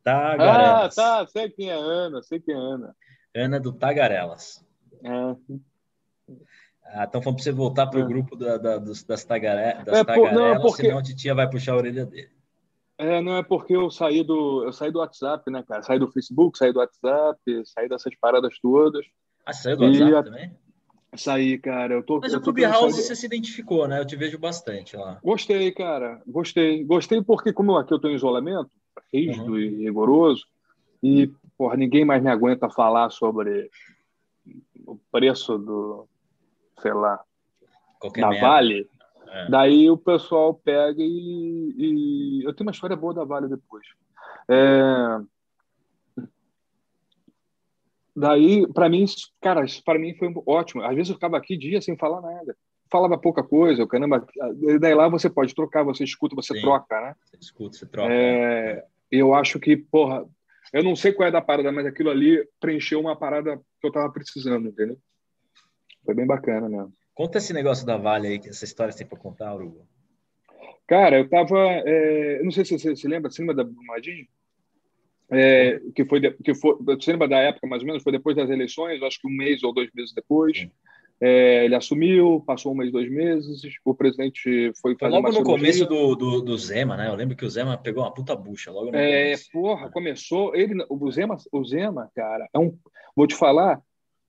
[0.01, 0.97] Tagarelas.
[0.97, 2.95] Ah, tá, sei quem é Ana, sei quem é Ana.
[3.35, 4.65] Ana do Tagarelas.
[5.03, 5.09] É.
[6.85, 8.07] Ah, então falando para você voltar para o é.
[8.07, 10.83] grupo da, da, das, tagaré, das tagarelas, não, porque...
[10.83, 12.31] senão a titia vai puxar a orelha dele.
[13.03, 15.83] É, não é porque eu saí do eu saí do WhatsApp, né, cara?
[15.83, 19.05] Saí do Facebook, saí do WhatsApp, saí dessas paradas todas.
[19.45, 20.23] Ah, saiu do WhatsApp a...
[20.23, 20.51] também?
[21.15, 21.95] Saí, cara.
[21.95, 23.99] Eu tô, Mas eu o Clubhouse você se identificou, né?
[23.99, 25.19] Eu te vejo bastante lá.
[25.23, 26.21] Gostei, cara.
[26.25, 26.83] Gostei.
[26.83, 28.71] Gostei porque, como aqui eu tô em isolamento,
[29.13, 29.59] rígido uhum.
[29.59, 30.45] e rigoroso,
[31.03, 33.69] e, porra, ninguém mais me aguenta falar sobre
[34.87, 36.07] o preço do,
[36.81, 37.21] sei lá,
[37.99, 38.47] Qualquer da merda.
[38.47, 38.89] Vale.
[39.33, 39.49] É.
[39.49, 43.83] Daí o pessoal pega e, e, Eu tenho uma história boa da Vale depois.
[44.47, 45.19] É...
[48.15, 49.05] Daí, para mim,
[49.41, 50.83] cara, para mim foi ótimo.
[50.83, 52.55] Às vezes eu ficava aqui dia sem falar nada.
[52.91, 54.23] Falava pouca coisa, caramba.
[54.79, 56.61] Daí lá você pode trocar, você escuta, você Sim.
[56.61, 57.15] troca, né?
[57.25, 58.13] Você escuta, você troca.
[58.13, 58.85] É...
[59.09, 60.27] Eu acho que, porra,
[60.71, 63.91] eu não sei qual é da parada, mas aquilo ali preencheu uma parada que eu
[63.91, 64.97] tava precisando, entendeu?
[66.05, 66.93] Foi bem bacana mesmo.
[67.13, 69.87] Conta esse negócio da Vale aí, essa história você tem para contar, Hugo.
[70.87, 71.57] Cara, eu tava.
[71.57, 74.27] É, eu não sei se você se lembra, você lembra da Brumadinho?
[75.29, 78.03] É, que foi, que foi, você lembra da época mais ou menos?
[78.03, 80.67] Foi depois das eleições, acho que um mês ou dois meses depois.
[81.21, 85.85] É, ele assumiu, passou um mês, dois meses, o presidente foi fazer Logo no começo
[85.85, 87.07] do, do, do, Zema, né?
[87.07, 89.51] Eu lembro que o Zema pegou uma puta bucha logo no É, começo.
[89.51, 90.53] porra, começou.
[90.53, 92.77] Ele, o Zema, o Zema, cara, é um.
[93.15, 93.81] Vou te falar,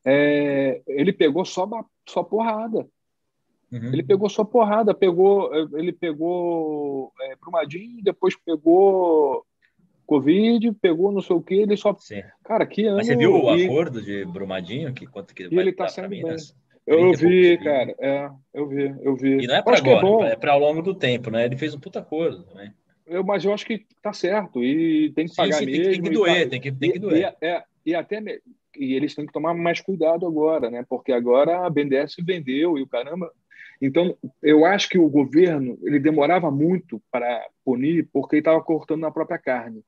[0.05, 1.69] é, ele pegou só,
[2.09, 2.87] só porrada.
[3.73, 3.93] Uhum.
[3.93, 9.45] Ele pegou só porrada, pegou, ele pegou é, Brumadinho, depois pegou
[10.07, 11.97] Covid, pegou não sei o que, ele só.
[11.99, 12.23] Sim.
[12.45, 12.99] Cara, que ano.
[12.99, 13.65] Mas você viu o e...
[13.65, 14.93] acordo de Brumadinho?
[14.93, 16.23] Que, quanto que e ele tá sendo bem.
[16.87, 19.43] Eu vi, cara, é, eu vi, eu vi.
[19.43, 21.47] E não é para agora, é, é para ao longo do tempo, né?
[21.47, 22.71] Ele fez um puta acordo também.
[23.07, 25.83] Eu, mas eu acho que tá certo e tem que sim, pagar sim, mesmo.
[25.83, 26.51] Tem, tem que doer, tá...
[26.51, 27.35] tem que, tem que doer.
[27.41, 28.21] E, e, é, e até
[28.77, 30.85] e eles têm que tomar mais cuidado agora, né?
[30.89, 33.31] Porque agora a BNDES vendeu e o caramba.
[33.81, 39.11] Então, eu acho que o governo ele demorava muito para punir porque estava cortando na
[39.11, 39.83] própria carne.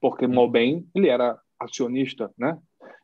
[0.00, 0.50] Porque mal hum.
[0.50, 2.56] bem ele era acionista, né?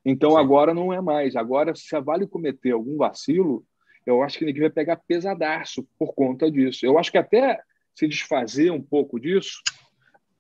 [0.05, 0.39] Então Sim.
[0.39, 1.35] agora não é mais.
[1.35, 3.65] Agora, se a Vale cometer algum vacilo,
[4.07, 6.85] eu acho que ele vai pegar pesadaço por conta disso.
[6.85, 7.61] Eu acho que até
[7.95, 9.63] se desfazer um pouco disso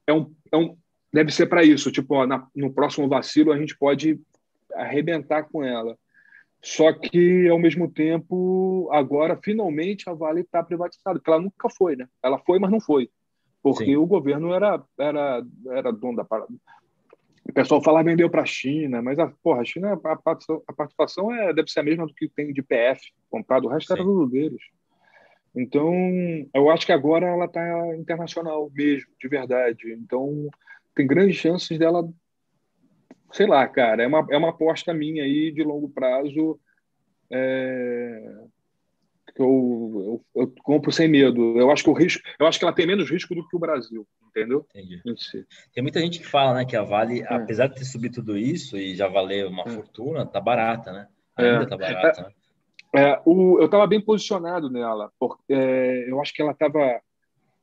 [0.06, 0.76] é um, é um
[1.12, 1.90] deve ser para isso.
[1.90, 4.20] Tipo, ó, na, no próximo vacilo a gente pode
[4.74, 5.96] arrebentar com ela.
[6.62, 11.94] Só que, ao mesmo tempo, agora, finalmente, a Vale está privatizada, porque ela nunca foi,
[11.94, 12.08] né?
[12.22, 13.10] Ela foi, mas não foi.
[13.62, 13.96] Porque Sim.
[13.96, 15.42] o governo era, era,
[15.72, 16.48] era dono da parada.
[17.46, 20.72] O pessoal fala vendeu para a China, mas a, porra, a China, a participação, a
[20.72, 23.92] participação é, deve ser a mesma do que tem de PF comprado, o resto Sim.
[23.94, 24.62] era tudo deles.
[25.54, 25.92] Então,
[26.52, 29.92] eu acho que agora ela está internacional mesmo, de verdade.
[29.92, 30.48] Então,
[30.94, 32.08] tem grandes chances dela
[33.34, 36.58] sei lá, cara, é uma, é uma aposta minha aí de longo prazo
[37.30, 38.44] é,
[39.34, 41.58] que eu, eu, eu, compro sem medo.
[41.58, 43.58] Eu acho que o risco, eu acho que ela tem menos risco do que o
[43.58, 44.64] Brasil, entendeu?
[44.70, 45.02] Entendi.
[45.74, 47.34] Tem muita gente que fala, né, que a Vale, é.
[47.34, 49.70] apesar de ter subido tudo isso e já valer uma é.
[49.70, 51.08] fortuna, tá barata, né?
[51.36, 51.66] Ainda é.
[51.66, 52.22] tá barata.
[52.22, 52.32] Né?
[52.94, 57.00] É, o, eu estava bem posicionado nela, porque é, eu acho que ela estava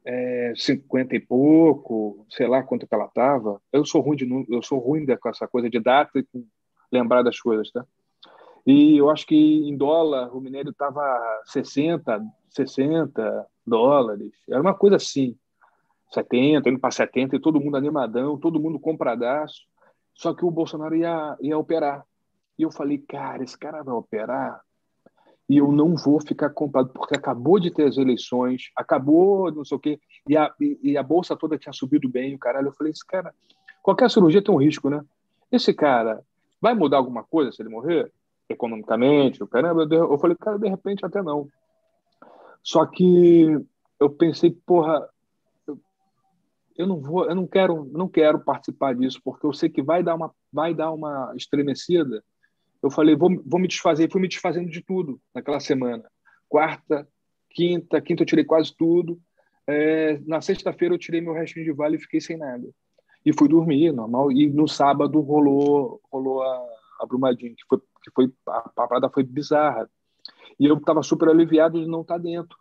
[0.05, 3.61] é, 50 e pouco, sei lá quanto que ela estava.
[3.71, 6.25] Eu sou ruim de eu sou ruim com essa coisa de data e
[6.91, 7.85] lembrar das coisas, tá?
[8.65, 11.01] E eu acho que em dólar o minério estava
[11.45, 14.31] 60, 60 dólares.
[14.47, 15.35] Era uma coisa assim,
[16.13, 19.61] 70, indo para 70 e todo mundo animadão, todo mundo compradaço.
[20.13, 22.05] Só que o Bolsonaro ia, ia operar.
[22.57, 24.61] E eu falei, cara, esse cara vai operar
[25.51, 29.75] e eu não vou ficar comprado, porque acabou de ter as eleições, acabou não sei
[29.75, 32.69] o quê, e a, e, a bolsa toda tinha subido bem, o caralho.
[32.69, 33.35] Eu falei, esse cara,
[33.83, 35.03] qualquer cirurgia tem um risco, né?
[35.51, 36.23] Esse cara
[36.61, 38.09] vai mudar alguma coisa se ele morrer?
[38.47, 39.85] Economicamente, o caramba.
[39.93, 41.49] Eu falei, cara, de repente até não.
[42.63, 43.61] Só que
[43.99, 45.05] eu pensei, porra,
[46.77, 50.01] eu não vou, eu não quero, não quero participar disso, porque eu sei que vai
[50.01, 52.23] dar uma, vai dar uma estremecida
[52.81, 54.11] eu falei, vou, vou me desfazer.
[54.11, 56.03] Fui me desfazendo de tudo naquela semana.
[56.49, 57.07] Quarta,
[57.49, 59.19] quinta, quinta eu tirei quase tudo.
[59.67, 62.67] É, na sexta-feira eu tirei meu restinho de vale e fiquei sem nada.
[63.25, 64.31] E fui dormir, normal.
[64.31, 66.65] E no sábado rolou, rolou a,
[67.01, 69.89] a Brumadinho, que foi, que foi a, a parada foi bizarra.
[70.59, 72.57] E eu estava super aliviado de não estar tá dentro.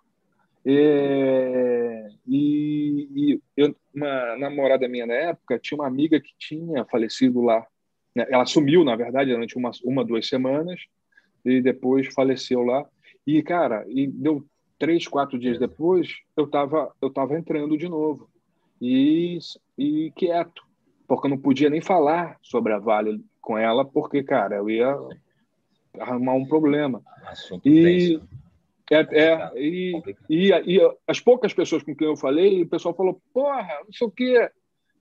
[0.65, 7.41] É, e, e eu, uma namorada minha na época tinha uma amiga que tinha falecido
[7.41, 7.67] lá?
[8.29, 10.81] Ela sumiu, na verdade, durante uma, uma, duas semanas
[11.45, 12.85] e depois faleceu lá.
[13.27, 14.45] E, cara, e deu
[14.79, 18.29] três, quatro dias depois, eu estava eu tava entrando de novo.
[18.81, 19.39] E,
[19.77, 20.63] e quieto,
[21.07, 24.97] porque eu não podia nem falar sobre a Vale com ela, porque, cara, eu ia
[25.99, 27.03] arrumar um problema.
[27.27, 28.21] Assunto e,
[28.91, 33.21] é, é, e, e, e, as poucas pessoas com quem eu falei, o pessoal falou,
[33.33, 34.51] porra, não sei o quê,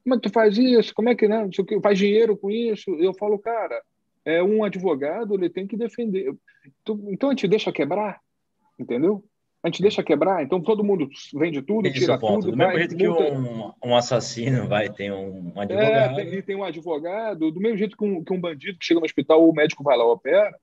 [0.09, 0.93] como é que tu faz isso?
[0.95, 1.47] Como é que, né?
[1.83, 2.89] Faz dinheiro com isso?
[2.95, 3.79] Eu falo, cara,
[4.25, 6.33] é um advogado, ele tem que defender.
[7.09, 8.19] Então a gente deixa quebrar,
[8.77, 9.23] entendeu?
[9.61, 12.49] A gente deixa quebrar, então todo mundo vende tudo, tira tudo.
[12.49, 16.19] Do mesmo jeito que um, um, assassino vai ter um, um advogado.
[16.19, 19.01] É, tem, tem um advogado, do mesmo jeito que um, que um bandido que chega
[19.01, 20.55] no hospital, o médico vai lá opera,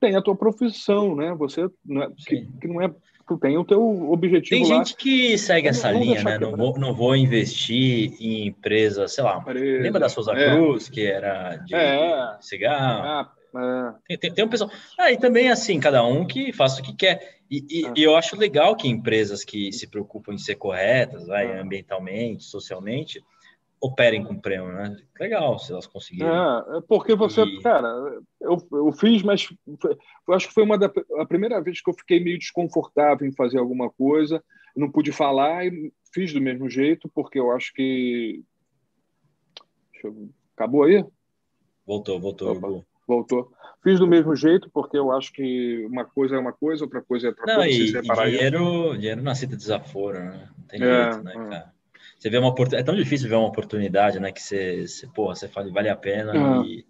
[0.00, 1.34] tem a tua profissão, né?
[1.34, 2.94] Você não é, que, que, não é
[3.26, 4.78] tu tem o teu objetivo Tem lá.
[4.78, 6.38] gente que segue essa linha, né?
[6.38, 9.38] Não vou, não vou investir em empresa, sei lá.
[9.38, 10.54] Empresa, lembra da Souza é.
[10.54, 12.36] Cruz, que era de é.
[12.40, 13.28] cigarro?
[13.54, 13.94] É.
[14.06, 14.70] Tem, tem, tem, um pessoal.
[14.98, 17.36] Ah, e também assim, cada um que faça o que quer.
[17.50, 17.92] E, e, é.
[17.96, 21.60] e, eu acho legal que empresas que se preocupam em ser corretas, vai, é.
[21.60, 23.24] ambientalmente, socialmente,
[23.80, 24.96] operem com prêmio, né?
[25.20, 26.28] Legal se elas conseguirem.
[26.28, 27.60] É, é porque você, e...
[27.60, 27.88] cara,
[28.40, 29.48] eu, eu fiz, mas
[30.26, 33.34] eu acho que foi uma da a primeira vez que eu fiquei meio desconfortável em
[33.34, 34.42] fazer alguma coisa,
[34.74, 38.42] não pude falar e fiz do mesmo jeito, porque eu acho que
[40.02, 40.30] eu...
[40.56, 41.04] acabou aí?
[41.86, 42.52] Voltou, voltou.
[42.52, 43.52] Opa, voltou.
[43.82, 47.28] Fiz do mesmo jeito, porque eu acho que uma coisa é uma coisa, outra coisa
[47.28, 47.70] é outra não, coisa.
[47.70, 50.48] E, e dinheiro, dinheiro não aceita desaforo, né?
[50.58, 51.48] Não tem é, jeito, né, é.
[51.50, 51.75] cara?
[52.18, 52.82] Você vê uma oportunidade.
[52.82, 54.32] É tão difícil ver uma oportunidade, né?
[54.32, 56.84] Que você, você porra, você fala, vale a pena não, e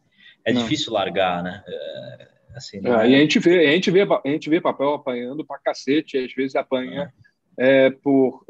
[0.45, 0.63] é não.
[0.63, 1.63] difícil largar, né?
[1.67, 3.11] É, assim, é, é...
[3.11, 6.33] E a gente vê, a gente vê, a gente vê papel apanhando pra cacete, às
[6.33, 7.13] vezes apanha
[7.59, 7.91] é.
[7.91, 8.45] por.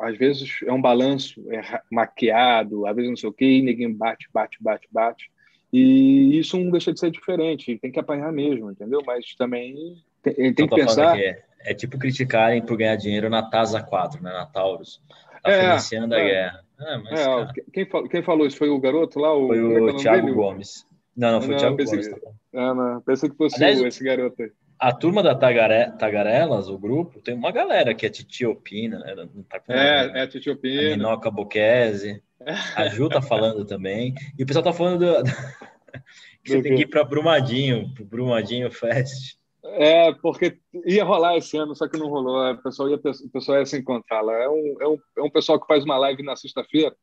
[0.00, 3.92] Às vezes é um balanço é maquiado, às vezes não sei o quê, e ninguém
[3.92, 5.30] bate, bate, bate, bate.
[5.72, 9.02] E isso não deixa de ser diferente, tem que apanhar mesmo, entendeu?
[9.06, 11.18] Mas também tem, tem que pensar.
[11.18, 15.00] É, é, tipo criticarem por ganhar dinheiro na TASA 4, né, na Taurus.
[15.42, 16.24] Tá é, financiando a é.
[16.24, 16.64] guerra.
[16.80, 18.56] É, mas, é, quem, falou, quem, falou isso?
[18.56, 19.34] Foi o garoto lá?
[19.34, 20.86] O, foi o, o Thiago Gomes.
[21.16, 22.20] Não, não, foi o Thiago pensei, Gomes.
[22.52, 24.50] Tá não, pensei que fosse Aliás, esse garoto aí.
[24.78, 29.14] A turma da Tagare, Tagarelas, o grupo, tem uma galera que é Titi Opina, né?
[29.14, 30.94] Não tá é, nome, é Titi Opina.
[30.94, 32.20] A Minoca Boquese.
[32.74, 34.14] A Ju tá falando também.
[34.36, 35.22] E o pessoal tá falando do,
[36.42, 39.36] que você tem que ir para Brumadinho, pro Brumadinho Fest.
[39.64, 42.52] É, porque ia rolar esse ano, só que não rolou.
[42.52, 44.34] O pessoal ia, o pessoal ia se encontrar lá.
[44.34, 46.94] É um, é, um, é um pessoal que faz uma live na sexta-feira.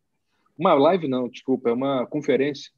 [0.58, 2.70] Uma live não, desculpa, é uma conferência.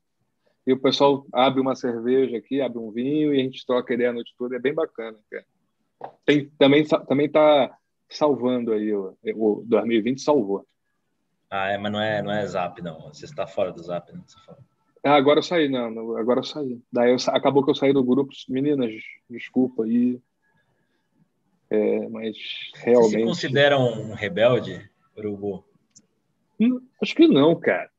[0.68, 4.12] E o pessoal abre uma cerveja aqui, abre um vinho e a gente troca ideia
[4.12, 4.56] a noite toda.
[4.56, 5.18] É bem bacana.
[5.30, 5.46] Cara.
[6.24, 7.76] Tem, também também está
[8.08, 8.94] salvando aí.
[8.94, 10.66] O, o 2020 salvou.
[11.50, 13.02] Ah, é, mas não é, não é Zap, não.
[13.12, 14.24] Você está fora do Zap, não?
[14.26, 14.60] Você fala.
[15.04, 16.80] Ah, agora eu saí, não, agora eu saí.
[16.92, 18.32] Daí eu, acabou que eu saí do grupo.
[18.48, 18.92] Meninas,
[19.30, 20.20] desculpa aí.
[21.70, 22.38] É, mas
[22.76, 23.12] realmente.
[23.12, 24.88] Você se considera um rebelde,
[25.18, 25.64] Urubu?
[26.60, 27.90] Hum, acho que não, cara.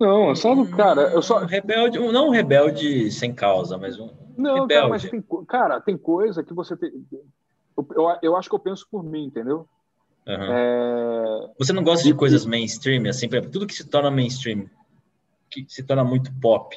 [0.00, 1.42] Não, é só, cara, eu só.
[1.42, 4.10] Um rebelde, não um rebelde sem causa, mas um.
[4.36, 4.74] Não, rebelde.
[4.74, 6.90] cara, mas tem, cara, tem coisa que você tem.
[7.76, 9.68] Eu, eu, eu acho que eu penso por mim, entendeu?
[10.26, 10.52] Uhum.
[10.52, 11.50] É...
[11.58, 14.68] Você não gosta de coisas mainstream, assim, tudo que se torna mainstream
[15.52, 16.76] que se torna muito pop,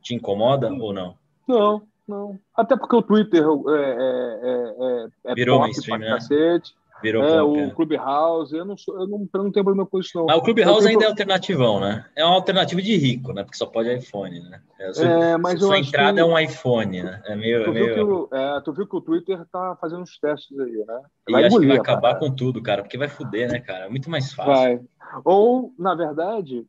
[0.00, 1.16] te incomoda ou não?
[1.48, 2.38] Não, não.
[2.56, 6.08] Até porque o Twitter é, é, é, é Virou pop mainstream, né?
[6.10, 6.74] cacete.
[7.02, 7.70] Virou é, pop, o é.
[7.70, 10.26] Clubhouse, eu não, sou, eu, não, eu não tenho problema com isso, não.
[10.26, 12.06] Mas o Clubhouse ainda é alternativão, né?
[12.16, 13.42] É uma alternativa de rico, né?
[13.42, 14.62] Porque só pode iPhone, né?
[14.78, 16.20] é, mas sua entrada que...
[16.20, 17.22] é um iPhone, né?
[17.26, 17.64] É meio.
[17.64, 17.86] Tu, meio...
[17.86, 21.00] Viu que o, é, tu viu que o Twitter tá fazendo uns testes aí, né?
[21.28, 23.86] Vai e acho que vai acabar com tudo, cara, porque vai fuder, né, cara?
[23.86, 24.54] É muito mais fácil.
[24.54, 24.80] Vai.
[25.24, 26.64] Ou, na verdade,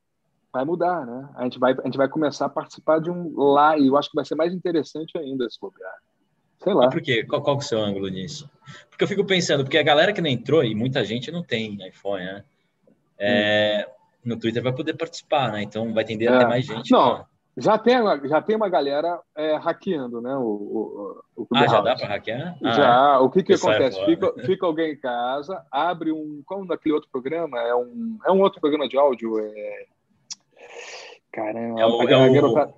[0.55, 1.29] vai mudar, né?
[1.35, 4.09] A gente vai, a gente vai começar a participar de um lá e eu acho
[4.09, 5.95] que vai ser mais interessante ainda esse lugar.
[6.63, 6.89] Sei lá.
[6.89, 7.25] por quê?
[7.25, 8.49] Qual, qual é o seu ângulo nisso?
[8.89, 11.77] Porque eu fico pensando, porque a galera que não entrou, e muita gente não tem
[11.85, 12.43] iPhone, né?
[13.19, 13.91] É, hum.
[14.23, 15.61] No Twitter vai poder participar, né?
[15.61, 16.35] Então vai tender é.
[16.35, 16.89] a ter mais gente.
[16.89, 17.25] Não,
[17.57, 17.95] já tem,
[18.27, 20.35] já tem uma galera é, hackeando, né?
[20.37, 22.57] O, o, o ah, já dá para hackear?
[22.63, 23.15] Ah, já.
[23.15, 23.17] É.
[23.19, 24.03] O que, que acontece?
[24.05, 26.41] Fica, fica alguém em casa, abre um.
[26.45, 27.59] Como naquele outro programa?
[27.59, 29.37] É um, é um outro programa de áudio.
[29.39, 29.85] É,
[31.31, 32.73] Caramba, é o, a, é garotada,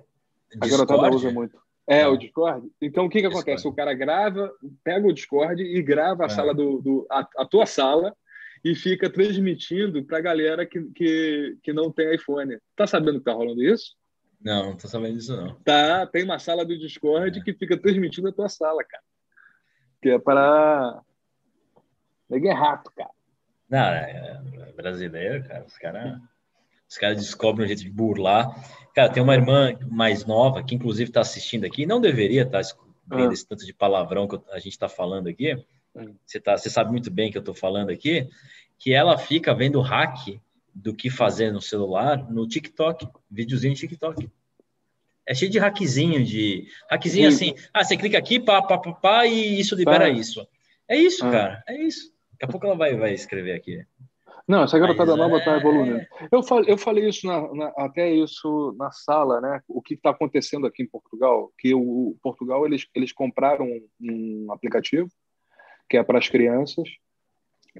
[0.60, 1.58] a garotada usa muito.
[1.86, 2.70] É, o Discord.
[2.82, 3.66] Então, o que, que acontece?
[3.66, 4.52] O cara grava,
[4.84, 6.28] pega o Discord e grava a é.
[6.28, 8.14] sala do, do a, a, tua sala
[8.62, 12.58] e fica transmitindo para a galera que, que, que não tem iPhone.
[12.76, 13.96] Tá sabendo que tá rolando isso?
[14.38, 15.54] Não, não tô sabendo disso, não.
[15.60, 17.42] Tá, tem uma sala do Discord é.
[17.42, 19.02] que fica transmitindo a tua sala, cara.
[20.02, 21.00] Que é para.
[22.30, 23.10] É rato, cara.
[23.70, 25.64] Não, é, é brasileiro, cara.
[25.64, 26.20] Os caras.
[26.88, 28.48] Os caras descobrem um jeito de burlar.
[28.94, 31.86] Cara, tem uma irmã mais nova que, inclusive, está assistindo aqui.
[31.86, 32.74] Não deveria estar tá
[33.06, 33.32] vendo ah.
[33.32, 35.56] esse tanto de palavrão que a gente está falando aqui.
[36.24, 38.28] Você, tá, você sabe muito bem que eu estou falando aqui.
[38.78, 40.40] Que ela fica vendo hack
[40.74, 44.30] do que fazer no celular no TikTok, videozinho de TikTok.
[45.26, 47.54] É cheio de hackzinho, de hackzinho assim.
[47.74, 50.46] Ah, você clica aqui, pá, pá, pá, pá e isso libera isso.
[50.88, 51.30] É isso, ah.
[51.30, 51.64] cara.
[51.68, 52.12] É isso.
[52.32, 53.84] Daqui a pouco ela vai, vai escrever aqui.
[54.48, 55.56] Não, essa garotada Mas, nova está é...
[55.58, 56.00] evoluindo.
[56.32, 59.60] Eu falei, eu falei isso na, na, até isso na sala, né?
[59.68, 61.52] O que está acontecendo aqui em Portugal?
[61.58, 65.08] Que o, o, Portugal eles, eles compraram um, um aplicativo
[65.88, 66.88] que é para as crianças,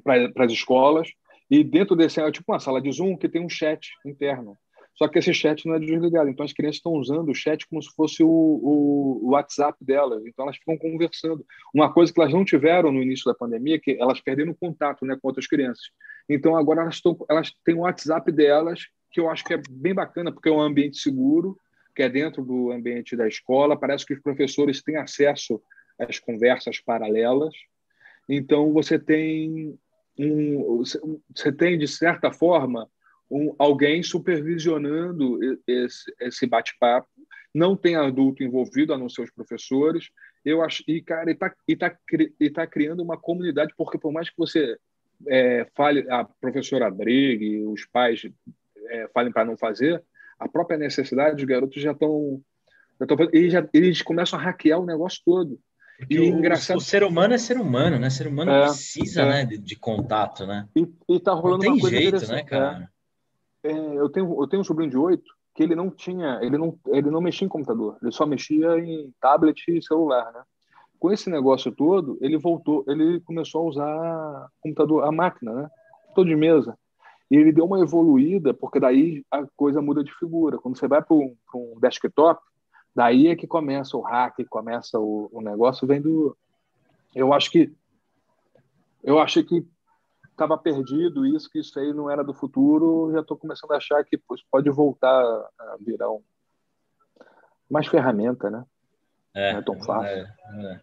[0.03, 1.09] para as escolas,
[1.51, 4.57] e dentro desse é tipo uma sala de Zoom que tem um chat interno.
[4.99, 6.29] Só que esse chat não é desligado.
[6.29, 10.27] Então as crianças estão usando o chat como se fosse o, o, WhatsApp delas.
[10.27, 11.47] Então elas ficam conversando.
[11.73, 15.07] Uma coisa que elas não tiveram no início da pandemia, é que elas perderam contato
[15.07, 15.85] né, com outras crianças.
[16.29, 19.95] Então agora elas, estão, elas têm o WhatsApp delas, que eu acho que é bem
[19.95, 21.57] bacana, porque é um ambiente seguro,
[21.95, 23.79] que é dentro do ambiente da escola.
[23.79, 25.62] Parece que os professores têm acesso
[25.97, 27.55] às conversas paralelas.
[28.29, 29.79] Então você tem
[30.19, 30.83] um,
[31.33, 32.91] você tem de certa forma
[33.30, 37.09] um, alguém supervisionando esse, esse bate-papo.
[37.55, 40.10] Não tem adulto envolvido, a não ser os professores.
[40.44, 41.96] Eu acho e cara, está e tá,
[42.40, 44.78] e tá criando uma comunidade porque por mais que você
[45.26, 48.22] é, fale a professora brigue, os pais
[48.88, 50.02] é, falem para não fazer,
[50.38, 52.40] a própria necessidade dos garotos já estão
[53.32, 55.59] eles, já, eles começam a hackear o negócio todo.
[55.98, 56.76] Porque e o, engraçado...
[56.76, 58.06] o ser humano é ser humano, né?
[58.06, 59.28] O ser humano é, precisa, é.
[59.28, 60.68] né, de, de, contato, né?
[60.76, 62.90] E, e tá rolando não tem jeito, né, cara?
[63.62, 66.78] É, eu, tenho, eu tenho um sobrinho de oito que ele não tinha, ele não,
[66.86, 70.43] ele não mexia em computador, ele só mexia em tablet e celular, né?
[71.01, 75.70] Com esse negócio todo, ele voltou, ele começou a usar computador, a máquina, né?
[76.02, 76.78] Computador de mesa.
[77.30, 80.59] E ele deu uma evoluída, porque daí a coisa muda de figura.
[80.59, 82.40] Quando você vai para um, um, desktop,
[82.94, 86.36] daí é que começa o hack, começa o, o negócio vendo.
[87.14, 87.72] Eu acho que
[89.02, 89.66] eu achei que
[90.39, 94.05] estava perdido isso, que isso aí não era do futuro, já estou começando a achar
[94.05, 94.19] que
[94.51, 96.23] pode voltar a virar um,
[97.69, 98.65] mais ferramenta, né?
[99.35, 100.16] É, não é tão fácil.
[100.16, 100.81] É, é.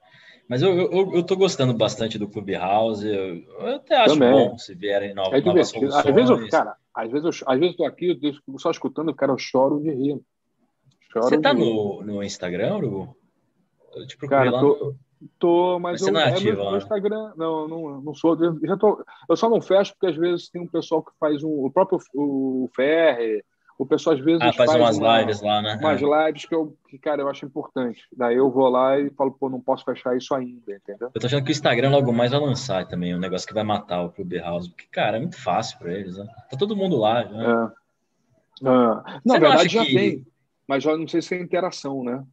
[0.48, 3.08] Mas eu, eu, eu tô gostando bastante do Clubhouse.
[3.08, 4.32] Eu, eu até acho Também.
[4.32, 6.06] bom se vierem novas, é novas soluções.
[6.06, 9.16] Às vezes, eu, cara, às vezes, eu, às vezes eu tô aqui, eu só escutando,
[9.16, 10.22] cara, eu choro de rir.
[11.12, 13.18] Choro Você tá no, no Instagram, Urubu?
[13.96, 14.60] Eu te procurei cara, lá.
[14.60, 15.00] Tô, no...
[15.40, 18.36] tô mas, mas eu, não é ativo, é, no Instagram, não, não, não sou.
[18.42, 21.44] Eu, já tô, eu só não fecho porque às vezes tem um pessoal que faz
[21.44, 23.44] um, o próprio o Ferre,
[23.78, 25.78] o pessoal às vezes ah, faz, faz umas uma, lives lá, né?
[25.82, 26.28] Umas é.
[26.28, 28.04] lives que eu, que, cara, eu acho importante.
[28.16, 31.10] Daí eu vou lá e falo, pô, não posso fechar isso ainda, entendeu?
[31.14, 33.64] Eu tô achando que o Instagram logo mais vai lançar também um negócio que vai
[33.64, 36.26] matar o Clubhouse, porque, cara, é muito fácil para eles, né?
[36.50, 37.42] Tá todo mundo lá, já.
[37.42, 37.86] É.
[38.64, 39.20] Ah.
[39.26, 39.94] Não, na verdade já que...
[39.94, 40.28] tem,
[40.66, 42.24] mas já não sei se é interação, né?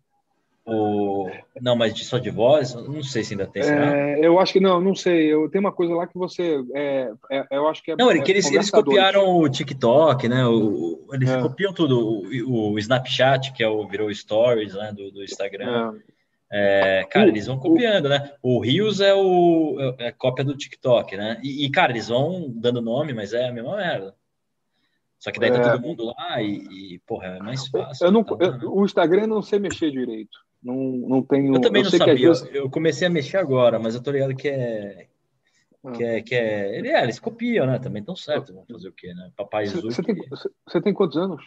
[0.65, 1.29] O...
[1.61, 2.73] Não, mas só de voz?
[2.75, 3.63] Não sei se ainda tem.
[3.65, 5.33] É, eu acho que não, não sei.
[5.33, 6.63] Eu tenho uma coisa lá que você.
[6.73, 7.97] É, é, eu acho que é.
[7.97, 10.47] Não, é, que eles, eles copiaram o TikTok, né?
[10.47, 11.43] O, eles é.
[11.43, 11.99] copiam tudo.
[12.47, 15.95] O, o, Snapchat, que é o, virou Stories né, do, do Instagram.
[16.53, 17.01] É.
[17.01, 18.33] é cara, eles vão copiando, né?
[18.41, 21.41] O Rios é o é cópia do TikTok, né?
[21.43, 24.15] E, e, cara, eles vão dando nome, mas é a mesma merda.
[25.19, 28.07] Só que daí tá todo mundo lá e, e porra, é mais fácil.
[28.07, 30.39] Eu não, tá eu, o Instagram eu não sei mexer direito.
[30.63, 31.55] Não, não tenho.
[31.55, 32.29] Eu também eu não sabia.
[32.29, 32.49] Vezes...
[32.53, 35.09] Eu comecei a mexer agora, mas eu tô ligado que é.
[35.85, 35.93] Ah.
[35.93, 37.79] Que é, que é, ele, é, eles copiam, né?
[37.79, 38.55] Também tão certo.
[38.55, 39.33] Vão fazer o quê, né?
[39.37, 39.83] Papai Zuc.
[39.83, 40.15] Você tem,
[40.65, 41.45] você tem quantos anos?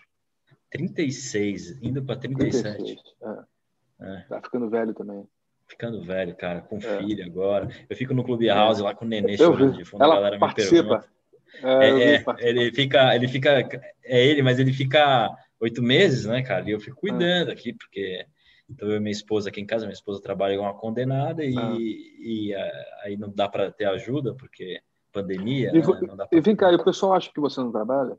[0.71, 2.75] 36, indo para 37.
[2.75, 3.55] 36, é.
[4.01, 4.25] É.
[4.27, 5.25] Tá ficando velho também.
[5.67, 6.81] Ficando velho, cara, com é.
[6.81, 7.69] filho agora.
[7.89, 10.39] Eu fico no Clube House lá com o nenê chorando de fundo, Ela a galera
[10.39, 10.75] participa.
[10.83, 11.15] me pergunta.
[11.63, 13.51] É, é ele fica, ele fica,
[14.03, 15.29] é ele, mas ele fica
[15.59, 16.67] oito meses, né, cara?
[16.67, 18.25] E eu fico cuidando aqui, porque
[18.69, 21.75] então, eu e minha esposa aqui em casa, minha esposa trabalha uma condenada e, ah.
[21.77, 22.55] e, e
[23.03, 24.81] aí não dá para ter ajuda, porque
[25.11, 25.71] pandemia.
[25.73, 26.27] E, né?
[26.31, 28.17] e vem cá, e o pessoal acha que você não trabalha?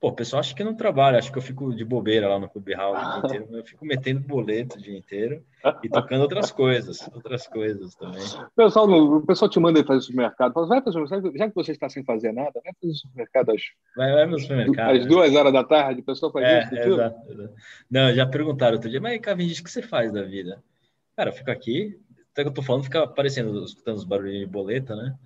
[0.00, 2.48] Pô, o pessoal acha que não trabalha, acha que eu fico de bobeira lá no
[2.48, 5.44] Clube House o dia inteiro, eu fico metendo boleto o dia inteiro
[5.82, 8.22] e tocando outras coisas, outras coisas também.
[8.22, 11.04] O pessoal, o pessoal te manda ir fazer supermercado, fala, vai fazer,
[11.34, 13.62] já que você está sem fazer nada, vai fazer supermercado às,
[13.96, 16.86] vai, vai no supermercado, às duas horas da tarde, o pessoal faz é, isso, é,
[16.86, 17.54] exato, exato.
[17.90, 20.62] Não, já perguntaram outro dia, mas Cavendish, o que você faz da vida?
[21.16, 21.98] Cara, eu fico aqui,
[22.32, 25.18] até que eu tô falando, fica aparecendo, escutando os barulhos de boleta, né?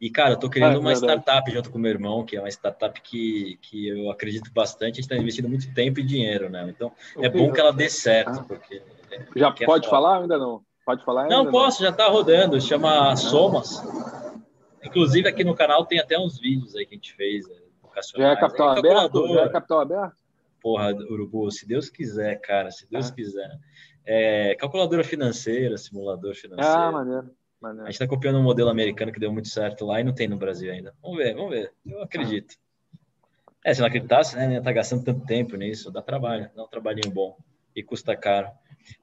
[0.00, 1.22] E, cara, eu tô criando ah, uma verdade.
[1.22, 4.86] startup junto com meu irmão, que é uma startup que, que eu acredito bastante, a
[4.96, 6.68] gente está investindo muito tempo e dinheiro, né?
[6.68, 8.44] Então, é bom que ela dê certo, ah.
[8.46, 8.82] porque...
[9.34, 10.62] Já porque é pode é falar ainda não?
[10.84, 11.34] Pode falar ainda?
[11.34, 11.88] Não, posso, não?
[11.88, 13.82] já está rodando, chama Somas.
[14.84, 17.46] Inclusive, aqui no canal tem até uns vídeos aí que a gente fez.
[18.16, 19.28] Já é capital é aberto?
[19.28, 20.16] Já é capital aberto?
[20.60, 23.14] Porra, Urubu, se Deus quiser, cara, se Deus ah.
[23.14, 23.58] quiser.
[24.04, 26.78] É, calculadora financeira, simulador financeiro.
[26.78, 27.30] Ah, maneiro.
[27.66, 30.28] A gente está copiando um modelo americano que deu muito certo lá e não tem
[30.28, 30.94] no Brasil ainda.
[31.02, 31.72] Vamos ver, vamos ver.
[31.84, 32.54] Eu acredito.
[33.64, 34.60] É, se não acreditasse, né?
[34.60, 37.36] Tá gastando tanto tempo nisso, dá trabalho, dá um trabalhinho bom
[37.74, 38.48] e custa caro.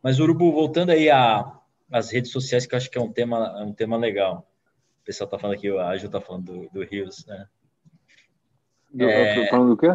[0.02, 3.64] Mas, Urubu, voltando aí às redes sociais, que eu acho que é um tema, é
[3.64, 4.48] um tema legal.
[5.02, 7.46] O pessoal tá falando aqui, a Ju tá falando do, do Rios, né?
[8.94, 9.94] Do, é, falando do quê?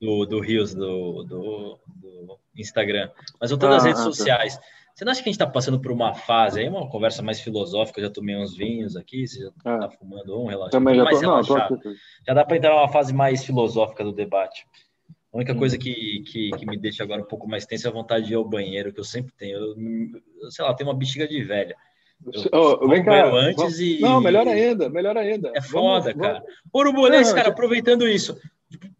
[0.00, 3.08] Do, do Rios, do, do, do Instagram.
[3.40, 4.10] Mas voltando ah, às redes ah, tá.
[4.10, 4.58] sociais.
[4.92, 4.96] Tá.
[4.96, 7.40] Você não acha que a gente está passando por uma fase aí, uma conversa mais
[7.40, 8.00] filosófica?
[8.00, 9.96] Eu já tomei uns vinhos aqui, você já está é.
[9.96, 10.72] fumando um, relaxado.
[10.72, 11.94] Também já, tô, não, tô aqui.
[12.26, 14.66] já dá para entrar numa fase mais filosófica do debate.
[15.32, 17.92] A única coisa que, que, que, me deixa agora um pouco mais tenso é a
[17.94, 19.56] vontade de ir ao banheiro, que eu sempre tenho.
[19.56, 21.74] Eu, sei lá, tenho uma bexiga de velha.
[22.52, 23.80] Eu, vem cá, antes vamos...
[23.80, 23.98] e.
[23.98, 25.50] Não, melhor ainda, melhor ainda.
[25.56, 26.44] É foda, vamos, cara.
[26.72, 26.74] Vamos...
[26.74, 28.38] Urubulense, cara, aproveitando isso.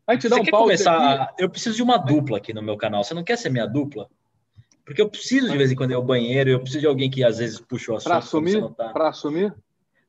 [0.06, 0.62] A gente dá um pau.
[0.62, 1.34] Começar...
[1.38, 3.04] Eu preciso de uma dupla aqui no meu canal.
[3.04, 4.08] Você não quer ser minha dupla?
[4.84, 7.22] Porque eu preciso de vez em quando ir ao banheiro, eu preciso de alguém que
[7.22, 8.10] às vezes puxa o assunto.
[8.10, 8.74] Para assumir?
[8.74, 8.88] Tá...
[8.88, 9.54] Para assumir?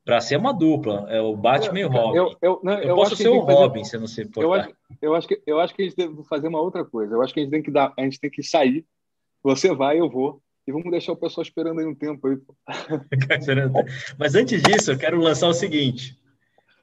[0.04, 2.18] Para ser uma dupla, é o Batman e o Robin.
[2.18, 3.90] Eu, eu, não, eu, eu posso ser o Robin, fazer...
[3.90, 4.46] se não se importar.
[4.46, 7.14] Eu acho, eu, acho que, eu acho que a gente deve fazer uma outra coisa.
[7.14, 8.84] Eu acho que a gente tem que, dar, a gente tem que sair.
[9.42, 10.42] Você vai, eu vou.
[10.66, 12.26] E vamos deixar o pessoal esperando aí um tempo.
[12.26, 12.36] Aí.
[14.18, 16.18] Mas antes disso, eu quero lançar o seguinte.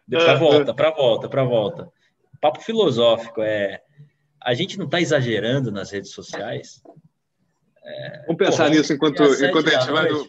[0.09, 1.91] Para volta, para volta, para volta.
[2.39, 3.81] Papo filosófico é...
[4.43, 6.81] A gente não está exagerando nas redes sociais?
[7.83, 10.27] É, Vamos pensar porra, nisso enquanto, enquanto a gente vai no,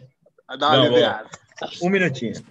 [0.57, 1.29] dar uma aliviada.
[1.81, 2.43] Um minutinho.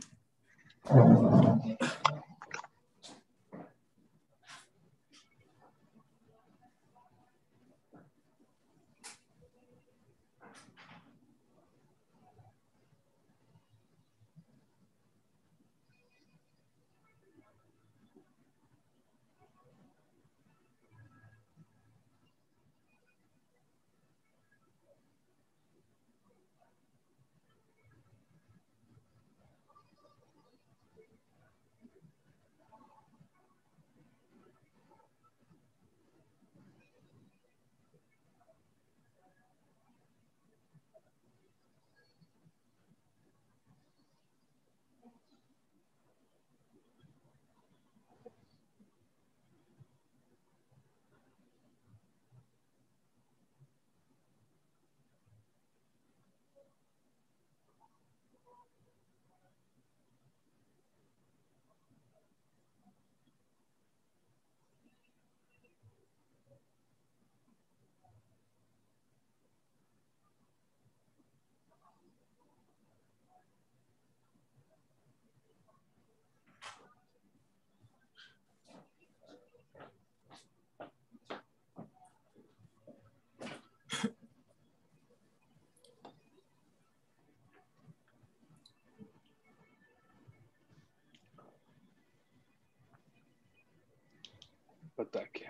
[95.02, 95.44] Botar aqui.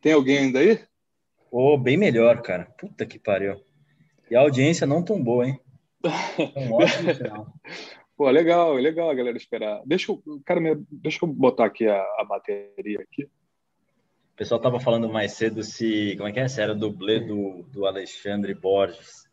[0.00, 0.80] Tem alguém ainda aí?
[1.50, 2.64] Oh, bem melhor, cara.
[2.78, 3.62] Puta que pariu.
[4.30, 5.60] E a audiência não tão boa, hein?
[8.16, 9.82] Pô, legal, legal a galera esperar.
[9.86, 10.60] Deixa eu, cara,
[10.90, 13.24] deixa eu botar aqui a, a bateria aqui.
[13.24, 16.48] O pessoal tava falando mais cedo se, como é que é?
[16.48, 19.28] Se era dublê do, do Alexandre Borges.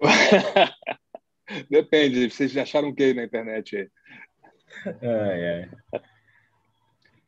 [1.68, 3.90] Depende, vocês acharam o que na internet aí?
[4.86, 6.02] Ai, ai.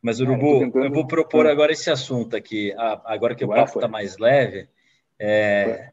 [0.03, 0.85] Mas, Urubu, Cara, tentando...
[0.85, 2.75] eu vou propor agora esse assunto aqui,
[3.05, 4.69] agora que o papo está mais leve.
[5.19, 5.91] É...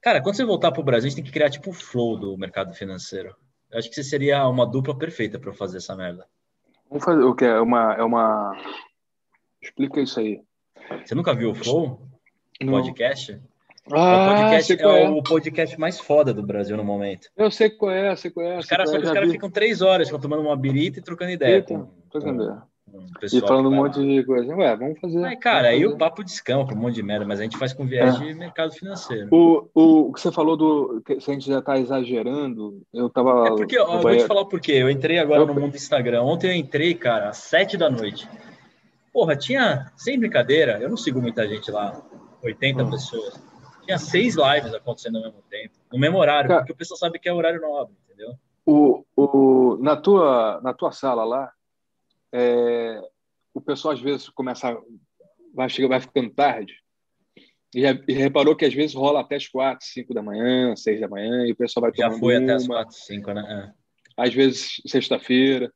[0.00, 2.18] Cara, quando você voltar para o Brasil, a gente tem que criar tipo o flow
[2.18, 3.34] do mercado financeiro.
[3.70, 6.26] Eu acho que você seria uma dupla perfeita para fazer essa merda.
[6.88, 7.44] Vamos fazer o que?
[7.44, 8.56] É uma, é uma.
[9.60, 10.42] Explica isso aí.
[11.04, 12.08] Você nunca viu o Flow?
[12.60, 12.72] Não.
[12.72, 13.40] Podcast?
[13.92, 17.28] Ah, é o podcast é, é, o podcast mais foda do Brasil no momento.
[17.36, 18.58] Eu sei qual é, sei qual é.
[18.58, 21.56] Os caras é, cara ficam três horas tomando uma birita e trocando ideia.
[21.56, 22.62] Eita, com, trocando ideia.
[23.32, 24.54] E falando um monte de coisa.
[24.56, 25.36] Ué, vamos fazer.
[25.36, 28.14] Cara, aí o papo descampa um monte de merda, mas a gente faz com viés
[28.16, 28.18] é.
[28.18, 29.28] de mercado financeiro.
[29.30, 31.02] O, o, o que você falou do.
[31.20, 33.48] Se a gente já está exagerando, eu tava.
[33.48, 34.72] É porque, ó, eu vou te falar por quê.
[34.72, 35.46] Eu entrei agora eu...
[35.46, 36.22] no mundo do Instagram.
[36.22, 38.28] Ontem eu entrei, cara, às sete da noite.
[39.12, 42.00] Porra, tinha, sem brincadeira, eu não sigo muita gente lá,
[42.42, 42.90] 80 hum.
[42.90, 43.48] pessoas
[43.88, 47.18] tinha seis lives acontecendo ao mesmo tempo, no mesmo horário, Cara, porque o pessoal sabe
[47.18, 48.34] que é horário nobre, entendeu?
[48.66, 51.50] O, o, na, tua, na tua sala lá,
[52.30, 53.00] é,
[53.54, 54.78] o pessoal às vezes começa,
[55.54, 56.74] vai, chega, vai ficando tarde,
[57.74, 61.08] e, e, reparou que às vezes rola até as quatro, cinco da manhã, seis da
[61.08, 63.74] manhã, e o pessoal vai tomando Já foi uma, até as quatro, cinco, né?
[64.16, 64.22] É.
[64.22, 65.72] Às vezes sexta-feira.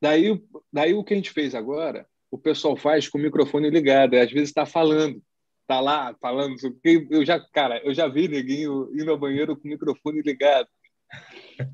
[0.00, 0.42] Daí,
[0.72, 4.30] daí o que a gente fez agora, o pessoal faz com o microfone ligado, às
[4.30, 5.22] vezes está falando
[5.66, 6.54] tá lá falando
[7.10, 10.68] eu já cara eu já vi neguinho indo ao banheiro com o microfone ligado.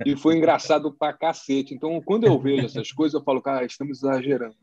[0.07, 1.75] E foi engraçado pra cacete.
[1.75, 4.57] Então quando eu vejo essas coisas eu falo cara estamos exagerando.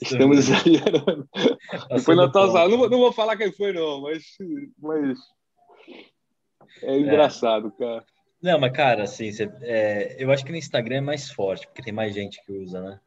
[0.00, 1.28] Estamos exagerando.
[1.90, 4.24] E foi na tua sala não, não, vou falar quem foi não mas
[4.78, 5.18] mas
[6.82, 6.98] é, é.
[6.98, 7.84] engraçado é.
[7.84, 8.04] cara.
[8.42, 11.82] Não mas cara assim você, é, eu acho que no Instagram é mais forte porque
[11.82, 13.00] tem mais gente que usa né?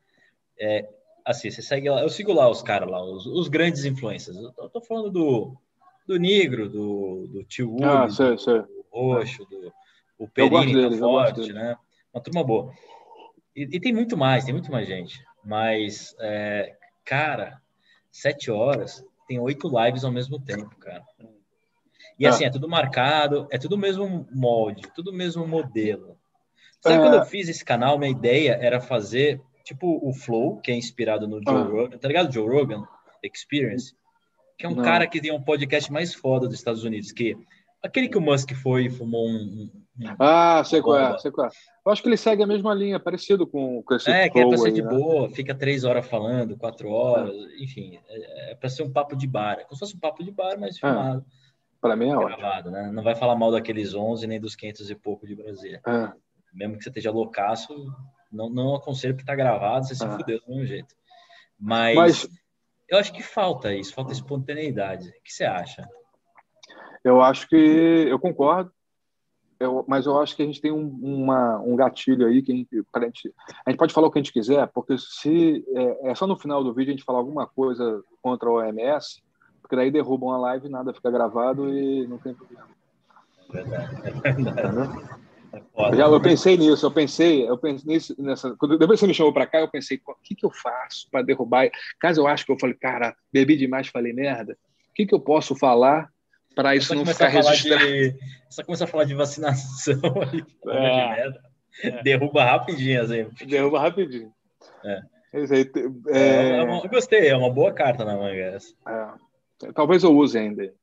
[0.59, 0.87] É,
[1.25, 4.37] assim, você segue lá, eu sigo lá os caras lá, os, os, grandes influencers.
[4.37, 5.55] Eu tô, tô, falando do,
[6.07, 8.59] do Negro, do, do Tio Woody, ah, sei, do, sei.
[8.59, 9.73] do Roxo, do
[10.21, 11.75] o Perini tá forte, né?
[12.13, 12.71] Uma turma boa.
[13.55, 15.19] E, e, tem muito mais, tem muito mais gente.
[15.43, 17.59] Mas, é, cara,
[18.11, 21.03] sete horas, tem oito lives ao mesmo tempo, cara.
[22.19, 22.47] E assim, ah.
[22.47, 26.15] é tudo marcado, é tudo o mesmo molde, tudo o mesmo modelo.
[26.79, 26.99] Sabe é...
[26.99, 31.27] quando eu fiz esse canal, minha ideia era fazer tipo o Flow, que é inspirado
[31.27, 31.63] no Joe ah.
[31.63, 32.31] Rogan, tá ligado?
[32.31, 32.83] Joe Rogan
[33.23, 33.93] Experience,
[34.57, 34.83] que é um Não.
[34.83, 37.37] cara que tem um podcast mais foda dos Estados Unidos, que
[37.83, 39.81] aquele que o Musk foi e fumou um, um
[40.19, 41.49] ah, sei qual é, sei qual é.
[41.85, 44.47] Eu acho que ele segue a mesma linha, parecido com, com esse É, que é
[44.47, 44.89] pra ser aí, de né?
[44.89, 47.63] boa, fica três horas falando, quatro horas, é.
[47.63, 50.23] enfim, é, é para ser um papo de bar, é como se fosse um papo
[50.23, 50.79] de bar, mas é.
[50.79, 51.25] filmado.
[51.37, 51.41] É.
[51.81, 52.71] Para mim é gravado, ótimo.
[52.71, 52.91] né?
[52.91, 55.81] Não vai falar mal daqueles 11 nem dos 500 e pouco de Brasília.
[55.85, 56.11] É.
[56.53, 57.73] Mesmo que você esteja loucaço,
[58.31, 60.17] não, não aconselho que tá gravado, você se ah.
[60.17, 60.95] fudeu do mesmo jeito.
[61.59, 62.29] Mas, Mas,
[62.89, 65.09] eu acho que falta isso, falta espontaneidade.
[65.09, 65.87] O que você acha?
[67.03, 68.71] Eu acho que eu concordo.
[69.59, 72.55] Eu, mas eu acho que a gente tem um, uma, um gatilho aí que a
[72.55, 73.33] gente, a gente,
[73.63, 76.35] a gente pode falar o que a gente quiser, porque se é, é, só no
[76.35, 79.21] final do vídeo a gente falar alguma coisa contra o OMS,
[79.61, 82.67] porque daí derrubam a live, nada fica gravado e não tem problema.
[83.49, 84.11] É verdade, é
[84.63, 85.21] verdade.
[85.53, 88.55] É Já, eu pensei nisso, eu pensei, eu pensei nisso, nessa.
[88.55, 91.21] Quando depois você me chamou para cá, eu pensei, o que, que eu faço para
[91.21, 91.69] derrubar?
[91.99, 94.53] Caso eu acho que eu falei, cara, bebi demais, falei merda.
[94.89, 96.09] O que, que eu posso falar
[96.55, 97.85] para isso não ficar registrado?
[97.85, 98.15] De,
[98.49, 99.99] só começar a falar de vacinação
[100.31, 101.41] aí, é, de merda.
[101.83, 102.03] É.
[102.03, 103.27] Derruba rapidinho, assim.
[103.45, 104.31] Derruba rapidinho.
[104.85, 105.01] É.
[105.33, 105.43] É,
[106.09, 108.73] é, é uma, eu gostei, é uma boa carta na manga essa.
[108.85, 109.71] É.
[109.73, 110.73] Talvez eu use ainda.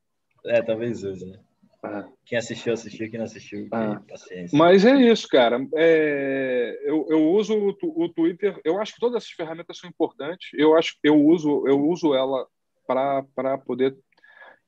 [0.45, 1.39] É, talvez use, né?
[1.81, 2.05] Ah.
[2.25, 3.09] Quem assistiu, assistiu.
[3.09, 4.01] Quem não assistiu, ah.
[4.07, 4.57] paciência.
[4.57, 5.65] Mas é isso, cara.
[5.75, 8.59] É, eu, eu uso o, o, Twitter.
[8.65, 10.49] Eu acho que todas essas ferramentas são importantes.
[10.53, 12.45] Eu acho eu uso eu uso ela
[12.85, 13.95] para poder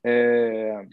[0.04, 0.86] é,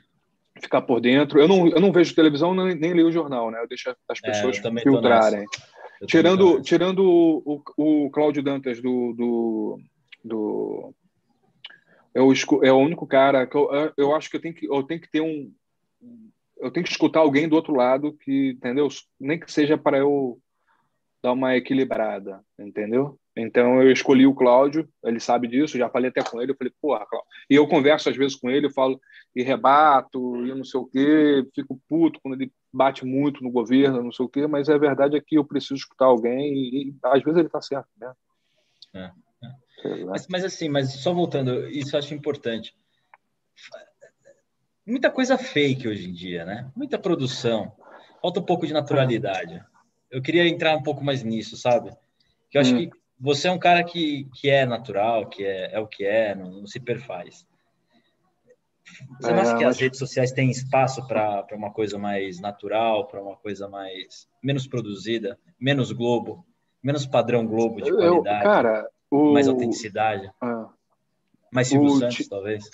[0.61, 1.39] ficar por dentro.
[1.39, 3.61] Eu não, eu não vejo televisão nem, nem leio o jornal, né?
[3.61, 5.45] Eu deixo as é, pessoas é, filtrarem.
[6.05, 9.79] Tirando, tirando o, o, o Cláudio Dantas do, do,
[10.23, 10.93] do
[12.13, 12.33] é o,
[12.63, 15.11] é o único cara que eu, eu acho que eu tenho que, eu tenho que
[15.11, 15.53] ter um,
[16.59, 18.87] eu tenho que escutar alguém do outro lado que, entendeu?
[19.19, 20.39] Nem que seja para eu
[21.21, 23.19] dar uma equilibrada, entendeu?
[23.35, 26.73] Então eu escolhi o Cláudio, ele sabe disso, já falei até com ele, eu falei,
[26.81, 27.29] porra, Cláudio.
[27.49, 28.99] E eu converso às vezes com ele, eu falo
[29.35, 34.03] e rebato, e não sei o quê, fico puto quando ele bate muito no governo,
[34.03, 36.95] não sei o quê, mas a verdade é que eu preciso escutar alguém e, e
[37.03, 38.13] às vezes ele está certo, né?
[38.93, 39.11] É,
[39.85, 40.03] é.
[40.05, 42.75] Mas, mas, assim, mas só voltando, isso eu acho importante.
[44.89, 46.71] Muita coisa fake hoje em dia, né?
[46.75, 47.71] Muita produção.
[48.19, 49.63] Falta um pouco de naturalidade.
[50.09, 51.91] Eu queria entrar um pouco mais nisso, sabe?
[52.49, 52.79] Que eu acho hum.
[52.79, 52.89] que
[53.19, 56.51] você é um cara que, que é natural, que é, é o que é, não,
[56.51, 57.45] não se perfaz.
[59.19, 63.21] Você não acha que as redes sociais têm espaço para uma coisa mais natural, para
[63.21, 66.43] uma coisa mais menos produzida, menos Globo,
[66.81, 69.33] menos padrão Globo de qualidade, eu, cara, o...
[69.33, 70.69] mais autenticidade, ah,
[71.51, 71.99] mais Silvio o...
[71.99, 72.71] Santos, talvez?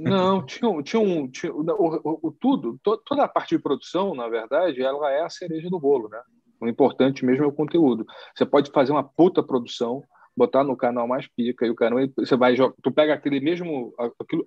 [0.00, 1.28] Não, tinha, tinha um.
[1.28, 5.22] Tinha, o, o, o, tudo, to, toda a parte de produção, na verdade, ela é
[5.22, 6.20] a cereja do bolo, né?
[6.60, 8.06] O importante mesmo é o conteúdo.
[8.34, 10.02] Você pode fazer uma puta produção,
[10.38, 14.44] botar no canal mais pica e o canal você vai tu pega aquele mesmo aquilo,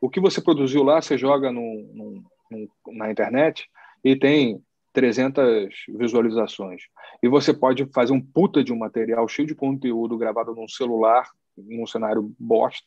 [0.00, 1.50] o que você produziu lá você joga
[2.92, 3.68] na internet
[4.04, 5.68] e tem 300
[5.98, 6.82] visualizações
[7.20, 11.28] e você pode fazer um puta de um material cheio de conteúdo gravado num celular
[11.56, 12.86] num cenário bosta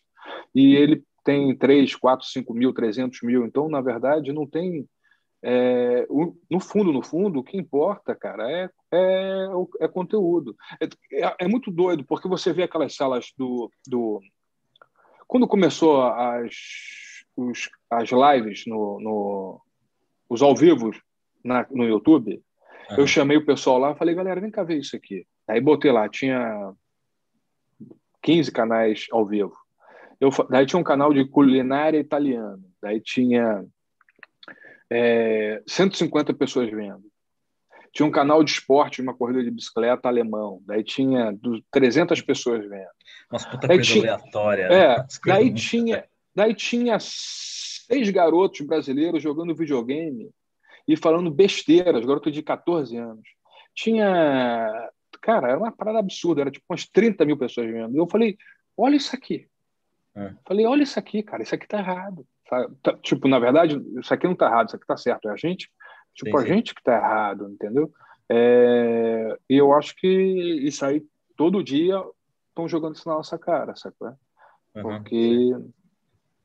[0.56, 4.88] e ele tem 3, 4, 5 mil, 300 mil então na verdade não tem
[5.42, 6.06] é,
[6.50, 9.48] no fundo, no fundo, o que importa, cara, é, é,
[9.82, 10.56] é conteúdo.
[10.82, 10.86] É,
[11.26, 13.72] é, é, muito doido, porque você vê aquelas salas do.
[13.88, 14.20] do...
[15.28, 16.56] Quando começou as,
[17.38, 19.62] os, as lives, no, no,
[20.28, 20.92] os ao vivo
[21.44, 22.44] na, no YouTube,
[22.92, 22.98] uhum.
[22.98, 25.26] eu chamei o pessoal lá e falei, galera, vem cá ver isso aqui.
[25.48, 26.74] Aí botei lá, tinha
[28.22, 29.56] 15 canais ao vivo.
[30.20, 33.66] Eu, daí tinha um canal de culinária italiana, daí tinha
[34.90, 37.04] é, 150 pessoas vendo.
[37.92, 40.62] Tinha um canal de esporte, uma corrida de bicicleta alemão.
[40.66, 41.36] Daí tinha
[41.72, 42.90] 300 pessoas vendo.
[43.32, 44.70] Nossa, puta daí coisa tinha, aleatória.
[44.70, 44.76] Né?
[44.76, 46.06] É, daí tinha,
[46.36, 50.30] daí tinha seis garotos brasileiros jogando videogame
[50.88, 53.28] e falando besteiras, garotos de 14 anos.
[53.74, 54.90] Tinha.
[55.22, 57.96] Cara, era uma parada absurda, era tipo umas 30 mil pessoas vendo.
[57.96, 58.38] E eu falei:
[58.78, 59.48] olha isso aqui.
[60.20, 60.34] É.
[60.46, 62.26] Falei: olha isso aqui, cara, isso aqui tá errado.
[62.50, 62.68] Tá,
[63.02, 65.30] tipo, na verdade, isso aqui não está errado, isso aqui está certo.
[65.30, 65.72] É a gente,
[66.14, 66.52] tipo, sim, sim.
[66.52, 67.92] a gente que está errado, entendeu?
[68.28, 71.04] É, e eu acho que isso aí,
[71.38, 72.04] todo dia,
[72.50, 73.96] estão jogando isso na nossa cara, sabe?
[74.76, 74.82] Uhum.
[74.82, 75.52] Porque.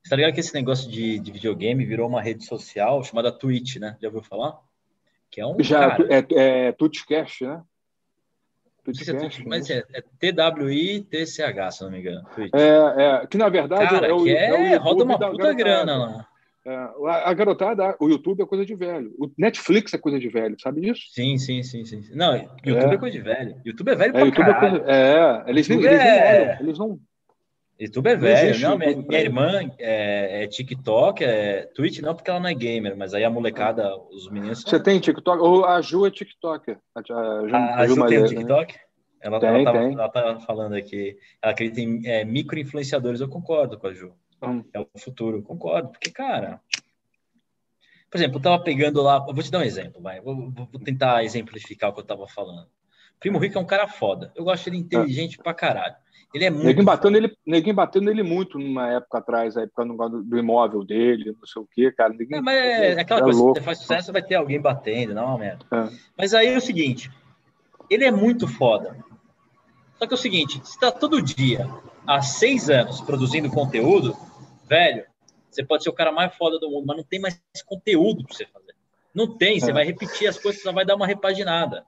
[0.02, 3.76] Você tá ligado que esse negócio de, de, videogame virou uma rede social chamada Twitch,
[3.76, 3.96] né?
[4.00, 4.58] Já ouviu falar?
[5.30, 5.56] Que é um.
[5.60, 6.08] Já, cara...
[6.10, 7.62] é, é Twitchcast, né?
[8.84, 12.22] Twitchcast, é mas é, é T-W-I-T-C-H, se não me engano.
[12.52, 15.52] É, é, que na verdade Cara, é o, que é, é o roda uma puta
[15.54, 16.28] grana lá.
[16.66, 16.88] É,
[17.24, 19.14] a garotada, o YouTube é coisa de velho.
[19.18, 21.02] O Netflix é coisa de velho, sabe disso?
[21.10, 22.02] Sim, sim, sim, sim.
[22.14, 23.60] Não, YouTube é, é coisa de velho.
[23.64, 24.76] YouTube é velho pra YouTube caralho.
[24.76, 27.00] É, coisa, é eles, eles, eles, não olham, eles não
[27.78, 32.38] YouTube é velho, não, minha, minha irmã é, é, TikTok, é Twitch não, porque ela
[32.38, 34.62] não é gamer, mas aí a molecada, os meninos.
[34.62, 35.42] Você tem TikTok?
[35.42, 36.78] Ou a Ju é TikToker.
[36.94, 38.28] A, Ju, a, a Ju, Ju tem um né?
[38.28, 38.74] TikTok?
[38.74, 38.80] Né?
[39.20, 39.92] Ela, tem, ela, tava, tem.
[39.92, 44.12] ela tá falando aqui, ela acredita em é, micro-influenciadores, eu concordo com a Ju.
[44.42, 44.62] Hum.
[44.72, 46.60] É o futuro, concordo, porque, cara.
[48.08, 50.20] Por exemplo, eu tava pegando lá, vou te dar um exemplo, vai.
[50.20, 52.68] Vou, vou tentar exemplificar o que eu tava falando.
[53.18, 54.30] Primo Rico é um cara foda.
[54.36, 55.42] Eu gosto dele inteligente é.
[55.42, 55.96] pra caralho.
[56.34, 56.66] Ele é muito.
[56.66, 60.84] Ninguém bateu, nele, ninguém bateu nele muito numa época atrás, a época do, do imóvel
[60.84, 62.12] dele, não sei o quê, cara.
[62.12, 63.54] Ninguém, é, mas é, é aquela coisa, louco.
[63.54, 65.64] você faz sucesso, vai ter alguém batendo, não, merda.
[65.70, 65.88] É.
[66.18, 67.08] Mas aí é o seguinte:
[67.88, 68.96] ele é muito foda.
[69.96, 71.70] Só que é o seguinte: se tá todo dia,
[72.04, 74.16] há seis anos, produzindo conteúdo,
[74.68, 75.04] velho,
[75.48, 78.36] você pode ser o cara mais foda do mundo, mas não tem mais conteúdo para
[78.36, 78.74] você fazer.
[79.14, 79.74] Não tem, você é.
[79.74, 81.86] vai repetir as coisas, só vai dar uma repaginada.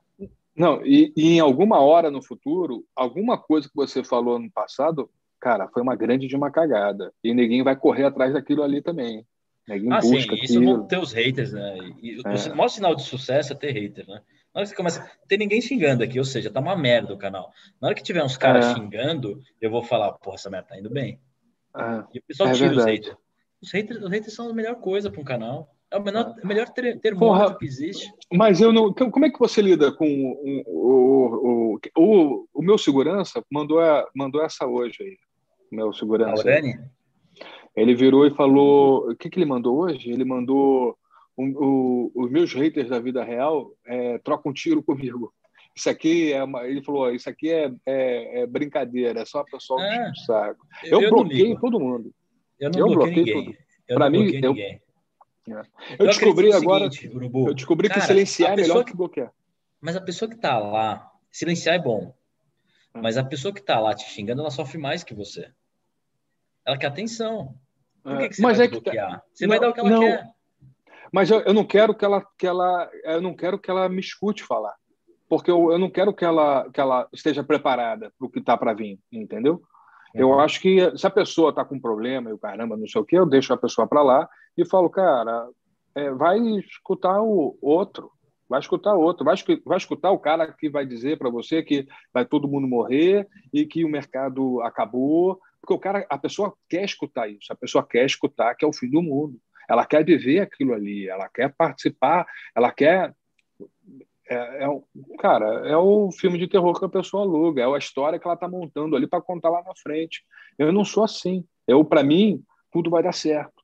[0.56, 5.10] Não, e, e, em alguma hora no futuro, alguma coisa que você falou no passado,
[5.38, 7.12] cara, foi uma grande de uma cagada.
[7.22, 9.26] E ninguém vai correr atrás daquilo ali também.
[9.68, 11.76] Ninguém ah, busca sim, isso vão ter os haters, né?
[12.00, 12.52] E é.
[12.52, 14.22] O maior sinal de sucesso é ter hater, né?
[14.54, 17.18] Na hora que você começa, tem ninguém xingando aqui, ou seja, tá uma merda o
[17.18, 17.52] canal.
[17.80, 18.74] Na hora que tiver uns caras é.
[18.74, 21.20] xingando, eu vou falar, porra, essa merda tá indo bem.
[21.76, 22.04] É.
[22.14, 22.80] E o pessoal é tira verdade.
[22.80, 23.16] os haters.
[23.60, 24.02] Os haters.
[24.02, 25.75] Os haters são a melhor coisa para um canal.
[25.90, 26.46] É o, menor, é.
[26.46, 28.10] melhor ter, termômetro que existe.
[28.32, 28.92] Mas eu não.
[28.92, 33.44] Como é que você lida com o, o, o, o, meu segurança?
[33.50, 35.16] Mandou, a, mandou essa hoje aí.
[35.70, 36.42] Meu segurança.
[36.42, 36.78] Aurene?
[37.76, 39.10] Ele virou e falou.
[39.10, 40.10] O que, que ele mandou hoje?
[40.10, 40.96] Ele mandou.
[41.36, 45.32] os meus haters da vida real é, trocam tiro comigo.
[45.76, 49.78] Isso aqui é uma, ele falou, isso aqui é, é, é brincadeira, é só pessoal
[49.78, 50.66] é, saco.
[50.82, 52.10] Eu, eu bloqueio todo mundo.
[52.58, 53.56] Eu não eu bloqueio ninguém.
[53.86, 54.64] Para mim, eu, ninguém.
[54.64, 54.85] É.
[55.98, 56.90] Eu, descobri agora.
[56.90, 59.32] Seguinte, eu descobri Cara, que silenciar é melhor que, que bloquear.
[59.80, 62.14] Mas a pessoa que está lá Silenciar é bom.
[62.94, 63.02] Hum.
[63.02, 65.52] Mas a pessoa que está lá te xingando, ela sofre mais que você.
[66.64, 67.54] Ela quer atenção.
[68.02, 69.20] Por que, que você mas vai é bloquear?
[69.20, 69.26] Que...
[69.36, 70.00] Você não, vai dar o que ela não.
[70.00, 70.26] quer.
[71.12, 74.00] Mas eu, eu, não quero que ela, que ela, eu não quero que ela me
[74.00, 74.74] escute falar,
[75.28, 78.56] porque eu, eu não quero que ela, que ela esteja preparada para o que está
[78.56, 79.62] para vir, entendeu?
[80.16, 80.30] Uhum.
[80.32, 83.04] Eu acho que se a pessoa está com problema e o caramba, não sei o
[83.04, 85.48] que, eu deixo a pessoa para lá e falo, cara,
[85.94, 88.10] é, vai escutar o outro,
[88.48, 89.34] vai escutar outro, vai,
[89.64, 93.66] vai escutar o cara que vai dizer para você que vai todo mundo morrer e
[93.66, 98.06] que o mercado acabou, porque o cara, a pessoa quer escutar isso, a pessoa quer
[98.06, 102.26] escutar que é o fim do mundo ela quer viver aquilo ali, ela quer participar,
[102.54, 103.14] ela quer.
[104.28, 104.68] É, é,
[105.18, 108.34] cara, é o filme de terror que a pessoa aluga, é a história que ela
[108.34, 110.24] está montando ali para contar lá na frente.
[110.58, 111.44] Eu não sou assim.
[111.66, 112.42] Eu, para mim,
[112.72, 113.54] tudo vai dar certo.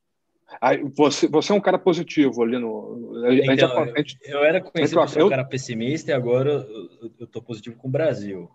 [0.61, 3.13] Aí, você, você é um cara positivo ali no.
[3.51, 6.65] Então, gente, eu era conhecido por ser um cara pessimista e agora
[7.19, 8.49] eu estou positivo com o Brasil.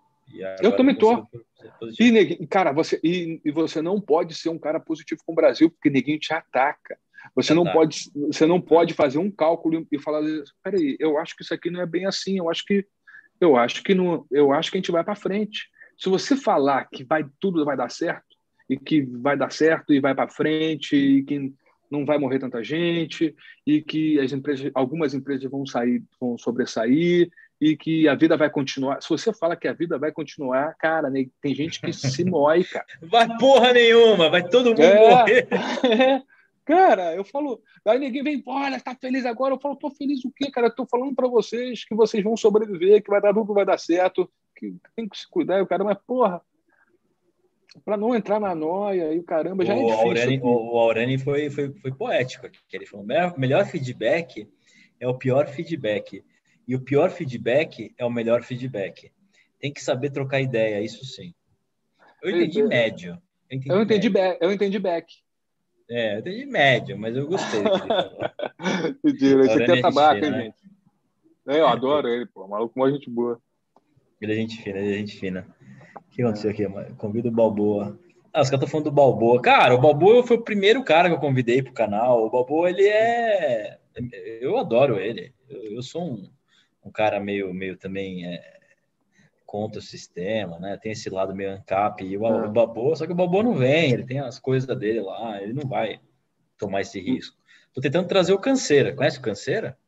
[0.62, 1.26] Eu também tô.
[1.98, 5.70] E, cara, você, e, e, você não pode ser um cara positivo com o Brasil,
[5.70, 6.98] porque ninguém te ataca.
[7.34, 10.22] Você não, pode, você não pode fazer um cálculo e falar,
[10.62, 12.84] peraí, eu acho que isso aqui não é bem assim, eu acho que
[13.40, 15.68] eu acho que não, eu acho que a gente vai para frente.
[15.96, 18.36] Se você falar que vai tudo vai dar certo
[18.68, 21.52] e que vai dar certo e vai para frente e que
[21.90, 23.34] não vai morrer tanta gente
[23.66, 27.30] e que as empresas, algumas empresas vão sair, vão sobressair
[27.60, 29.00] e que a vida vai continuar.
[29.02, 31.10] Se você fala que a vida vai continuar, cara,
[31.40, 32.86] tem gente que se mói, cara.
[33.02, 35.48] Vai porra nenhuma, vai todo mundo é, morrer.
[35.50, 36.22] É.
[36.68, 39.54] Cara, eu falo, aí ninguém vem, olha, tá feliz agora.
[39.54, 40.66] Eu falo, tô feliz o quê, cara?
[40.66, 43.78] Eu tô falando para vocês que vocês vão sobreviver, que vai dar tudo, vai dar
[43.78, 45.58] certo, que tem que se cuidar.
[45.58, 46.42] E o cara, mas porra,
[47.86, 50.08] para não entrar na noia e o caramba, já é o é difícil.
[50.08, 54.46] Aurani, o Aurani foi, foi, foi poético aqui, ele falou, melhor, melhor feedback
[55.00, 56.22] é o pior feedback.
[56.66, 59.10] E o pior feedback é o melhor feedback.
[59.58, 61.32] Tem que saber trocar ideia, isso sim.
[62.22, 63.18] Eu entendi médio.
[63.48, 65.27] Eu entendi, eu entendi, back, eu entendi back.
[65.90, 67.62] É, eu entendi médio, mas eu gostei.
[69.02, 70.42] Mentira, esse aqui é tabaco, hein, né?
[70.44, 70.56] gente?
[71.48, 72.46] É, eu adoro ele, pô.
[72.46, 73.40] Maluco, uma gente boa.
[74.20, 75.46] Ele é gente fina, ele é gente fina.
[75.96, 76.66] O que aconteceu aqui?
[76.96, 77.98] Convido o Balboa.
[78.32, 79.40] Ah, os caras estão falando do Balboa.
[79.40, 82.26] Cara, o Balboa foi o primeiro cara que eu convidei pro canal.
[82.26, 83.78] O Balboa, ele é.
[84.40, 85.32] Eu adoro ele.
[85.48, 86.30] Eu, eu sou um,
[86.84, 88.26] um cara meio, meio também.
[88.26, 88.57] É
[89.48, 90.76] contra o sistema, né?
[90.76, 92.46] Tem esse lado meio ANCAP e o, é.
[92.46, 95.54] o Babô, só que o Babô não vem, ele tem as coisas dele lá, ele
[95.54, 95.98] não vai
[96.58, 97.34] tomar esse risco.
[97.72, 98.94] Tô tentando trazer o Canseira.
[98.94, 99.78] Conhece o Canseira?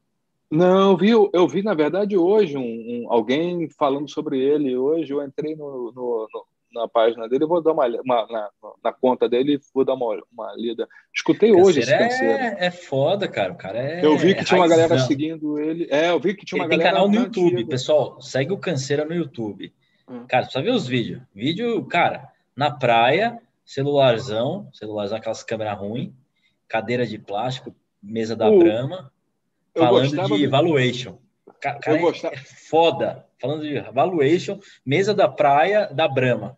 [0.50, 4.74] Não, eu vi, eu vi na verdade hoje um, um, alguém falando sobre ele.
[4.74, 8.50] Hoje eu entrei no, no, no na página dele, vou dar uma, uma na,
[8.82, 10.88] na, conta dele, vou dar uma, uma lida.
[11.14, 12.32] Escutei hoje esse canseiro.
[12.32, 13.52] É, é foda, cara.
[13.52, 14.04] O cara é.
[14.04, 15.86] Eu vi que tinha uma galera seguindo ele.
[15.90, 16.90] É, eu vi que tinha uma ele galera.
[16.90, 17.70] Tem canal no YouTube, antiga.
[17.70, 18.20] pessoal.
[18.20, 19.72] Segue o Canseira no YouTube.
[20.08, 20.24] Hum.
[20.28, 21.20] Cara, só ver os vídeos.
[21.34, 26.12] Vídeo, cara, na praia, celularzão, celularzão, aquelas câmeras ruins,
[26.68, 29.12] cadeira de plástico, mesa da Brama,
[29.76, 31.18] falando de valuation.
[31.60, 32.36] Cara, cara é, é
[32.68, 36.56] foda falando de valuation, mesa da praia da Brama.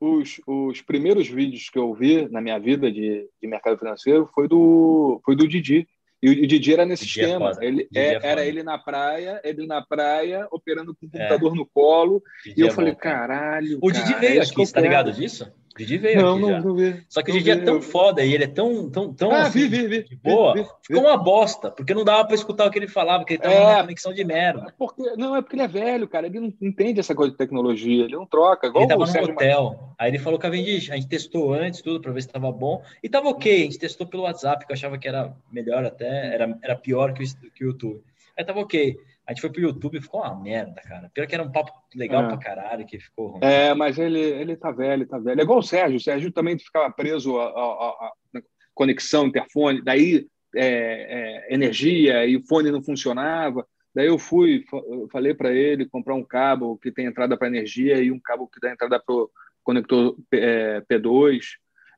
[0.00, 4.48] Os, os primeiros vídeos que eu vi na minha vida de, de mercado financeiro foi
[4.48, 5.86] do, foi do Didi.
[6.22, 7.52] E o Didi era nesse Didi é esquema.
[7.60, 11.56] É ele, é, era ele na praia, ele na praia, operando com o computador é.
[11.56, 12.22] no colo.
[12.44, 13.78] Didi e eu é falei, caralho.
[13.80, 15.50] O Didi cara, veio aqui, tá ligado disso?
[15.74, 16.60] O Didi veio não, aqui não, já.
[16.60, 19.30] Não vi, Só que o Didi é tão foda e ele é tão, tão, tão
[19.30, 20.54] ah, assim, vi, vi, vi, boa.
[20.54, 23.42] Vi, ficou uma bosta, porque não dava para escutar o que ele falava, porque ele
[23.42, 24.74] tava é, numa conexão de merda.
[24.76, 26.26] Porque, não, é porque ele é velho, cara.
[26.26, 28.66] Ele não entende essa coisa de tecnologia, ele não troca.
[28.66, 29.94] Igual ele tava no hotel.
[29.96, 32.82] Aí ele falou que a gente testou antes tudo para ver se estava bom.
[33.00, 36.34] E tava ok, a gente testou pelo WhatsApp, que eu achava que era melhor até,
[36.34, 38.02] era, era pior que o, que o YouTube.
[38.36, 38.96] Aí tava ok.
[39.26, 41.10] A gente foi pro YouTube e ficou uma merda, cara.
[41.14, 42.28] Pior que era um papo legal é.
[42.28, 43.40] pra caralho, que ficou ruim.
[43.42, 45.40] É, mas ele, ele tá velho, tá velho.
[45.40, 45.98] É igual o Sérgio.
[45.98, 48.42] O Sérgio também ficava preso a, a, a, a
[48.74, 53.66] conexão, interfone, daí é, é, energia e o fone não funcionava.
[53.94, 54.64] Daí eu fui,
[55.10, 58.60] falei para ele comprar um cabo que tem entrada para energia e um cabo que
[58.60, 59.30] dá entrada para o
[59.62, 61.40] conector é, P2.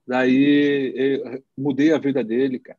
[0.07, 1.23] Daí
[1.57, 2.79] mudei a vida dele, cara.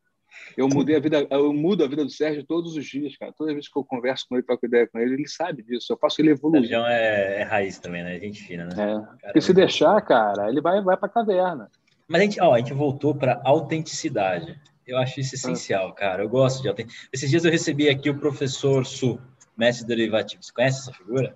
[0.56, 3.34] Eu mudei a vida, eu mudo a vida do Sérgio todos os dias, cara.
[3.34, 5.92] Toda vez que eu converso com ele, troco ideia com ele, ele sabe disso.
[5.92, 6.62] Eu faço ele evoluir.
[6.62, 8.20] Sérgio é, é raiz também, né?
[8.20, 9.06] Gente fina, né?
[9.22, 9.26] É.
[9.26, 11.70] Porque se deixar, cara, ele vai, vai pra caverna.
[12.08, 14.60] Mas a gente, ó, a gente voltou para autenticidade.
[14.86, 15.94] Eu acho isso essencial, ah.
[15.94, 16.24] cara.
[16.24, 17.10] Eu gosto de autenticidade.
[17.14, 19.20] Esses dias eu recebi aqui o professor Su,
[19.58, 20.52] mestre derivativos.
[20.52, 21.36] Conhece essa figura?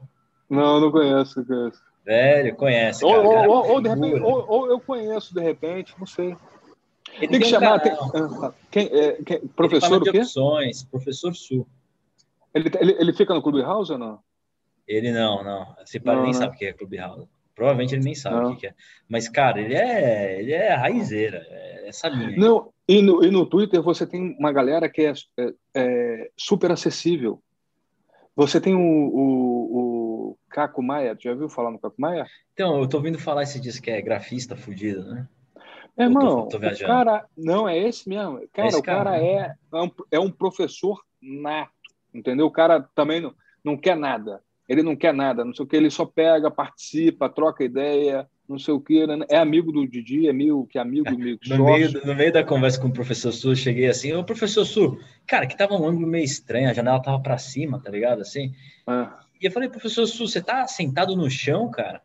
[0.49, 1.88] Não, não conheço, conheço.
[2.06, 3.02] Velho, conhece.
[3.02, 6.38] Cara, ou, cara, ou, ou, de repente, ou, ou eu conheço de repente, não sei.
[7.19, 7.80] Ele tem que chamar.
[7.80, 10.19] Tem, ah, quem, é, quem, professor o quê?
[10.19, 11.65] Opções, professor Su.
[12.53, 14.19] Ele, ele, ele fica no Clube House ou não?
[14.88, 15.76] Ele não, não.
[15.84, 16.34] Esse pai nem né?
[16.34, 17.27] sabe o que é Clubhouse.
[17.53, 18.53] Provavelmente ele nem sabe não.
[18.53, 18.73] o que é.
[19.10, 22.38] Mas, cara, ele é, ele é raizeira, é essa linha.
[22.38, 26.72] Não, e no, e no Twitter você tem uma galera que é, é, é super
[26.72, 27.41] acessível.
[28.35, 32.27] Você tem o, o, o Caco Maia, já viu falar no Caco Maia?
[32.53, 35.27] Então, eu tô ouvindo falar esse dias que é grafista fudido, né?
[35.98, 38.40] É, irmão, tô, tô o cara, não, é esse mesmo.
[38.53, 41.72] Cara, esse o cara, cara é, é um, é um professor nato,
[42.14, 42.45] entendeu?
[42.45, 43.34] O cara também não,
[43.64, 44.41] não quer nada.
[44.69, 48.60] Ele não quer nada, não sei o que, ele só pega, participa, troca ideia, não
[48.60, 49.26] sei o que, né?
[49.30, 52.44] é amigo do Didi, é amigo que é amigo, amigo no, meio, no meio da
[52.44, 55.88] conversa com o professor Su, eu cheguei assim, ô professor Su, cara, que tava um
[55.88, 58.53] ângulo meio estranho, a janela tava para cima, tá ligado, assim,
[58.86, 59.19] ah.
[59.41, 62.02] e eu falei, professor Su, você tá sentado no chão, cara?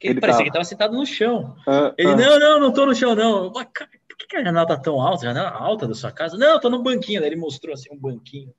[0.00, 0.44] Ele, ele parecia tava...
[0.44, 1.56] que tava sentado no chão.
[1.66, 2.16] Ah, ele, ah.
[2.16, 3.50] não, não, não tô no chão, não.
[3.52, 5.24] Mas, cara, por que a janela tá tão alta?
[5.24, 6.36] A janela alta da sua casa?
[6.36, 7.20] Não, eu tô no banquinho.
[7.20, 8.52] Daí ele mostrou assim um banquinho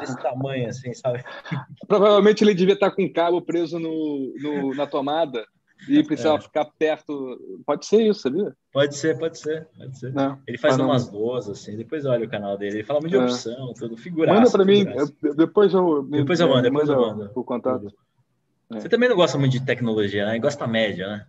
[0.00, 1.24] desse tamanho, assim, sabe?
[1.88, 5.44] Provavelmente ele devia estar com um cabo preso no, no na tomada
[5.88, 6.40] e precisava é.
[6.40, 7.38] ficar perto.
[7.64, 8.54] Pode ser isso, sabia?
[8.72, 10.12] Pode ser, pode ser, pode ser.
[10.12, 12.76] Não, ele faz umas boas, assim, depois olha o canal dele.
[12.76, 13.24] Ele fala muito de é.
[13.24, 14.40] opção, tudo, figuraça.
[14.40, 16.02] Manda para mim, eu, depois eu.
[16.04, 17.30] Depois eu mando, depois eu mando.
[17.34, 17.92] O contato.
[18.70, 18.80] É.
[18.80, 20.38] Você também não gosta muito de tecnologia, né?
[20.38, 21.26] Gosta média, né?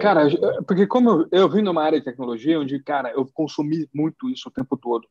[0.00, 0.28] Cara,
[0.66, 4.48] porque como eu, eu vim numa área de tecnologia onde, cara, eu consumi muito isso
[4.48, 5.06] o tempo todo.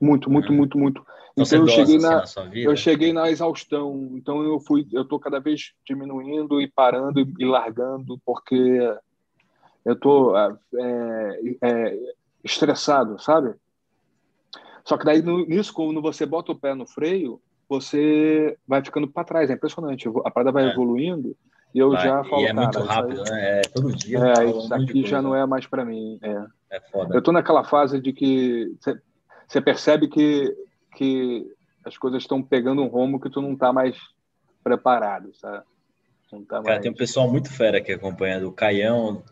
[0.00, 0.56] Muito, muito, uhum.
[0.56, 1.06] muito, muito.
[1.36, 4.10] Então, então eu cheguei na, assim, na eu cheguei na exaustão.
[4.14, 8.80] Então eu fui, eu tô cada vez diminuindo e parando e, e largando porque
[9.84, 10.58] eu tô é,
[11.62, 11.98] é,
[12.42, 13.54] estressado, sabe?
[14.84, 19.24] Só que daí nisso, quando você bota o pé no freio, você vai ficando para
[19.24, 19.50] trás.
[19.50, 20.08] É impressionante.
[20.24, 20.72] A parada vai é.
[20.72, 21.36] evoluindo
[21.74, 23.60] e eu Vai, já falo, e é muito rápido, aí, né?
[23.60, 24.18] É todo dia.
[24.18, 26.18] É, isso aqui já não é mais para mim.
[26.22, 26.76] É.
[26.76, 27.14] é foda.
[27.14, 28.70] Eu tô naquela fase de que
[29.48, 30.54] você percebe que,
[30.96, 31.46] que
[31.84, 33.96] as coisas estão pegando um rumo que tu não tá mais
[34.62, 35.64] preparado, sabe?
[36.30, 36.80] Tá Cara, mais...
[36.80, 38.48] tem um pessoal muito fera aqui acompanhando.
[38.48, 39.22] O Caião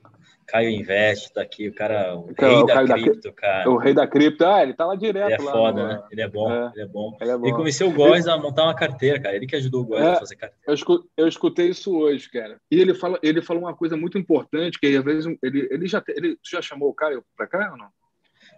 [0.50, 3.70] Caio Invest tá aqui, o cara, o então, rei o da cripto, da, cara.
[3.70, 5.30] O rei da cripto, ah, ele tá lá direto.
[5.30, 6.02] Ele é lá, foda, né?
[6.10, 7.16] Ele é bom, é, ele é bom.
[7.20, 7.46] Ele, é bom.
[7.46, 9.36] ele convenceu o Góis a montar uma carteira, cara.
[9.36, 10.64] Ele que ajudou o Góis é, a fazer carteira.
[10.66, 12.60] Eu, escutei, eu escutei isso hoje, cara.
[12.70, 16.02] E ele fala, ele falou uma coisa muito importante, que às vezes ele, ele já
[16.08, 17.88] ele já chamou o Caio para cá ou não?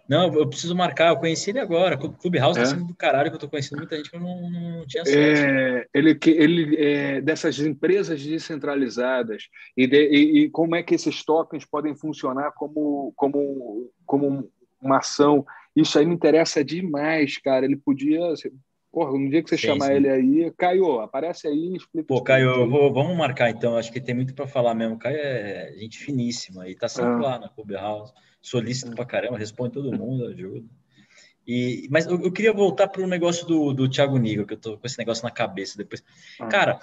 [0.07, 1.97] Não, eu preciso marcar, eu conheci ele agora.
[1.97, 2.63] Clubhouse tá é?
[2.63, 5.03] tá sendo do caralho que eu tô conhecendo muita gente que eu não, não tinha
[5.03, 5.45] acesso.
[5.45, 9.47] É, ele ele é, dessas empresas descentralizadas
[9.77, 14.51] e, de, e, e, como é que esses tokens podem funcionar como, como, como
[14.81, 15.45] uma ação.
[15.73, 17.65] Isso aí me interessa demais, cara.
[17.65, 18.19] Ele podia.
[18.91, 19.93] Porra, um dia que você sim, chamar sim.
[19.93, 22.07] ele aí, Caio, aparece aí explica.
[22.07, 23.77] Pô, Caio, vou, vamos marcar então.
[23.77, 24.99] Acho que tem muito para falar mesmo.
[24.99, 27.19] Caio é gente finíssima e tá sempre ah.
[27.19, 28.13] lá na Clubhouse
[28.43, 30.67] solícito pra caramba, responde todo mundo, ajuda.
[31.47, 34.57] E, mas eu, eu queria voltar para o negócio do, do Thiago Nigro, que eu
[34.57, 36.03] tô com esse negócio na cabeça depois.
[36.39, 36.47] Ah.
[36.47, 36.79] Cara,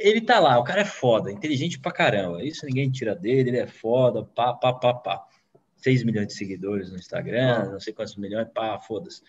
[0.00, 2.42] ele tá lá, o cara é foda, inteligente pra caramba.
[2.42, 5.26] Isso ninguém tira dele, ele é foda, pá, pá, pá, pá.
[5.76, 7.64] 6 milhões de seguidores no Instagram, ah.
[7.72, 9.22] não sei quantos milhões, pá, foda-se.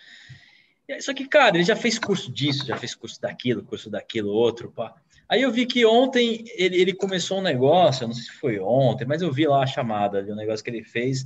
[0.99, 4.71] Só que, cara, ele já fez curso disso, já fez curso daquilo, curso daquilo, outro,
[4.71, 4.95] pá.
[5.27, 8.59] Aí eu vi que ontem ele, ele começou um negócio, eu não sei se foi
[8.59, 11.25] ontem, mas eu vi lá a chamada de um negócio que ele fez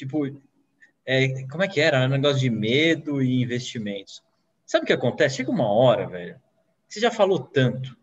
[0.00, 0.26] Tipo,
[1.04, 2.06] é, como é que era?
[2.06, 4.22] Um negócio de medo e investimentos.
[4.64, 5.36] Sabe o que acontece?
[5.36, 6.40] Chega uma hora, velho,
[6.88, 7.94] você já falou tanto,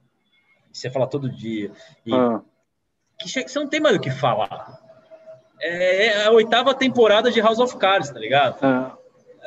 [0.71, 1.71] você fala todo dia,
[2.05, 2.39] e ah.
[3.19, 4.79] que chega, você não tem mais o que falar.
[5.59, 8.59] É, é a oitava temporada de House of Cards, tá ligado?
[8.61, 8.95] Ah.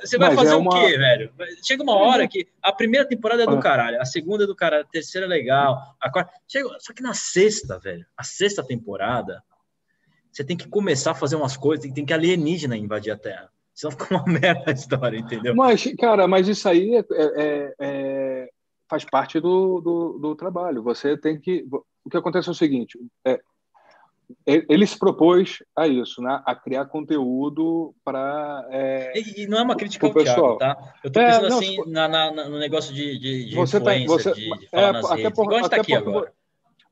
[0.01, 0.71] Você vai Mas fazer é uma...
[0.71, 1.33] o quê, velho?
[1.63, 3.61] Chega uma hora que a primeira temporada é do ah.
[3.61, 6.33] caralho, a segunda é do caralho, a terceira é legal, a quarta.
[6.49, 6.69] Chega...
[6.81, 9.41] Só que na sexta, velho, a sexta temporada,
[10.31, 13.51] você tem que começar a fazer umas coisas, tem que alienígena invadir a Terra.
[13.75, 15.55] Senão fica uma merda a história, entendeu?
[15.55, 18.49] Mas, cara, mas isso aí é, é, é,
[18.89, 20.83] faz parte do, do, do, trabalho.
[20.83, 21.67] Você tem que.
[22.05, 23.41] O que acontece é o seguinte: é,
[24.47, 26.43] ele se propôs a isso, né?
[26.45, 28.67] a criar conteúdo para.
[28.71, 30.59] É, e, e, não é uma crítica ao pessoal.
[30.59, 30.95] Thiago, tá?
[31.03, 33.91] Eu estou é, pensando não, assim na, na, no negócio de, de, de você tá,
[34.07, 35.33] você, de, de falar é, nas redes.
[35.33, 36.33] Por, está aqui agora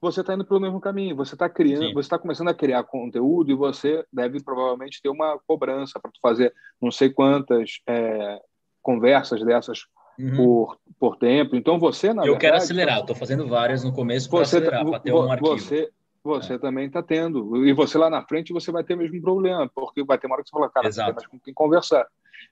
[0.01, 1.17] você está indo pelo mesmo caminho.
[1.17, 1.95] Você está criando, Sim.
[1.95, 6.55] você está começando a criar conteúdo e você deve provavelmente ter uma cobrança para fazer
[6.81, 8.41] não sei quantas é,
[8.81, 9.81] conversas dessas
[10.19, 10.37] uhum.
[10.37, 11.57] por, por tempo.
[11.57, 13.01] Então você na eu verdade, quero acelerar.
[13.01, 15.59] Estou fazendo várias no começo para acelerar, para ter um arquivo.
[15.59, 15.91] Você,
[16.23, 16.59] você é.
[16.59, 17.67] também está tendo.
[17.67, 20.37] E você lá na frente você vai ter o mesmo problema, porque vai ter uma
[20.37, 21.09] hora que você fala, cara, Exato.
[21.09, 22.07] não tem mais com quem conversar.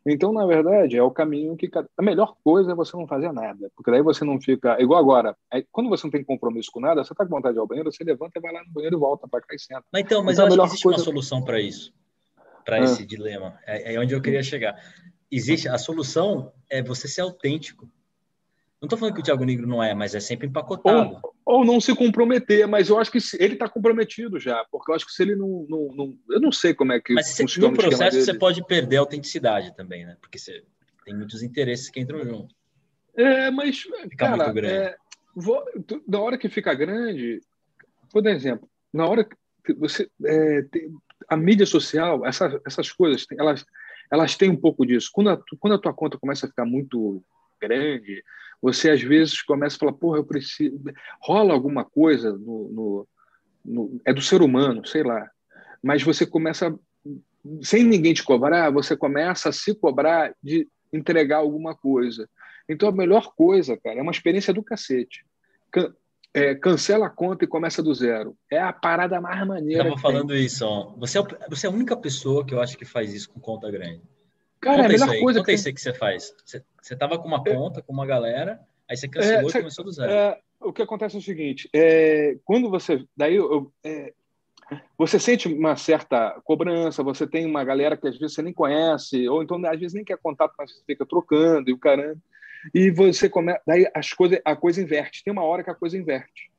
[0.06, 1.70] Então, na verdade, é o caminho que.
[1.96, 4.80] A melhor coisa é você não fazer nada, porque daí você não fica.
[4.80, 5.36] Igual agora,
[5.72, 7.92] quando você não tem compromisso com nada, você está com vontade de ir ao banheiro,
[7.92, 9.84] você levanta, vai lá no banheiro e volta para cá e senta.
[9.92, 10.98] Mas então, mas então, eu acho que existe coisa...
[10.98, 11.92] uma solução para isso,
[12.64, 12.84] para ah.
[12.84, 13.58] esse dilema.
[13.66, 14.76] É, é onde eu queria chegar.
[15.30, 17.88] Existe a solução é você ser autêntico.
[18.80, 21.20] Não estou falando que o Thiago Negro não é, mas é sempre empacotado.
[21.44, 25.06] ou não se comprometer, mas eu acho que ele está comprometido já, porque eu acho
[25.06, 27.74] que se ele não, não, não eu não sei como é que mas funciona no
[27.74, 30.16] processo você pode perder a autenticidade também, né?
[30.20, 30.62] Porque você
[31.04, 32.54] tem muitos interesses que entram junto.
[33.16, 34.74] É, mas fica cara, muito grande.
[34.74, 34.96] É,
[35.34, 35.64] vou,
[36.06, 37.40] na hora que fica grande,
[38.12, 38.68] vou dar exemplo.
[38.92, 40.90] Na hora que você é, tem,
[41.28, 43.64] a mídia social, essa, essas coisas, elas
[44.10, 45.10] elas têm um pouco disso.
[45.12, 47.22] Quando a, quando a tua conta começa a ficar muito
[47.60, 48.22] grande,
[48.60, 50.80] você às vezes começa a falar, porra, eu preciso.
[51.20, 53.08] Rola alguma coisa no, no,
[53.64, 55.28] no, é do ser humano, sei lá.
[55.82, 56.76] Mas você começa,
[57.62, 62.28] sem ninguém te cobrar, você começa a se cobrar de entregar alguma coisa.
[62.68, 65.24] Então a melhor coisa, cara, é uma experiência do cacete.
[65.70, 65.92] Can,
[66.34, 68.36] é, cancela a conta e começa do zero.
[68.50, 69.84] É a parada mais maneira.
[69.84, 70.44] Tava falando tem.
[70.44, 70.94] isso, ó.
[70.98, 73.70] Você é, você é a única pessoa que eu acho que faz isso com conta
[73.70, 74.02] grande.
[74.66, 75.38] Cara, Conta é a melhor coisa.
[75.38, 75.52] Conta que...
[75.52, 76.34] isso que você faz.
[76.44, 77.54] Você, você tava com uma é.
[77.54, 80.10] conta, com uma galera, aí você cancelou é, você, e começou do zero.
[80.10, 83.04] É, o que acontece é o seguinte: é, quando você.
[83.16, 84.12] Daí eu, é,
[84.98, 89.28] você sente uma certa cobrança, você tem uma galera que às vezes você nem conhece,
[89.28, 92.20] ou então às vezes nem quer contato, mas você fica trocando e o caramba.
[92.74, 93.60] E você começa.
[93.64, 95.22] Daí as coisas, a coisa inverte.
[95.22, 96.50] Tem uma hora que a coisa inverte.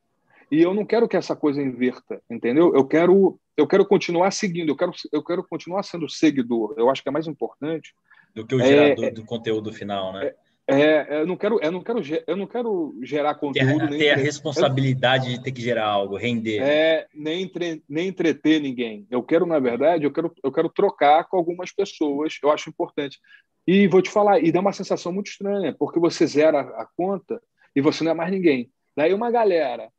[0.50, 2.74] E eu não quero que essa coisa inverta, entendeu?
[2.74, 6.74] Eu quero, eu quero continuar seguindo, eu quero, eu quero continuar sendo seguidor.
[6.78, 7.92] Eu acho que é mais importante
[8.32, 10.32] do que o gerador é, do conteúdo final, né?
[10.70, 13.98] É, é, eu não quero, eu não quero, eu não quero gerar conteúdo ter, nem
[13.98, 16.62] ter a responsabilidade eu, de ter que gerar algo, render.
[16.62, 19.04] É, nem, entre, nem entreter ninguém.
[19.10, 22.38] Eu quero, na verdade, eu quero, eu quero trocar com algumas pessoas.
[22.40, 23.18] Eu acho importante.
[23.66, 27.42] E vou te falar, e dá uma sensação muito estranha, porque você zera a conta
[27.74, 28.70] e você não é mais ninguém.
[28.96, 29.90] Daí uma galera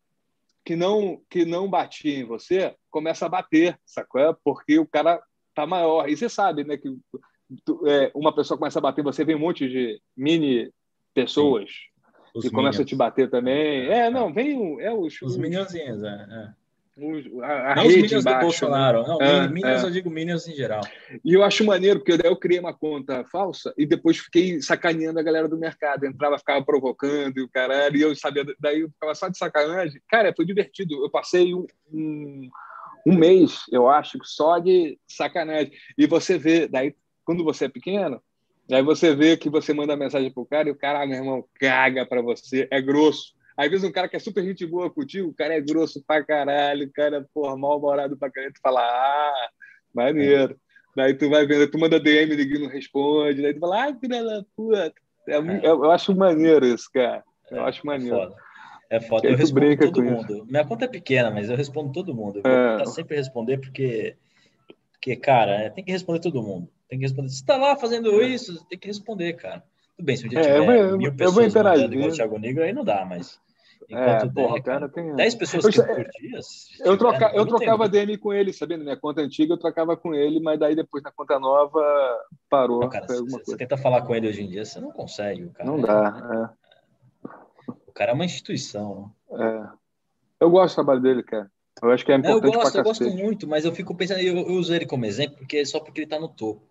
[0.70, 4.38] que não que não batia em você começa a bater, sacou?
[4.44, 5.20] Porque o cara
[5.56, 6.08] tá maior.
[6.08, 6.96] E você sabe, né, que
[7.66, 10.72] tu, é, uma pessoa começa a bater, você vê um monte de mini
[11.12, 11.72] pessoas
[12.36, 13.88] Os que começam a te bater também.
[13.88, 16.54] É, é não, vem é os os, os minionzinhos, é.
[17.02, 17.46] É.
[17.46, 19.08] A, a não os Minions embaixo, do Bolsonaro, né?
[19.08, 19.86] não, é, Minions é.
[19.86, 20.82] eu digo Minions em geral.
[21.24, 25.24] E eu acho maneiro, porque eu criei uma conta falsa e depois fiquei sacaneando a
[25.24, 26.06] galera do mercado.
[26.06, 30.02] Entrava, ficava provocando e o caralho, e eu sabia, daí eu ficava só de sacanagem.
[30.10, 31.04] Cara, foi divertido.
[31.04, 32.50] Eu passei um, um,
[33.06, 35.72] um mês, eu acho, só de sacanagem.
[35.98, 38.22] E você vê, daí, quando você é pequeno,
[38.72, 41.44] Aí você vê que você manda mensagem pro cara e o cara, ah, meu irmão,
[41.56, 43.34] caga para você, é grosso.
[43.60, 46.24] Às vezes um cara que é super gente boa contigo, o cara é grosso pra
[46.24, 49.50] caralho, o cara, porra, mal-humorado pra caralho, tu fala, ah,
[49.94, 50.54] maneiro.
[50.54, 50.56] É.
[50.96, 54.24] Daí tu vai vendo, tu manda DM, ninguém não responde, daí tu fala, ah, filha
[54.24, 54.94] da puta.
[55.28, 55.68] É, é.
[55.68, 57.22] Eu acho maneiro isso, cara.
[57.52, 58.16] Eu acho maneiro.
[58.16, 58.36] É foda.
[58.90, 59.28] É foda.
[59.28, 60.34] Eu respondo todo mundo.
[60.36, 60.46] Isso.
[60.46, 62.38] Minha conta é pequena, mas eu respondo todo mundo.
[62.38, 62.78] Eu vou é.
[62.78, 64.16] tentar sempre responder, porque,
[64.94, 66.70] porque cara, é, tem que responder todo mundo.
[66.88, 67.28] Tem que responder.
[67.28, 69.62] Se tá lá fazendo isso, tem que responder, cara.
[69.98, 71.92] Tudo bem, se um dia tiver eu mil pessoas eu vou interagir.
[71.92, 73.38] igual o Thiago Negro, aí não dá, mas
[73.88, 75.16] Enquanto é, porra, cara, tem...
[75.16, 76.40] 10 pessoas eu, por dia.
[76.82, 78.84] Eu, troca, eu trocava DM com ele, sabendo?
[78.84, 81.82] Minha conta antiga eu trocava com ele, mas daí depois na conta nova
[82.50, 82.82] parou.
[82.82, 85.46] Não, cara, você, você tenta falar com ele hoje em dia, você não consegue.
[85.46, 86.54] O cara não dá.
[87.26, 87.70] É...
[87.88, 89.12] O cara é uma instituição.
[89.32, 89.68] É.
[90.40, 91.50] Eu gosto do trabalho dele, cara.
[91.82, 92.54] Eu acho que é importante.
[92.54, 95.38] eu gosto, eu gosto muito, mas eu fico pensando, eu, eu uso ele como exemplo,
[95.38, 96.62] porque só porque ele tá no topo.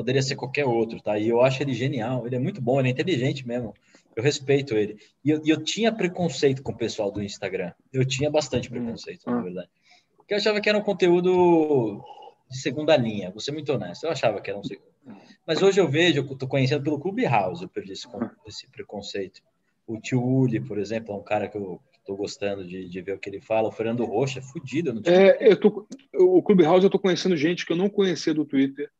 [0.00, 1.18] Poderia ser qualquer outro, tá?
[1.18, 3.74] E eu acho ele genial, ele é muito bom, ele é inteligente mesmo.
[4.16, 4.96] Eu respeito ele.
[5.22, 7.70] E eu, eu, tinha preconceito com o pessoal do Instagram.
[7.92, 9.32] Eu tinha bastante hum, preconceito, hum.
[9.32, 9.68] na verdade.
[10.16, 12.02] Porque eu achava que era um conteúdo
[12.50, 14.04] de segunda linha, vou ser muito honesto.
[14.04, 14.88] Eu achava que era um segundo.
[15.46, 18.08] Mas hoje eu vejo, eu tô conhecendo pelo Clubhouse, eu perdi esse,
[18.46, 19.42] esse preconceito.
[19.86, 23.16] O tio Uli, por exemplo, é um cara que eu tô gostando de, de ver
[23.16, 23.68] o que ele fala.
[23.68, 25.02] O Fernando Rocha é fudido.
[25.04, 28.90] É, eu tô, o Clubhouse eu tô conhecendo gente que eu não conhecia do Twitter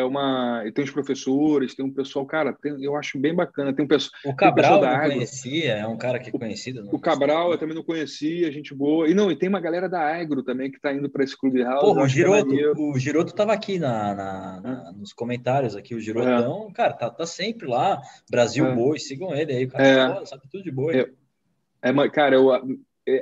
[0.00, 0.64] é uma.
[0.74, 3.72] Tem os professores, tem um pessoal, cara, tem, eu acho bem bacana.
[3.72, 4.12] Tem um pessoal.
[4.24, 6.88] O Cabral da eu conhecia, é um cara que é conhecido.
[6.90, 9.08] O, o Cabral eu também não conhecia, gente boa.
[9.08, 11.62] E não, e tem uma galera da Agro também que está indo para esse clube
[11.62, 11.80] house.
[11.80, 15.94] Porra, o é Giroto, é o Giroto tava aqui na, na, na, nos comentários aqui,
[15.94, 16.72] o Girotão, é.
[16.72, 18.00] cara, tá, tá sempre lá.
[18.30, 18.74] Brasil é.
[18.74, 20.26] Boi, sigam ele aí, o cara é.
[20.26, 21.00] Sabe tudo de boi.
[21.82, 22.50] É, é, cara, eu,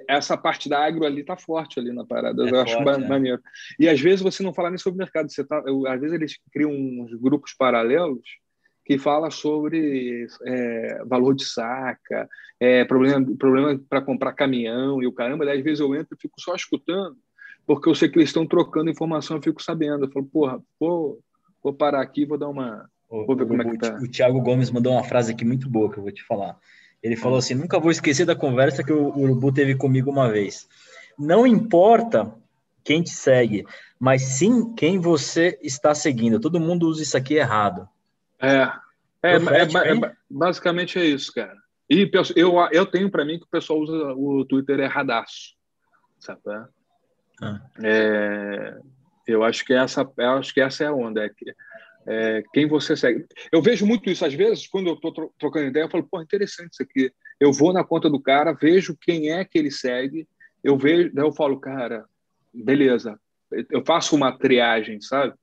[0.09, 2.47] essa parte da agro ali tá forte ali na parada.
[2.47, 3.09] É eu acho forte, é.
[3.09, 3.40] maneiro.
[3.78, 5.31] E às vezes você não fala nem sobre o mercado.
[5.31, 8.23] Você tá, eu, às vezes eles criam uns grupos paralelos
[8.85, 12.27] que fala sobre é, valor de saca,
[12.59, 15.44] é, problema, problema para comprar caminhão e o caramba.
[15.44, 17.16] Daí, às vezes eu entro e fico só escutando,
[17.66, 20.06] porque eu sei que eles estão trocando informação, eu fico sabendo.
[20.06, 21.19] Eu falo, porra, vou,
[21.62, 22.89] vou parar aqui, vou dar uma.
[23.10, 23.98] Vou ver o, como é que tá.
[24.02, 26.59] O Thiago Gomes mandou uma frase aqui muito boa que eu vou te falar.
[27.02, 30.68] Ele falou assim: nunca vou esquecer da conversa que o Urubu teve comigo uma vez.
[31.18, 32.32] Não importa
[32.84, 33.66] quem te segue,
[33.98, 36.40] mas sim quem você está seguindo.
[36.40, 37.88] Todo mundo usa isso aqui errado.
[38.40, 38.70] É.
[39.22, 41.56] É, é, é, basicamente é isso, cara.
[41.90, 45.56] E eu, eu tenho para mim que o pessoal usa o Twitter erradaço.
[46.20, 46.40] Sabe?
[47.42, 47.60] Ah.
[47.82, 48.78] É,
[49.26, 51.24] eu acho que essa, eu acho que essa é a onda.
[51.24, 51.30] É,
[52.09, 53.26] é, quem você segue.
[53.52, 56.72] Eu vejo muito isso às vezes quando eu estou trocando ideia, eu falo, pô, interessante
[56.72, 57.12] isso aqui.
[57.39, 60.26] Eu vou na conta do cara, vejo quem é que ele segue,
[60.64, 62.06] eu vejo, daí eu falo, cara,
[62.52, 63.20] beleza.
[63.70, 65.35] Eu faço uma triagem, sabe?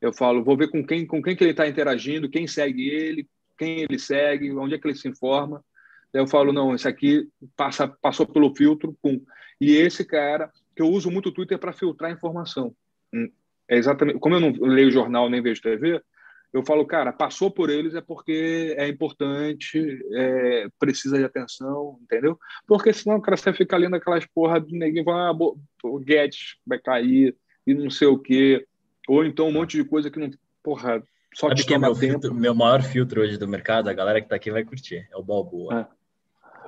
[0.00, 3.28] Eu falo, vou ver com quem, com quem que ele está interagindo, quem segue ele,
[3.58, 5.64] quem ele segue, onde é que ele se informa.
[6.12, 9.20] Daí eu falo, não, esse aqui passa, passou pelo filtro, pum.
[9.60, 12.74] E esse cara, que eu uso muito o Twitter para filtrar informação.
[13.68, 16.00] É exatamente, como eu não leio jornal nem vejo TV,
[16.54, 22.38] eu falo, cara, passou por eles é porque é importante, é, precisa de atenção, entendeu?
[22.64, 25.32] Porque senão, cara, você fica lendo aquelas porra de neguinho, ah,
[25.82, 27.36] o Guedes vai cair
[27.66, 28.64] e não sei o quê.
[29.08, 30.30] Ou então um monte de coisa que não.
[30.62, 31.02] Porra,
[31.34, 34.28] só Sabe que é meu, filtro, meu maior filtro hoje do mercado, a galera que
[34.28, 35.80] tá aqui vai curtir, é o Balboa.
[35.90, 36.04] É.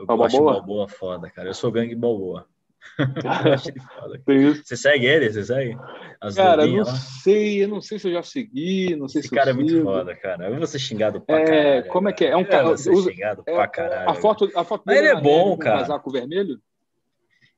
[0.01, 0.53] Eu o gosto Balboa?
[0.55, 1.49] Balboa foda, cara.
[1.49, 2.49] Eu sou gangue Balboa.
[4.65, 5.31] Você segue ele?
[5.31, 5.77] Você segue?
[6.21, 9.35] As cara, não sei, eu não sei se eu já segui, não sei Esse se
[9.35, 10.49] cara é muito foda, cara.
[10.49, 11.87] Eu vou ser xingado pra é, caralho.
[11.89, 12.29] Como é que é?
[12.31, 12.71] É um cara.
[12.71, 14.11] usa, xingado é, pra caralho.
[14.11, 15.81] A foto, a foto Mas ele é bom, cara.
[15.81, 16.61] casaco vermelho?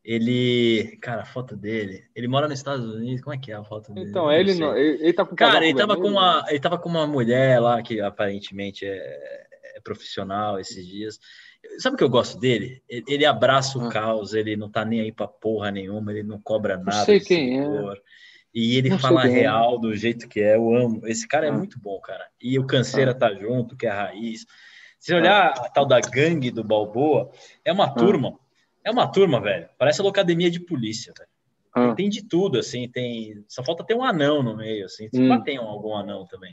[0.05, 0.97] Ele.
[1.03, 2.05] Cara, a foto dele.
[2.17, 3.21] Ele mora nos Estados Unidos.
[3.21, 4.09] Como é que é a foto dele?
[4.09, 6.89] Então, ele, não, ele, ele tá com Cara, ele tava com, uma, ele tava com
[6.89, 8.97] uma mulher lá que aparentemente é,
[9.77, 11.21] é profissional esses dias.
[11.79, 12.83] Sabe o que eu gosto dele?
[12.89, 13.89] Ele abraça o ah.
[13.89, 16.99] caos, ele não tá nem aí pra porra nenhuma, ele não cobra nada.
[16.99, 17.65] Não sei quem é.
[18.55, 19.29] E ele não fala é.
[19.29, 19.81] real é.
[19.81, 21.07] do jeito que é, eu amo.
[21.07, 21.53] Esse cara é ah.
[21.53, 22.27] muito bom, cara.
[22.41, 23.15] E o Canseira ah.
[23.15, 24.47] tá junto, que é a raiz.
[24.99, 25.67] Se olhar ah.
[25.67, 27.31] a tal da gangue do Balboa,
[27.65, 27.91] é uma ah.
[27.91, 28.39] turma.
[28.85, 29.69] É uma turma, velho.
[29.79, 31.31] Parece a locademia de polícia, velho.
[31.75, 31.95] Ah.
[31.95, 33.45] Tem de tudo, assim, tem.
[33.47, 35.09] Só falta ter um anão no meio, assim.
[35.15, 35.41] Hum.
[35.43, 36.53] Tem algum anão também.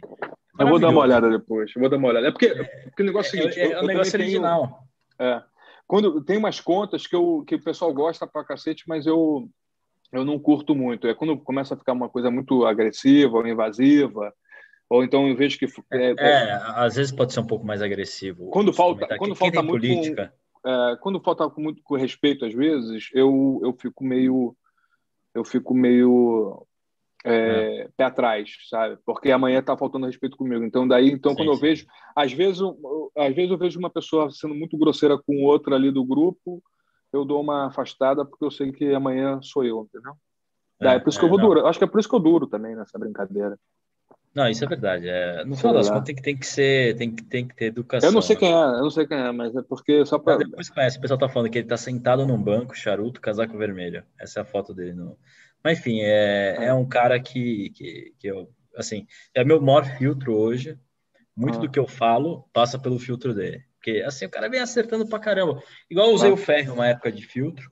[0.60, 1.72] Eu vou dar uma olhada depois.
[1.76, 2.27] Eu vou dar uma olhada.
[2.27, 3.60] É porque, é, porque o negócio é, o seguinte.
[3.60, 4.68] É, é o negócio original.
[4.68, 4.85] Tenho
[5.20, 5.44] é.
[5.88, 9.48] Quando tem umas contas que, eu, que o pessoal gosta pra cacete, mas eu,
[10.12, 11.08] eu não curto muito.
[11.08, 14.34] É quando começa a ficar uma coisa muito agressiva ou invasiva,
[14.90, 17.82] ou então eu vejo que é, é, é às vezes pode ser um pouco mais
[17.82, 18.50] agressivo.
[18.50, 20.34] Quando falta, quando falta muito política.
[20.62, 24.56] Com, é, quando falta muito com respeito às vezes, eu eu fico meio
[25.36, 26.66] eu fico meio
[27.26, 27.89] é, é.
[27.97, 28.97] pé atrás, sabe?
[29.06, 30.64] Porque amanhã está faltando respeito comigo.
[30.64, 33.89] Então daí, então sim, quando eu vejo, às vezes, eu, às vezes eu vejo uma
[33.89, 36.64] pessoa sendo muito grosseira com outra ali do grupo,
[37.11, 40.14] eu dou uma afastada porque eu sei que amanhã sou eu, entendeu?
[40.80, 41.65] É, daí, é por isso que eu vou duro.
[41.65, 43.57] Acho que é por isso que eu duro também nessa brincadeira.
[44.35, 45.07] Não, isso é verdade.
[45.07, 47.65] É, no final das contas tem que, tem que ser, tem que, tem que ter
[47.68, 48.10] educação.
[48.10, 50.39] Eu não sei quem é, eu não sei quem é, mas é porque só para.
[50.39, 54.03] Depois conhece, o pessoal tá falando que ele tá sentado num banco, charuto, casaco vermelho.
[54.19, 55.18] Essa é a foto dele no,
[55.66, 58.48] mas, enfim, é, é um cara que, que, que eu,
[58.78, 60.78] assim, é meu maior filtro hoje.
[61.36, 61.62] Muito ah.
[61.62, 63.66] do que eu falo passa pelo filtro dele.
[63.78, 65.64] Porque, assim, o cara vem acertando pra caramba.
[65.90, 66.34] Igual eu usei ah.
[66.34, 67.68] o ferro uma época de filtro,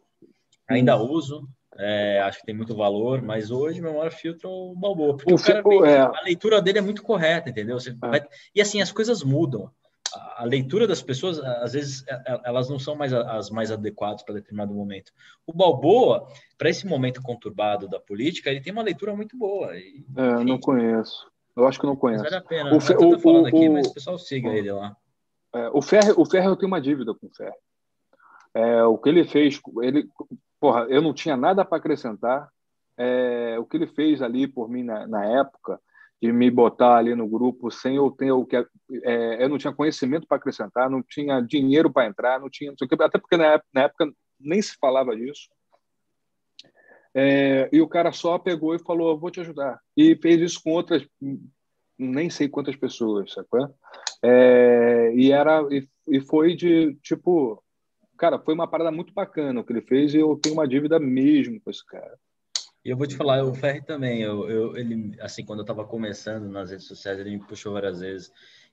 [0.67, 1.11] ainda hum.
[1.11, 1.47] uso,
[1.77, 5.15] é, acho que tem muito valor, mas hoje meu maior filtro é o Balboa.
[5.15, 5.99] Porque o, o cara vem, é...
[5.99, 7.79] a leitura dele é muito correta, entendeu?
[7.79, 7.93] Você é.
[7.93, 8.25] vai,
[8.55, 9.71] e assim, as coisas mudam
[10.35, 14.23] a leitura das pessoas, às vezes, é, é, elas não são mais as mais adequadas
[14.23, 15.11] para determinado momento.
[15.45, 16.27] O Balboa,
[16.57, 19.75] para esse momento conturbado da política, ele tem uma leitura muito boa.
[19.75, 21.31] E, é, não conheço.
[21.55, 22.23] Eu acho que não conheço.
[22.23, 22.75] vale a pena.
[22.75, 22.93] O, Fe...
[22.95, 23.73] o, falando o, aqui, o...
[23.73, 24.53] mas o pessoal siga o...
[24.53, 24.95] ele lá.
[25.53, 27.55] É, o Ferro, o Ferro eu tenho uma dívida com o Ferro.
[28.53, 30.07] É, o que ele fez, ele,
[30.59, 32.49] porra, eu não tinha nada para acrescentar.
[32.97, 35.79] É, o que ele fez ali por mim na, na época,
[36.23, 39.73] de me botar ali no grupo sem eu ter o que é, eu não tinha
[39.73, 43.67] conhecimento para acrescentar, não tinha dinheiro para entrar, não tinha não até porque na época,
[43.73, 45.49] na época, nem se falava disso.
[47.13, 49.77] É, e o cara só pegou e falou: "Vou te ajudar".
[49.97, 51.05] E fez isso com outras
[51.99, 53.75] nem sei quantas pessoas, sacou?
[54.23, 57.61] É, e era e, e foi de tipo,
[58.17, 60.97] cara, foi uma parada muito bacana o que ele fez e eu tenho uma dívida
[61.01, 62.17] mesmo com esse cara.
[62.83, 65.85] E eu vou te falar, o Ferri também, eu, eu, ele, assim, quando eu estava
[65.85, 68.31] começando nas redes sociais, ele me puxou várias vezes.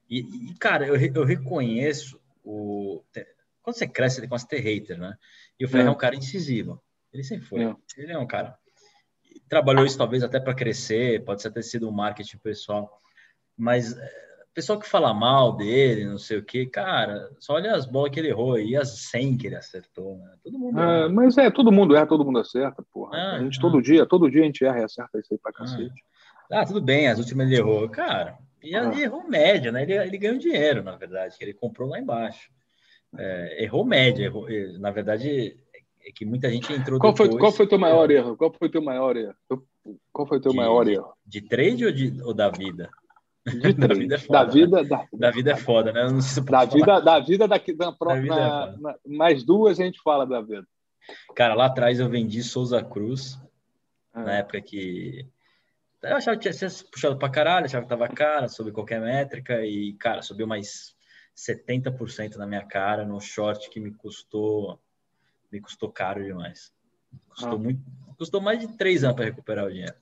[0.09, 3.03] E, e cara, eu, eu reconheço o...
[3.63, 5.17] Quando você cresce, você começa a ter hater, né?
[5.59, 5.87] E o Ferri é.
[5.87, 6.83] é um cara incisivo.
[7.13, 7.63] Ele sempre foi.
[7.63, 7.77] É.
[7.97, 8.59] Ele é um cara...
[9.49, 13.01] Trabalhou isso talvez até para crescer, pode ser ter sido um marketing pessoal.
[13.57, 13.95] Mas
[14.55, 18.21] pessoal que fala mal dele, não sei o que, cara, só olha as bolas que
[18.21, 20.35] ele errou e as 100 que ele acertou, né?
[20.43, 20.81] Todo mundo.
[20.81, 23.17] É, mas é, todo mundo erra, todo mundo acerta, porra.
[23.17, 23.61] Ah, a gente ah.
[23.61, 26.05] todo dia, todo dia a gente erra e acerta isso aí pra cacete.
[26.51, 27.89] Ah, ah tudo bem, as últimas ele errou.
[27.89, 28.85] Cara, e ah.
[28.85, 29.83] ele errou média, né?
[29.83, 32.51] Ele, ele ganhou dinheiro, na verdade, que ele comprou lá embaixo.
[33.17, 34.47] É, errou média, errou,
[34.79, 35.57] na verdade,
[36.05, 37.31] é que muita gente entrou qual depois.
[37.31, 38.37] Foi, qual foi o teu maior erro?
[38.37, 39.35] Qual foi o teu maior erro?
[40.13, 41.13] Qual foi o teu de, maior erro?
[41.25, 42.91] De trade ou, de, ou da vida?
[43.47, 44.39] De da vida é foda.
[44.39, 44.89] Da vida, né?
[44.89, 46.03] da, da, vida é foda, né?
[46.05, 48.35] Não sei se da, vida, da vida daqui da próxima.
[48.35, 50.67] É na, mais duas a gente fala da vida.
[51.35, 53.41] Cara, lá atrás eu vendi Souza Cruz,
[54.15, 54.21] é.
[54.21, 55.27] na época que.
[56.03, 59.65] Eu achava que tinha sido puxado pra caralho, achava que tava cara, sob qualquer métrica,
[59.67, 60.95] e, cara, subiu mais
[61.37, 64.81] 70% na minha cara no short que me custou
[65.51, 66.73] me custou caro demais.
[67.29, 67.59] Custou ah.
[67.59, 67.83] muito,
[68.17, 69.97] custou mais de três anos para recuperar o dinheiro.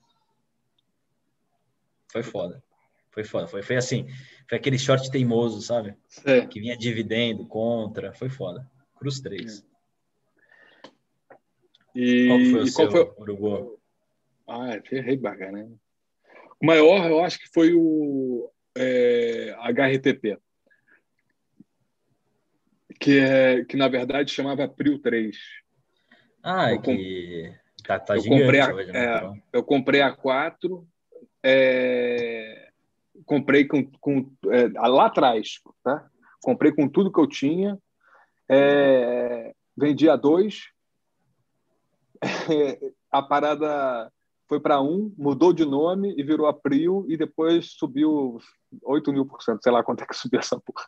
[2.07, 2.63] Foi foda.
[3.11, 3.47] Foi foda.
[3.47, 4.07] Foi, foi assim,
[4.47, 5.95] foi aquele short teimoso, sabe?
[6.25, 6.45] É.
[6.45, 8.13] Que vinha dividendo, contra.
[8.13, 8.69] Foi foda.
[8.95, 9.65] Cruz 3.
[11.95, 13.11] E qual foi o e seu, foi...
[13.17, 13.63] Uruguai?
[14.47, 15.69] Ah, ferrei baga, né?
[16.61, 20.37] O maior, eu acho que foi o é, HRTP
[22.99, 25.37] que, é, que na verdade chamava Prio 3.
[26.43, 27.53] Ah, eu que
[27.83, 28.91] tá, tá eu gigante comprei a, né?
[28.93, 30.87] É, eu comprei a 4,
[31.43, 32.68] é,
[33.25, 36.07] comprei com, com é, lá atrás, tá?
[36.41, 37.77] Comprei com tudo que eu tinha,
[38.47, 40.69] é, vendi a 2,
[43.11, 44.11] a parada
[44.47, 48.39] foi para um, mudou de nome e virou a Prio e depois subiu
[48.83, 50.85] 8 mil por cento, sei lá quanto é que subiu essa porra.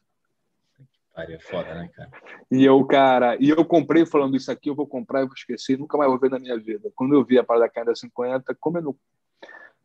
[1.15, 2.09] É foda, né, cara?
[2.49, 5.77] E eu, cara, e eu comprei falando isso aqui, eu vou comprar, eu vou esquecer,
[5.77, 6.91] nunca mais vou ver na minha vida.
[6.95, 8.95] Quando eu vi a parada caindo a 50, como eu não.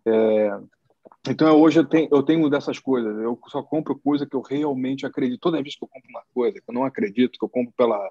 [0.07, 0.61] É...
[1.29, 3.17] Então hoje eu tenho, eu tenho dessas coisas.
[3.19, 5.41] Eu só compro coisa que eu realmente acredito.
[5.41, 8.11] Toda vez que eu compro uma coisa que eu não acredito, que eu compro pela.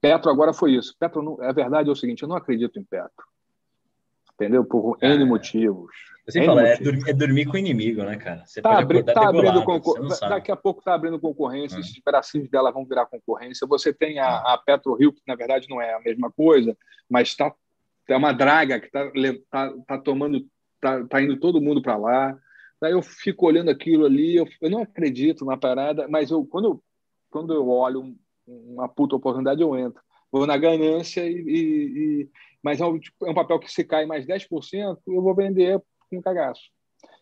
[0.00, 0.94] Petro agora foi isso.
[0.98, 1.40] Petro, não...
[1.42, 3.26] a verdade é o seguinte: eu não acredito em Petro.
[4.34, 4.64] Entendeu?
[4.64, 5.24] Por N é.
[5.24, 5.90] motivos.
[6.26, 8.44] Você fala, é dormir, é dormir, com o inimigo, né, cara?
[8.46, 9.98] Você tá, abri tá abrindo concor...
[10.20, 11.80] Daqui a pouco tá abrindo concorrência, hum.
[11.80, 13.66] esses pedacinhos dela vão virar concorrência.
[13.66, 16.76] Você tem a, a Petro Rio, que na verdade não é a mesma coisa,
[17.08, 17.52] mas está
[18.12, 19.10] é uma draga que está
[19.50, 20.44] tá, tá tomando,
[20.80, 22.38] tá, tá indo todo mundo para lá.
[22.80, 26.64] Daí eu fico olhando aquilo ali, eu, eu, não acredito na parada, mas eu quando
[26.66, 26.82] eu,
[27.30, 28.16] quando eu olho
[28.46, 30.00] uma puta oportunidade, eu entro.
[30.32, 32.30] Vou na ganância e, e, e
[32.62, 35.80] mas é um, tipo, é um papel que se cai mais 10%, eu vou vender
[36.08, 36.62] com cagaço.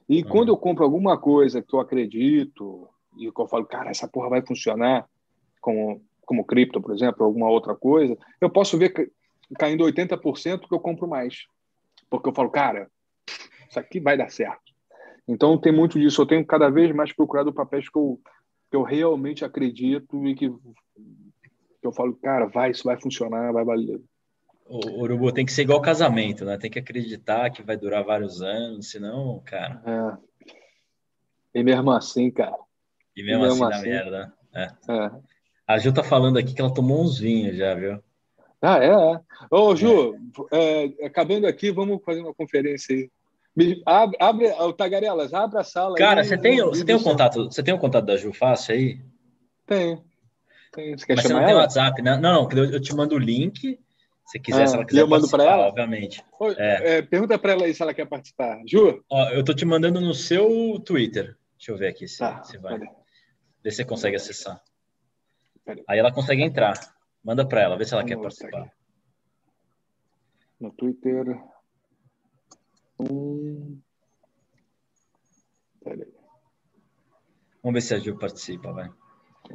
[0.08, 0.28] E uhum.
[0.28, 4.30] quando eu compro alguma coisa que eu acredito e que eu falo, cara, essa porra
[4.30, 5.08] vai funcionar,
[5.60, 8.92] como, como cripto, por exemplo, alguma outra coisa, eu posso ver
[9.58, 11.46] caindo 80% que eu compro mais.
[12.10, 12.90] Porque eu falo, cara,
[13.68, 14.72] isso aqui vai dar certo.
[15.26, 16.22] Então tem muito disso.
[16.22, 18.20] Eu tenho cada vez mais procurado papéis que eu,
[18.70, 23.64] que eu realmente acredito e que, que eu falo, cara, vai, isso vai funcionar, vai
[23.64, 24.00] valer,
[24.68, 26.58] o urubu tem que ser igual casamento, né?
[26.58, 29.82] Tem que acreditar que vai durar vários anos, senão, cara.
[31.54, 31.58] É.
[31.58, 32.56] E mesmo assim, cara.
[33.16, 34.34] E mesmo, e mesmo assim, assim, merda.
[34.54, 34.64] É.
[34.64, 35.10] é.
[35.66, 37.98] A Ju tá falando aqui que ela tomou uns vinhos já, viu?
[38.60, 38.90] Ah, é?
[38.90, 39.20] é.
[39.50, 40.14] Ô, Ju,
[40.52, 40.86] é.
[41.00, 41.06] é.
[41.06, 43.10] acabando aqui, vamos fazer uma conferência aí.
[43.84, 45.96] Abre, abre o Tagarelas, abre a sala.
[45.96, 48.74] Cara, aí, você tem, você tem o contato, você tem o contato da Ju fácil
[48.74, 49.00] aí?
[49.66, 50.04] Tenho.
[50.72, 50.98] Tenho.
[50.98, 51.48] Você quer Mas chamar você não ela?
[51.48, 52.16] tem WhatsApp, né?
[52.16, 53.78] Não, não, eu te mando o link
[54.28, 56.22] se quiser, ah, se ela quiser eu mando para ela, obviamente.
[56.58, 56.98] É.
[56.98, 58.60] É, pergunta para ela aí se ela quer participar.
[58.66, 59.02] Ju?
[59.08, 61.34] Ó, eu tô te mandando no seu Twitter.
[61.56, 62.78] Deixa eu ver aqui se, tá, se vai.
[62.78, 64.62] Vê se você consegue acessar.
[65.88, 66.74] Aí ela consegue entrar.
[67.24, 68.70] Manda para ela, vê se ela quer participar.
[70.60, 71.24] No Twitter.
[73.00, 73.80] Hum...
[77.62, 78.90] Vamos ver se a Ju participa, vai.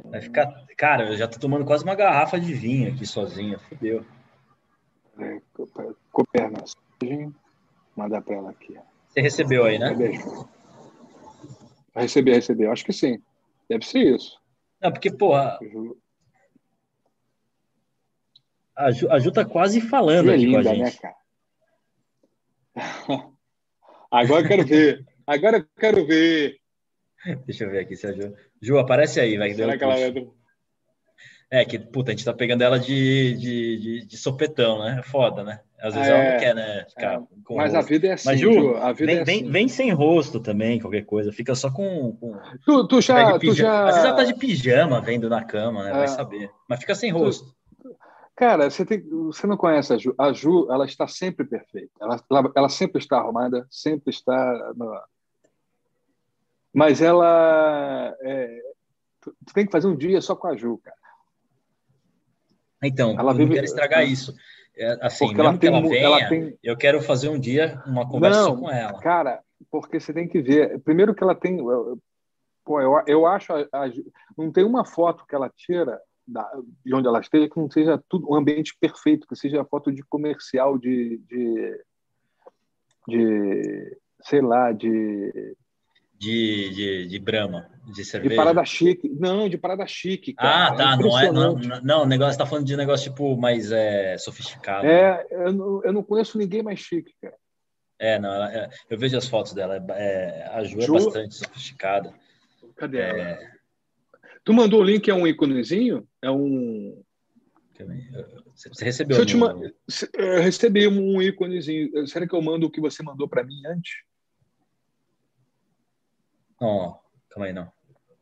[0.04, 0.66] Vai ficar.
[0.76, 3.58] Cara, eu já tô tomando quase uma garrafa de vinho aqui sozinho.
[3.60, 4.04] Fudeu
[5.18, 5.40] é,
[6.12, 7.34] copiar mensagem,
[7.96, 8.78] mandar para ela aqui.
[9.08, 9.94] Você recebeu aí, né?
[11.94, 12.68] Receber, receber.
[12.68, 13.22] Acho que sim.
[13.68, 14.40] Deve ser isso.
[14.80, 15.58] Não, porque, porra.
[18.76, 21.02] A Ju, a Ju tá quase falando é aqui linda, com a gente.
[21.02, 21.14] Né,
[22.74, 23.24] cara?
[24.14, 25.04] Agora eu quero ver.
[25.26, 26.56] Agora eu quero ver.
[27.46, 28.32] Deixa eu ver aqui se a Ju.
[28.62, 29.52] Ju, aparece aí, vai.
[29.52, 30.24] Será que ela entra?
[31.50, 34.98] É, que, puta, a gente tá pegando ela de, de, de, de sopetão, né?
[35.00, 35.60] É foda, né?
[35.80, 36.86] Às vezes é, ela não quer, né?
[36.88, 37.84] Ficar é, com mas rosto.
[37.84, 39.42] a vida é assim, mas, Ju, a vida vem, é assim.
[39.42, 41.32] Vem, vem, sem rosto também, qualquer coisa.
[41.32, 42.12] Fica só com...
[42.12, 42.36] com...
[42.64, 43.88] Tu, tu, já, tu já...
[43.88, 45.92] Às vezes ela tá de pijama vendo na cama, né?
[45.92, 46.08] Vai é.
[46.08, 46.50] saber.
[46.68, 47.46] Mas fica sem rosto.
[47.46, 47.54] Tu...
[48.36, 50.14] Cara, você, tem, você não conhece a Ju.
[50.18, 51.92] A Ju, ela está sempre perfeita.
[52.00, 54.72] Ela, ela, ela sempre está arrumada, sempre está...
[54.74, 55.00] No...
[56.72, 58.16] Mas ela...
[58.20, 58.60] É...
[59.20, 60.96] Tu, tu tem que fazer um dia só com a Ju, cara.
[62.82, 63.46] Então, ela eu vive...
[63.46, 64.34] não quero estragar isso.
[64.76, 66.58] É, assim, porque mesmo que ela venha, ela tem...
[66.62, 68.98] eu quero fazer um dia uma conversa não, com ela.
[69.00, 69.40] Cara,
[69.70, 70.80] porque você tem que ver.
[70.80, 71.58] Primeiro que ela tem.
[72.64, 73.52] Pô, eu, eu acho.
[73.52, 73.92] A, a,
[74.36, 76.50] não tem uma foto que ela tira da,
[76.84, 80.02] de onde ela esteja que não seja tudo um ambiente perfeito, que seja foto de
[80.02, 81.84] comercial, de, de,
[83.08, 85.56] de sei lá, de
[86.18, 88.30] De, de, de Brahma, de cerveja.
[88.30, 89.08] De parada chique.
[89.10, 90.32] Não, de parada chique.
[90.32, 90.68] Cara.
[90.68, 90.92] Ah, tá.
[90.94, 91.32] É não é.
[91.32, 94.86] Não, não, o negócio tá falando de negócio tipo mais é, sofisticado.
[94.86, 97.36] É, eu não, eu não conheço ninguém mais chique, cara.
[97.98, 99.76] É, não, ela, é, eu vejo as fotos dela.
[99.90, 102.14] É, a Ju, é Ju, é bastante sofisticada.
[102.76, 103.53] Cadê é...
[104.44, 106.06] Tu mandou o link, é um íconezinho?
[106.20, 107.02] É um.
[108.54, 109.18] Você recebeu?
[109.18, 109.72] eu, no...
[110.14, 112.06] eu recebi um íconezinho.
[112.06, 114.02] Será que eu mando o que você mandou para mim antes?
[116.60, 116.98] Não,
[117.30, 117.72] calma aí, não.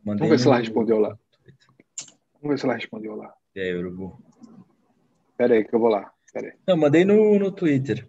[0.05, 0.39] Mandei Vamos ver no...
[0.39, 1.19] se ela respondeu lá.
[2.40, 3.35] Vamos ver se ela respondeu lá.
[3.55, 4.23] E aí, Urubu?
[5.36, 6.12] Pera aí, que eu vou lá.
[6.32, 6.55] Pera aí.
[6.66, 8.09] Não, mandei no, no Twitter.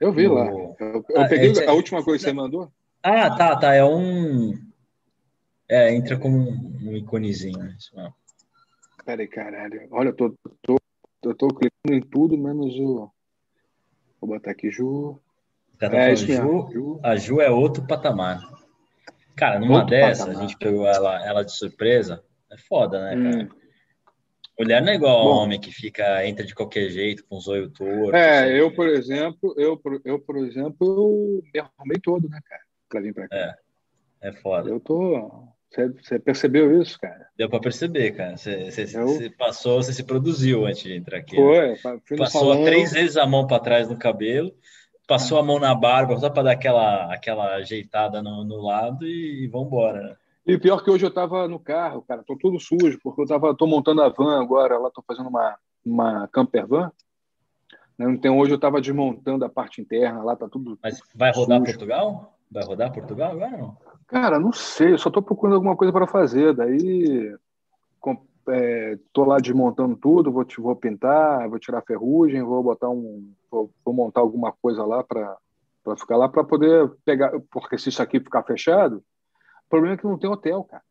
[0.00, 0.34] Eu vi no...
[0.34, 0.46] lá.
[0.46, 0.76] Eu,
[1.10, 2.72] eu ah, peguei é, a última coisa que você mandou.
[3.02, 3.74] Ah, tá, tá.
[3.74, 4.54] É um.
[5.68, 7.58] É, entra como um, iconezinho.
[7.58, 8.12] Né?
[9.04, 9.88] Peraí, caralho.
[9.90, 10.76] Olha, eu tô, tô,
[11.24, 13.10] eu tô clicando em tudo, menos o.
[14.20, 15.20] Vou botar aqui Ju.
[15.78, 18.40] Tá é, Ju, Ju, A Ju é outro patamar.
[19.36, 20.42] Cara, numa outro dessa, patamar.
[20.42, 22.24] a gente pegou ela, ela de surpresa.
[22.50, 23.44] É foda, né, cara?
[23.44, 23.66] Hum.
[24.58, 27.70] Mulher não é igual Bom, homem que fica, entra de qualquer jeito, com os olhos
[27.72, 28.14] tortos.
[28.14, 32.62] É, eu, por exemplo, eu, eu, por exemplo, eu me arrumei todo, né, cara?
[32.88, 33.36] Pra vir pra cá.
[33.36, 33.56] É,
[34.22, 34.70] é foda.
[34.70, 35.46] Eu tô.
[35.70, 37.28] Você percebeu isso, cara?
[37.36, 38.36] Deu para perceber, cara.
[38.36, 39.30] Você, eu...
[39.36, 41.36] passou, você se produziu antes de entrar aqui.
[41.36, 41.68] Foi.
[41.68, 41.76] Né?
[42.16, 42.64] Passou salão...
[42.64, 44.54] três vezes a mão para trás no cabelo,
[45.06, 49.44] passou a mão na barba só para dar aquela, aquela ajeitada no, no lado e,
[49.44, 50.00] e vambora.
[50.02, 50.16] Né?
[50.46, 53.54] E pior que hoje eu estava no carro, cara, tô tudo sujo, porque eu tava,
[53.54, 56.92] tô montando a van agora, lá tô fazendo uma, uma camper van.
[57.98, 58.10] Né?
[58.12, 60.78] Então hoje eu estava desmontando a parte interna, lá tá tudo.
[60.82, 61.72] Mas vai rodar sujo.
[61.72, 62.35] Portugal?
[62.50, 63.76] Vai rodar Portugal agora não?
[64.06, 66.54] Cara, não sei, eu só estou procurando alguma coisa para fazer.
[66.54, 67.34] Daí
[68.46, 73.32] estou é, lá desmontando tudo, vou, vou pintar, vou tirar ferrugem, vou botar um.
[73.50, 75.36] Vou, vou montar alguma coisa lá para
[75.98, 77.32] ficar lá para poder pegar.
[77.50, 80.82] Porque se isso aqui ficar fechado, o problema é que não tem hotel, cara.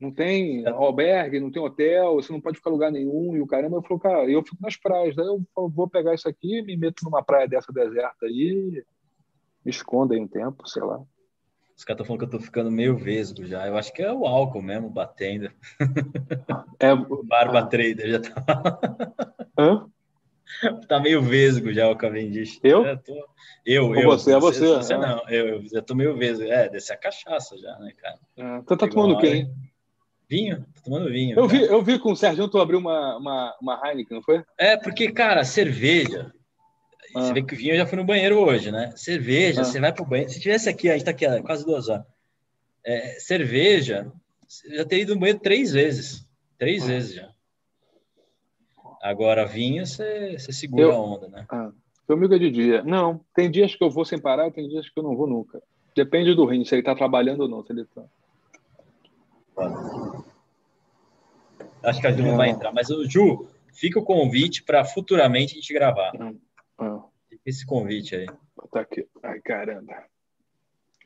[0.00, 3.36] Não tem albergue, não tem hotel, você não pode ficar em lugar nenhum.
[3.36, 5.14] E o caramba, eu falo, cara, eu fico nas praias.
[5.14, 8.84] Daí eu vou pegar isso aqui, me meto numa praia dessa deserta aí,
[9.64, 11.00] me escondo aí um tempo, sei lá.
[11.76, 13.66] Os caras estão falando que eu tô ficando meio vesgo já.
[13.66, 15.50] Eu acho que é o álcool mesmo batendo.
[16.78, 16.94] É,
[17.24, 17.66] Barba ah.
[17.66, 18.78] Trader já tá.
[19.58, 19.86] Hã?
[20.88, 22.60] tá meio vesgo já o Cavendish.
[22.62, 22.84] Eu?
[22.84, 23.28] Eu, tô...
[23.64, 24.10] eu, eu.
[24.10, 24.66] Você, é você.
[24.66, 26.44] Você, não, eu, eu já tô meio vesgo.
[26.44, 28.18] É, desse a cachaça já, né, cara?
[28.36, 29.48] É, você tá tomando o quê,
[30.28, 30.64] Vinho?
[30.76, 31.38] Tô tomando vinho.
[31.38, 34.42] Eu vi, eu vi com o Sérgio tu abriu uma, uma, uma Heineken, não foi?
[34.56, 36.32] É, porque, cara, cerveja
[37.14, 37.20] ah.
[37.20, 38.92] Você vê que o vinho já foi no banheiro hoje, né?
[38.96, 39.64] Cerveja, ah.
[39.64, 40.30] você vai pro banheiro.
[40.30, 42.04] Se tivesse aqui, a gente tá aqui há quase duas horas.
[42.84, 44.10] É, cerveja,
[44.70, 46.26] já teria ido no banheiro três vezes.
[46.58, 46.86] Três ah.
[46.86, 47.30] vezes já.
[49.02, 51.44] Agora, vinho, você, você segura eu, a onda, né?
[51.48, 51.72] Ah,
[52.06, 52.84] comigo é de dia.
[52.84, 55.60] Não, tem dias que eu vou sem parar, tem dias que eu não vou nunca.
[55.94, 57.64] Depende do rim, se ele tá trabalhando ou não.
[57.64, 58.02] Se ele tá...
[61.82, 65.52] Acho que a Ju não vai entrar, mas o Ju, fica o convite para futuramente
[65.52, 66.12] a gente gravar.
[66.14, 66.36] Não.
[66.82, 67.02] Ah.
[67.46, 68.26] Esse convite aí.
[68.70, 69.06] Tá aqui.
[69.22, 70.04] Ai, caramba.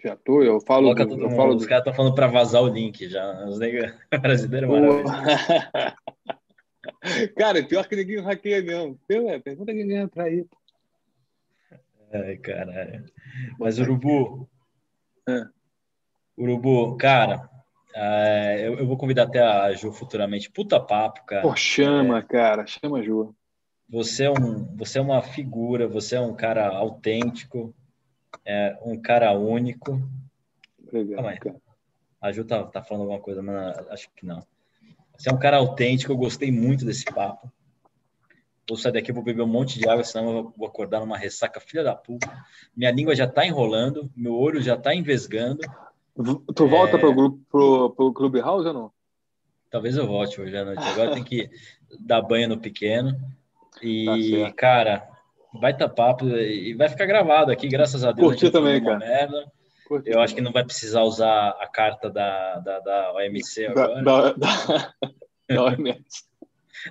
[0.03, 0.95] Já tô, eu falo.
[0.95, 1.69] Do, eu falo os do...
[1.69, 3.47] caras estão falando para vazar o link já.
[3.47, 4.71] Os negros brasileiros
[7.37, 8.99] Cara, pior que ninguém hackeia mesmo.
[9.07, 10.47] Pergunta quem ganha pra ir.
[12.13, 13.05] Ai, caralho.
[13.59, 14.49] Mas, Urubu.
[15.29, 15.45] É.
[16.39, 17.49] Urubu, cara,
[17.95, 20.51] é, eu, eu, vou convidar até a Ju futuramente.
[20.51, 21.43] Puta papo, cara.
[21.43, 22.67] Pô, chama, é, cara.
[22.67, 23.35] Chama a Ju.
[23.89, 27.75] Você é, um, você é uma figura, você é um cara autêntico,
[28.45, 30.03] é um cara único.
[30.83, 31.57] Obrigado, cara.
[32.21, 34.43] A Ju tá, tá falando alguma coisa, mas acho que não.
[35.17, 37.51] Você é um cara autêntico, eu gostei muito desse papo.
[38.69, 41.61] Vou sair daqui, vou beber um monte de água, senão eu vou acordar numa ressaca
[41.61, 42.29] filha da puta.
[42.77, 45.61] Minha língua já tá enrolando, meu olho já tá envesgando.
[46.55, 46.69] Tu é...
[46.69, 48.93] volta pro, grupo, pro, pro Clubhouse ou não?
[49.71, 50.83] Talvez eu volte hoje à noite.
[50.83, 51.49] Agora tem que
[52.01, 53.17] dar banho no pequeno.
[53.83, 55.09] E, tá cara,
[55.53, 58.29] baita papo e vai ficar gravado aqui, graças a Deus.
[58.29, 58.99] Curti também, cara.
[58.99, 59.53] Merda.
[59.87, 64.03] Curti eu acho que não vai precisar usar a carta da, da, da OMC agora.
[64.03, 64.95] Da, da,
[65.49, 66.27] da OMS.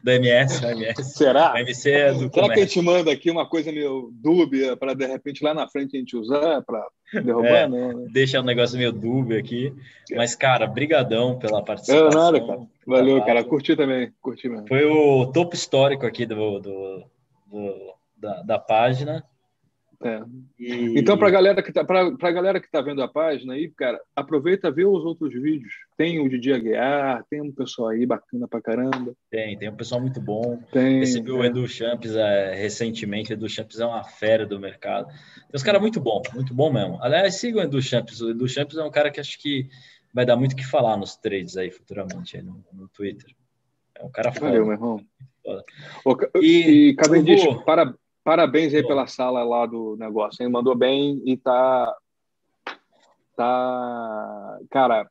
[0.03, 1.03] da MS, da MS.
[1.03, 1.53] Será?
[1.53, 4.94] A MC é do Será que a gente manda aqui uma coisa meio dúbia para
[4.94, 6.86] de repente lá na frente a gente usar para
[7.21, 7.47] derrubar?
[7.47, 8.07] É, não, né?
[8.11, 9.73] Deixa um negócio meio dúbio aqui.
[10.15, 12.07] Mas, cara, brigadão pela participação.
[12.07, 12.61] É nada, cara.
[12.85, 13.43] Valeu, cara.
[13.43, 14.11] Curti também.
[14.21, 14.67] Curti mesmo.
[14.67, 17.03] Foi o topo histórico aqui do, do,
[17.47, 19.23] do da, da página.
[20.06, 20.23] É.
[20.60, 20.99] E...
[20.99, 24.69] Então, para galera que tá, a galera que está vendo a página aí, cara, aproveita
[24.69, 25.73] ver os outros vídeos.
[25.98, 29.15] Tem o Didi Aguiar, tem um pessoal aí bacana pra caramba.
[29.32, 30.60] Tem, tem um pessoal muito bom.
[30.72, 31.34] Tem, Recebi é.
[31.34, 33.32] o Edu Champs é, recentemente.
[33.32, 35.07] O Edu Champs é uma fera do mercado.
[35.07, 36.99] Tem uns caras muito bom, muito bom mesmo.
[37.02, 38.22] Aliás, sigam o Edu Champs.
[38.22, 39.68] O Edu Champs é um cara que acho que
[40.14, 43.32] vai dar muito o que falar nos trades aí futuramente aí no, no Twitter.
[43.95, 44.45] É um cara foda.
[44.45, 45.02] Valeu, meu irmão.
[46.41, 47.94] E, e Cavendish, para,
[48.26, 50.52] parabéns aí pela sala lá do negócio, hein?
[50.52, 51.95] Mandou bem e tá.
[53.38, 54.60] Tá.
[54.72, 55.07] Cara,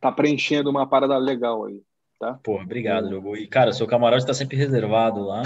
[0.00, 1.82] tá preenchendo uma parada legal aí,
[2.18, 2.38] tá?
[2.42, 3.36] Pô, obrigado, Jogo.
[3.36, 5.42] E, cara, seu camarote tá sempre reservado lá,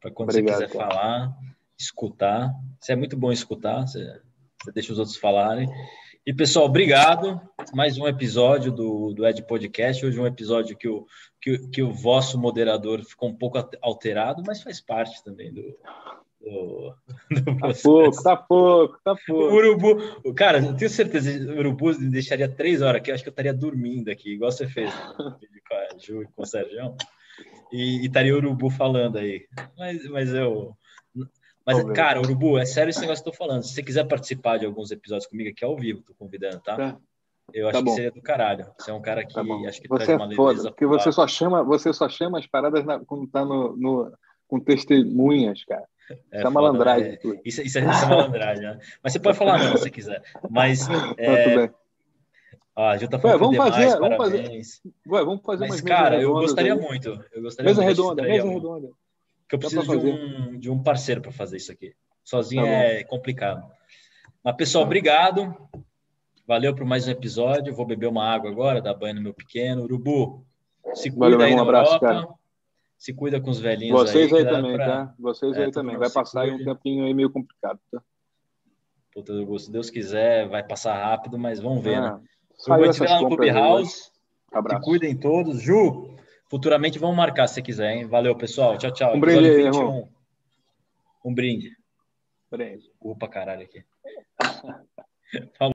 [0.00, 0.90] para quando obrigado, você quiser cara.
[0.90, 1.38] falar,
[1.78, 2.52] escutar.
[2.80, 4.20] Você é muito bom escutar, você,
[4.60, 5.68] você deixa os outros falarem.
[6.28, 7.40] E, pessoal, obrigado.
[7.72, 10.04] Mais um episódio do, do Ed Podcast.
[10.04, 11.06] Hoje um episódio que o,
[11.40, 15.62] que, que o vosso moderador ficou um pouco alterado, mas faz parte também do,
[16.38, 16.94] do,
[17.32, 19.42] do tá pouco, tá pouco, tá pouco.
[19.42, 23.24] O urubu, cara, eu tenho certeza que o urubu deixaria três horas aqui, eu acho
[23.24, 26.94] que eu estaria dormindo aqui, igual você fez com a Ju e com o Sérgio.
[27.72, 29.46] E, e estaria o urubu falando aí.
[29.78, 30.76] Mas, mas eu
[31.68, 33.62] mas, cara, Urubu, é sério esse negócio que eu tô falando.
[33.62, 36.74] Se você quiser participar de alguns episódios comigo aqui ao vivo, tô convidando, tá?
[36.74, 36.96] tá.
[37.52, 37.90] Eu tá acho bom.
[37.90, 38.66] que seria do caralho.
[38.78, 41.12] Você é um cara que tá acho que você traz é uma foda, porque você
[41.12, 44.10] só chama, você só chama as paradas na, quando tá no, no,
[44.46, 45.84] com testemunhas, cara.
[46.32, 47.12] É, isso é malandragem.
[47.12, 48.78] É, isso, isso, é, isso é malandragem, né?
[49.02, 50.22] Mas você pode falar não, se você quiser.
[50.48, 50.88] Mas.
[51.18, 51.70] É...
[52.80, 54.60] Ah, já tá falando vamos demais, fazer, vamos fazer,
[55.08, 56.80] ué, vamos fazer Mas, cara, eu gostaria aí.
[56.80, 57.08] muito.
[57.32, 58.88] Eu gostaria mesa muito, redonda, mesa redonda
[59.48, 61.94] que eu preciso de um, de um parceiro para fazer isso aqui.
[62.22, 63.66] Sozinho tá é complicado.
[64.44, 64.88] Mas, pessoal, tá.
[64.88, 65.56] obrigado.
[66.46, 67.74] Valeu por mais um episódio.
[67.74, 69.84] Vou beber uma água agora, dar banho no meu pequeno.
[69.84, 70.44] Urubu,
[70.94, 72.06] se cuida Valeu, aí um abraço, Europa.
[72.06, 72.28] Cara.
[72.98, 74.86] Se cuida com os velhinhos Vocês aí, aí também, pra...
[74.86, 75.14] tá?
[75.18, 75.96] Vocês é, aí também.
[75.96, 78.02] Vai passar aí um tempinho aí meio complicado, tá?
[79.14, 82.20] Puta, Urubu, se Deus quiser, vai passar rápido, mas vamos ver, né?
[82.66, 84.10] Eu vou te lá no Clubhouse.
[84.52, 84.82] Abraço.
[84.82, 85.62] Se cuidem todos.
[85.62, 86.17] Ju,
[86.48, 88.06] Futuramente vamos marcar se quiser, hein?
[88.06, 88.78] Valeu, pessoal.
[88.78, 89.14] Tchau, tchau.
[89.14, 90.08] Um brinde aí, irmão.
[91.24, 91.76] Um brinde.
[92.50, 92.90] Brinde.
[93.00, 93.84] Opa, caralho aqui.
[94.40, 94.78] Falou.